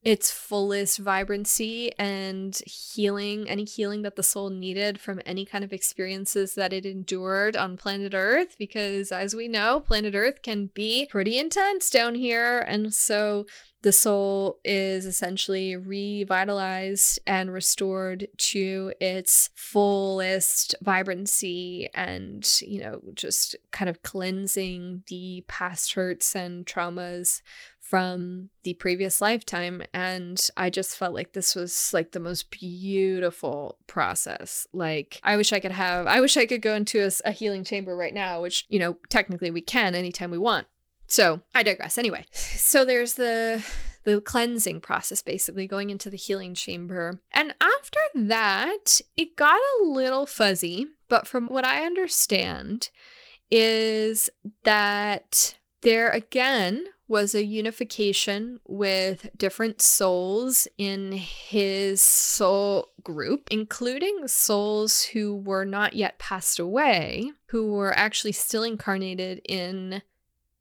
its 0.08 0.30
fullest 0.30 0.98
vibrancy 0.98 1.92
and 1.98 2.62
healing, 2.64 3.46
any 3.46 3.64
healing 3.64 4.00
that 4.00 4.16
the 4.16 4.22
soul 4.22 4.48
needed 4.48 4.98
from 4.98 5.20
any 5.26 5.44
kind 5.44 5.62
of 5.62 5.70
experiences 5.70 6.54
that 6.54 6.72
it 6.72 6.86
endured 6.86 7.54
on 7.54 7.76
planet 7.76 8.14
Earth. 8.14 8.56
Because 8.58 9.12
as 9.12 9.36
we 9.36 9.48
know, 9.48 9.80
planet 9.80 10.14
Earth 10.14 10.40
can 10.42 10.70
be 10.72 11.06
pretty 11.10 11.38
intense 11.38 11.90
down 11.90 12.14
here. 12.14 12.60
And 12.60 12.94
so 12.94 13.44
the 13.82 13.92
soul 13.92 14.60
is 14.64 15.04
essentially 15.04 15.76
revitalized 15.76 17.20
and 17.26 17.52
restored 17.52 18.28
to 18.38 18.94
its 19.02 19.50
fullest 19.54 20.74
vibrancy 20.80 21.90
and, 21.94 22.50
you 22.62 22.80
know, 22.80 23.02
just 23.12 23.56
kind 23.72 23.90
of 23.90 24.02
cleansing 24.02 25.02
the 25.08 25.44
past 25.48 25.92
hurts 25.92 26.34
and 26.34 26.64
traumas 26.64 27.42
from 27.88 28.50
the 28.64 28.74
previous 28.74 29.20
lifetime 29.20 29.82
and 29.94 30.48
i 30.56 30.68
just 30.68 30.96
felt 30.96 31.14
like 31.14 31.32
this 31.32 31.54
was 31.54 31.90
like 31.92 32.12
the 32.12 32.20
most 32.20 32.50
beautiful 32.50 33.78
process 33.86 34.66
like 34.72 35.20
i 35.22 35.36
wish 35.36 35.52
i 35.52 35.60
could 35.60 35.72
have 35.72 36.06
i 36.06 36.20
wish 36.20 36.36
i 36.36 36.46
could 36.46 36.62
go 36.62 36.74
into 36.74 37.00
a, 37.04 37.10
a 37.24 37.32
healing 37.32 37.64
chamber 37.64 37.96
right 37.96 38.14
now 38.14 38.42
which 38.42 38.66
you 38.68 38.78
know 38.78 38.96
technically 39.08 39.50
we 39.50 39.60
can 39.60 39.94
anytime 39.94 40.30
we 40.30 40.38
want 40.38 40.66
so 41.08 41.40
I 41.54 41.62
digress. 41.62 41.98
Anyway, 41.98 42.26
so 42.32 42.84
there's 42.84 43.14
the 43.14 43.64
the 44.04 44.20
cleansing 44.20 44.80
process 44.80 45.22
basically 45.22 45.66
going 45.66 45.90
into 45.90 46.08
the 46.08 46.16
healing 46.16 46.54
chamber. 46.54 47.20
And 47.32 47.54
after 47.60 48.00
that, 48.14 49.00
it 49.16 49.36
got 49.36 49.58
a 49.58 49.84
little 49.84 50.24
fuzzy, 50.24 50.86
but 51.08 51.26
from 51.26 51.48
what 51.48 51.64
I 51.66 51.84
understand 51.84 52.90
is 53.50 54.30
that 54.64 55.56
there 55.80 56.10
again 56.10 56.86
was 57.08 57.34
a 57.34 57.44
unification 57.44 58.60
with 58.66 59.30
different 59.36 59.80
souls 59.80 60.68
in 60.76 61.12
his 61.12 62.00
soul 62.00 62.90
group, 63.02 63.48
including 63.50 64.28
souls 64.28 65.04
who 65.04 65.34
were 65.34 65.64
not 65.64 65.94
yet 65.94 66.18
passed 66.18 66.58
away, 66.58 67.32
who 67.46 67.72
were 67.72 67.96
actually 67.96 68.32
still 68.32 68.62
incarnated 68.62 69.40
in 69.48 70.02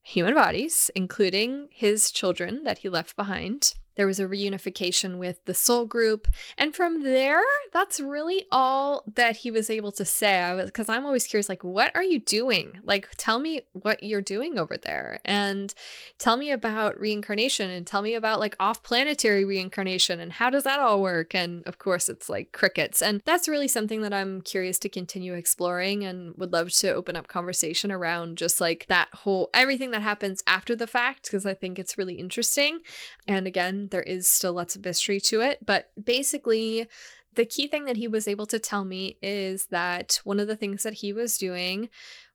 human 0.01 0.33
bodies, 0.33 0.89
including 0.95 1.67
his 1.69 2.11
children 2.11 2.63
that 2.63 2.79
he 2.79 2.89
left 2.89 3.15
behind. 3.17 3.73
There 3.97 4.07
was 4.07 4.19
a 4.19 4.25
reunification 4.25 5.17
with 5.17 5.43
the 5.45 5.53
soul 5.53 5.85
group. 5.85 6.27
And 6.57 6.73
from 6.73 7.03
there, 7.03 7.43
that's 7.73 7.99
really 7.99 8.45
all 8.51 9.03
that 9.15 9.37
he 9.37 9.51
was 9.51 9.69
able 9.69 9.91
to 9.93 10.05
say. 10.05 10.61
Because 10.63 10.87
I'm 10.87 11.05
always 11.05 11.27
curious, 11.27 11.49
like, 11.49 11.63
what 11.63 11.93
are 11.95 12.03
you 12.03 12.19
doing? 12.19 12.79
Like, 12.83 13.09
tell 13.17 13.39
me 13.39 13.63
what 13.73 14.03
you're 14.03 14.21
doing 14.21 14.57
over 14.57 14.77
there. 14.77 15.19
And 15.25 15.73
tell 16.17 16.37
me 16.37 16.51
about 16.51 16.99
reincarnation 16.99 17.69
and 17.69 17.85
tell 17.85 18.01
me 18.01 18.13
about 18.13 18.39
like 18.39 18.55
off-planetary 18.59 19.43
reincarnation 19.43 20.19
and 20.19 20.31
how 20.31 20.49
does 20.49 20.63
that 20.63 20.79
all 20.79 21.01
work? 21.01 21.33
And 21.35 21.65
of 21.67 21.79
course, 21.79 22.07
it's 22.07 22.29
like 22.29 22.51
crickets. 22.51 23.01
And 23.01 23.21
that's 23.25 23.47
really 23.47 23.67
something 23.67 24.01
that 24.01 24.13
I'm 24.13 24.41
curious 24.41 24.79
to 24.79 24.89
continue 24.89 25.33
exploring 25.33 26.03
and 26.03 26.35
would 26.37 26.53
love 26.53 26.71
to 26.71 26.93
open 26.93 27.15
up 27.15 27.27
conversation 27.27 27.91
around 27.91 28.37
just 28.37 28.61
like 28.61 28.85
that 28.87 29.07
whole 29.13 29.49
everything 29.53 29.91
that 29.91 30.01
happens 30.01 30.43
after 30.45 30.75
the 30.75 30.87
fact, 30.87 31.23
because 31.23 31.45
I 31.45 31.53
think 31.53 31.79
it's 31.79 31.97
really 31.97 32.15
interesting. 32.15 32.79
And 33.27 33.47
again, 33.47 33.86
there 33.91 34.03
is 34.03 34.27
still 34.27 34.53
lots 34.53 34.75
of 34.75 34.83
mystery 34.83 35.19
to 35.21 35.41
it. 35.41 35.65
But 35.65 35.91
basically, 36.01 36.87
the 37.35 37.45
key 37.45 37.67
thing 37.67 37.85
that 37.85 37.97
he 37.97 38.07
was 38.07 38.27
able 38.27 38.45
to 38.47 38.59
tell 38.59 38.83
me 38.83 39.17
is 39.21 39.67
that 39.67 40.19
one 40.23 40.39
of 40.39 40.47
the 40.47 40.55
things 40.55 40.83
that 40.83 40.93
he 40.93 41.13
was 41.13 41.37
doing 41.37 41.89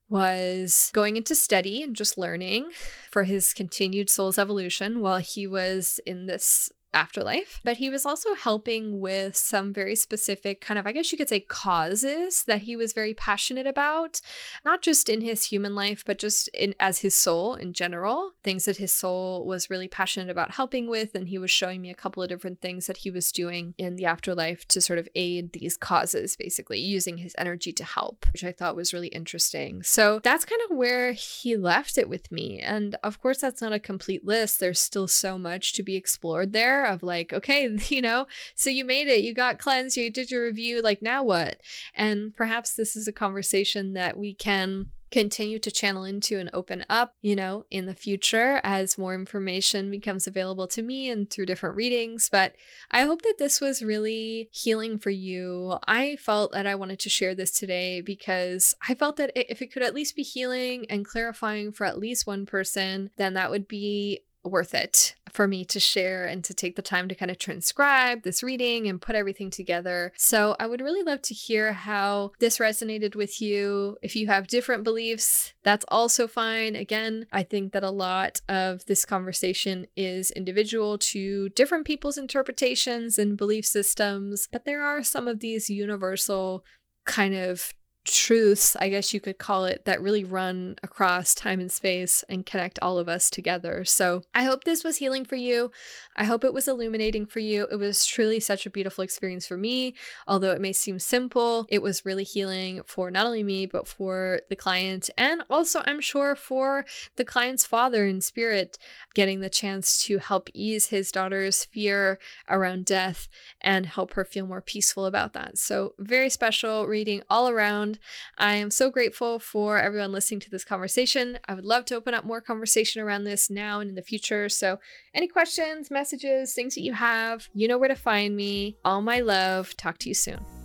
was 0.09 0.91
going 0.93 1.17
into 1.17 1.35
study 1.35 1.81
and 1.81 1.95
just 1.95 2.17
learning 2.17 2.69
for 3.09 3.23
his 3.23 3.53
continued 3.53 4.09
soul's 4.09 4.37
evolution 4.37 4.99
while 4.99 5.17
he 5.17 5.47
was 5.47 5.99
in 6.05 6.25
this 6.25 6.71
afterlife, 6.93 7.59
but 7.63 7.77
he 7.77 7.89
was 7.89 8.05
also 8.05 8.33
helping 8.35 8.99
with 8.99 9.35
some 9.35 9.73
very 9.73 9.95
specific 9.95 10.61
kind 10.61 10.77
of, 10.77 10.85
I 10.85 10.91
guess 10.91 11.11
you 11.11 11.17
could 11.17 11.29
say, 11.29 11.39
causes 11.39 12.43
that 12.43 12.61
he 12.61 12.75
was 12.75 12.93
very 12.93 13.13
passionate 13.13 13.67
about, 13.67 14.21
not 14.63 14.81
just 14.81 15.09
in 15.09 15.21
his 15.21 15.45
human 15.45 15.75
life, 15.75 16.03
but 16.05 16.19
just 16.19 16.47
in 16.49 16.75
as 16.79 16.99
his 16.99 17.15
soul 17.15 17.55
in 17.55 17.73
general, 17.73 18.31
things 18.43 18.65
that 18.65 18.77
his 18.77 18.91
soul 18.91 19.45
was 19.45 19.69
really 19.69 19.87
passionate 19.87 20.29
about 20.29 20.51
helping 20.51 20.87
with. 20.87 21.15
And 21.15 21.27
he 21.27 21.37
was 21.37 21.51
showing 21.51 21.81
me 21.81 21.89
a 21.89 21.95
couple 21.95 22.21
of 22.21 22.29
different 22.29 22.61
things 22.61 22.87
that 22.87 22.97
he 22.97 23.11
was 23.11 23.31
doing 23.31 23.73
in 23.77 23.95
the 23.95 24.05
afterlife 24.05 24.67
to 24.69 24.81
sort 24.81 24.99
of 24.99 25.09
aid 25.15 25.53
these 25.53 25.77
causes, 25.77 26.35
basically 26.35 26.79
using 26.79 27.17
his 27.17 27.35
energy 27.37 27.71
to 27.73 27.83
help, 27.83 28.25
which 28.33 28.43
I 28.43 28.51
thought 28.51 28.75
was 28.75 28.93
really 28.93 29.07
interesting. 29.09 29.83
So 29.83 30.19
that's 30.23 30.45
kind 30.45 30.61
of 30.69 30.77
where 30.77 31.13
he 31.13 31.55
left 31.55 31.97
it 31.97 32.09
with 32.09 32.31
me. 32.31 32.59
And 32.59 32.95
of 33.03 33.21
course, 33.21 33.39
that's 33.39 33.61
not 33.61 33.73
a 33.73 33.79
complete 33.79 34.25
list. 34.25 34.59
There's 34.59 34.79
still 34.79 35.07
so 35.07 35.37
much 35.37 35.73
to 35.73 35.83
be 35.83 35.95
explored 35.95 36.53
there 36.53 36.82
of 36.83 37.03
like, 37.03 37.33
okay, 37.33 37.69
you 37.87 38.01
know, 38.01 38.27
so 38.55 38.69
you 38.69 38.85
made 38.85 39.07
it, 39.07 39.23
you 39.23 39.33
got 39.33 39.59
cleansed, 39.59 39.97
you 39.97 40.09
did 40.09 40.31
your 40.31 40.43
review, 40.43 40.81
like 40.81 41.01
now 41.01 41.23
what? 41.23 41.61
And 41.95 42.35
perhaps 42.35 42.73
this 42.73 42.95
is 42.95 43.07
a 43.07 43.13
conversation 43.13 43.93
that 43.93 44.17
we 44.17 44.33
can 44.33 44.87
continue 45.13 45.59
to 45.59 45.69
channel 45.69 46.03
into 46.03 46.39
and 46.39 46.49
open 46.53 46.83
up, 46.89 47.13
you 47.21 47.35
know, 47.35 47.67
in 47.69 47.85
the 47.85 47.93
future 47.93 48.59
as 48.63 48.97
more 48.97 49.13
information 49.13 49.91
becomes 49.91 50.25
available 50.25 50.65
to 50.65 50.81
me 50.81 51.07
and 51.07 51.29
through 51.29 51.45
different 51.45 51.75
readings. 51.75 52.29
But 52.31 52.55
I 52.89 53.03
hope 53.03 53.21
that 53.21 53.35
this 53.37 53.61
was 53.61 53.83
really 53.83 54.49
healing 54.51 54.97
for 54.97 55.11
you. 55.11 55.77
I 55.87 56.15
felt 56.15 56.51
that 56.53 56.65
I 56.65 56.73
wanted 56.73 56.97
to 57.01 57.09
share 57.09 57.35
this 57.35 57.51
today 57.51 58.01
because 58.01 58.73
I 58.89 58.95
felt 58.95 59.17
that 59.17 59.31
if 59.35 59.61
it 59.61 59.71
could 59.71 59.83
at 59.83 59.93
least 59.93 60.15
be 60.15 60.23
healing 60.23 60.87
and 60.89 61.05
clarifying 61.05 61.71
for 61.71 61.85
at 61.85 61.99
least 61.99 62.25
one 62.25 62.47
person, 62.47 63.11
then 63.17 63.35
that 63.35 63.51
would 63.51 63.67
be 63.67 64.21
worth 64.43 64.73
it 64.73 65.15
for 65.31 65.47
me 65.47 65.65
to 65.65 65.79
share 65.79 66.25
and 66.25 66.43
to 66.43 66.53
take 66.53 66.75
the 66.75 66.81
time 66.81 67.07
to 67.07 67.15
kind 67.15 67.31
of 67.31 67.39
transcribe 67.39 68.21
this 68.21 68.43
reading 68.43 68.87
and 68.87 69.01
put 69.01 69.15
everything 69.15 69.49
together. 69.49 70.11
So, 70.17 70.55
I 70.59 70.67
would 70.67 70.81
really 70.81 71.03
love 71.03 71.21
to 71.23 71.33
hear 71.33 71.73
how 71.73 72.31
this 72.39 72.59
resonated 72.59 73.15
with 73.15 73.41
you. 73.41 73.97
If 74.01 74.15
you 74.15 74.27
have 74.27 74.47
different 74.47 74.83
beliefs, 74.83 75.53
that's 75.63 75.85
also 75.87 76.27
fine. 76.27 76.75
Again, 76.75 77.25
I 77.31 77.43
think 77.43 77.73
that 77.73 77.83
a 77.83 77.89
lot 77.89 78.41
of 78.47 78.85
this 78.85 79.05
conversation 79.05 79.87
is 79.95 80.31
individual 80.31 80.97
to 80.99 81.49
different 81.49 81.85
people's 81.85 82.17
interpretations 82.17 83.17
and 83.17 83.37
belief 83.37 83.65
systems, 83.65 84.47
but 84.51 84.65
there 84.65 84.83
are 84.83 85.03
some 85.03 85.27
of 85.27 85.39
these 85.39 85.69
universal 85.69 86.63
kind 87.05 87.35
of 87.35 87.73
truths, 88.05 88.75
I 88.75 88.89
guess 88.89 89.13
you 89.13 89.21
could 89.21 89.37
call 89.37 89.65
it, 89.65 89.85
that 89.85 90.01
really 90.01 90.23
run 90.23 90.75
across 90.83 91.33
time 91.33 91.59
and 91.59 91.71
space 91.71 92.23
and 92.27 92.45
connect 92.45 92.79
all 92.81 92.97
of 92.97 93.07
us 93.07 93.29
together. 93.29 93.85
So 93.85 94.23
I 94.33 94.43
hope 94.43 94.63
this 94.63 94.83
was 94.83 94.97
healing 94.97 95.23
for 95.25 95.35
you. 95.35 95.71
I 96.15 96.25
hope 96.25 96.43
it 96.43 96.53
was 96.53 96.67
illuminating 96.67 97.25
for 97.25 97.39
you. 97.39 97.67
It 97.71 97.77
was 97.77 98.05
truly 98.05 98.39
such 98.39 98.65
a 98.65 98.69
beautiful 98.69 99.03
experience 99.03 99.47
for 99.47 99.57
me. 99.57 99.95
Although 100.27 100.51
it 100.51 100.61
may 100.61 100.73
seem 100.73 100.99
simple, 100.99 101.65
it 101.69 101.81
was 101.81 102.05
really 102.05 102.23
healing 102.23 102.81
for 102.85 103.09
not 103.09 103.25
only 103.25 103.43
me, 103.43 103.65
but 103.65 103.87
for 103.87 104.41
the 104.49 104.55
client. 104.55 105.09
And 105.17 105.43
also, 105.49 105.81
I'm 105.85 106.01
sure, 106.01 106.35
for 106.35 106.85
the 107.15 107.25
client's 107.25 107.65
father 107.65 108.05
in 108.05 108.21
spirit, 108.21 108.77
getting 109.13 109.39
the 109.39 109.49
chance 109.49 110.03
to 110.05 110.17
help 110.17 110.49
ease 110.53 110.87
his 110.87 111.11
daughter's 111.11 111.65
fear 111.65 112.19
around 112.49 112.85
death 112.85 113.27
and 113.61 113.85
help 113.85 114.13
her 114.13 114.25
feel 114.25 114.45
more 114.45 114.61
peaceful 114.61 115.05
about 115.05 115.33
that. 115.33 115.57
So, 115.57 115.93
very 115.97 116.29
special 116.29 116.85
reading 116.85 117.23
all 117.29 117.47
around. 117.47 117.92
I 118.37 118.55
am 118.55 118.71
so 118.71 118.89
grateful 118.89 119.39
for 119.39 119.77
everyone 119.77 120.11
listening 120.11 120.39
to 120.41 120.49
this 120.49 120.63
conversation. 120.63 121.39
I 121.47 121.53
would 121.53 121.65
love 121.65 121.85
to 121.85 121.95
open 121.95 122.13
up 122.13 122.25
more 122.25 122.41
conversation 122.41 123.01
around 123.01 123.23
this 123.23 123.49
now 123.49 123.79
and 123.79 123.89
in 123.89 123.95
the 123.95 124.01
future. 124.01 124.49
So, 124.49 124.79
any 125.13 125.27
questions, 125.27 125.91
messages, 125.91 126.53
things 126.53 126.75
that 126.75 126.81
you 126.81 126.93
have, 126.93 127.49
you 127.53 127.67
know 127.67 127.77
where 127.77 127.89
to 127.89 127.95
find 127.95 128.35
me. 128.35 128.77
All 128.83 129.01
my 129.01 129.19
love. 129.19 129.75
Talk 129.77 129.97
to 129.99 130.09
you 130.09 130.15
soon. 130.15 130.62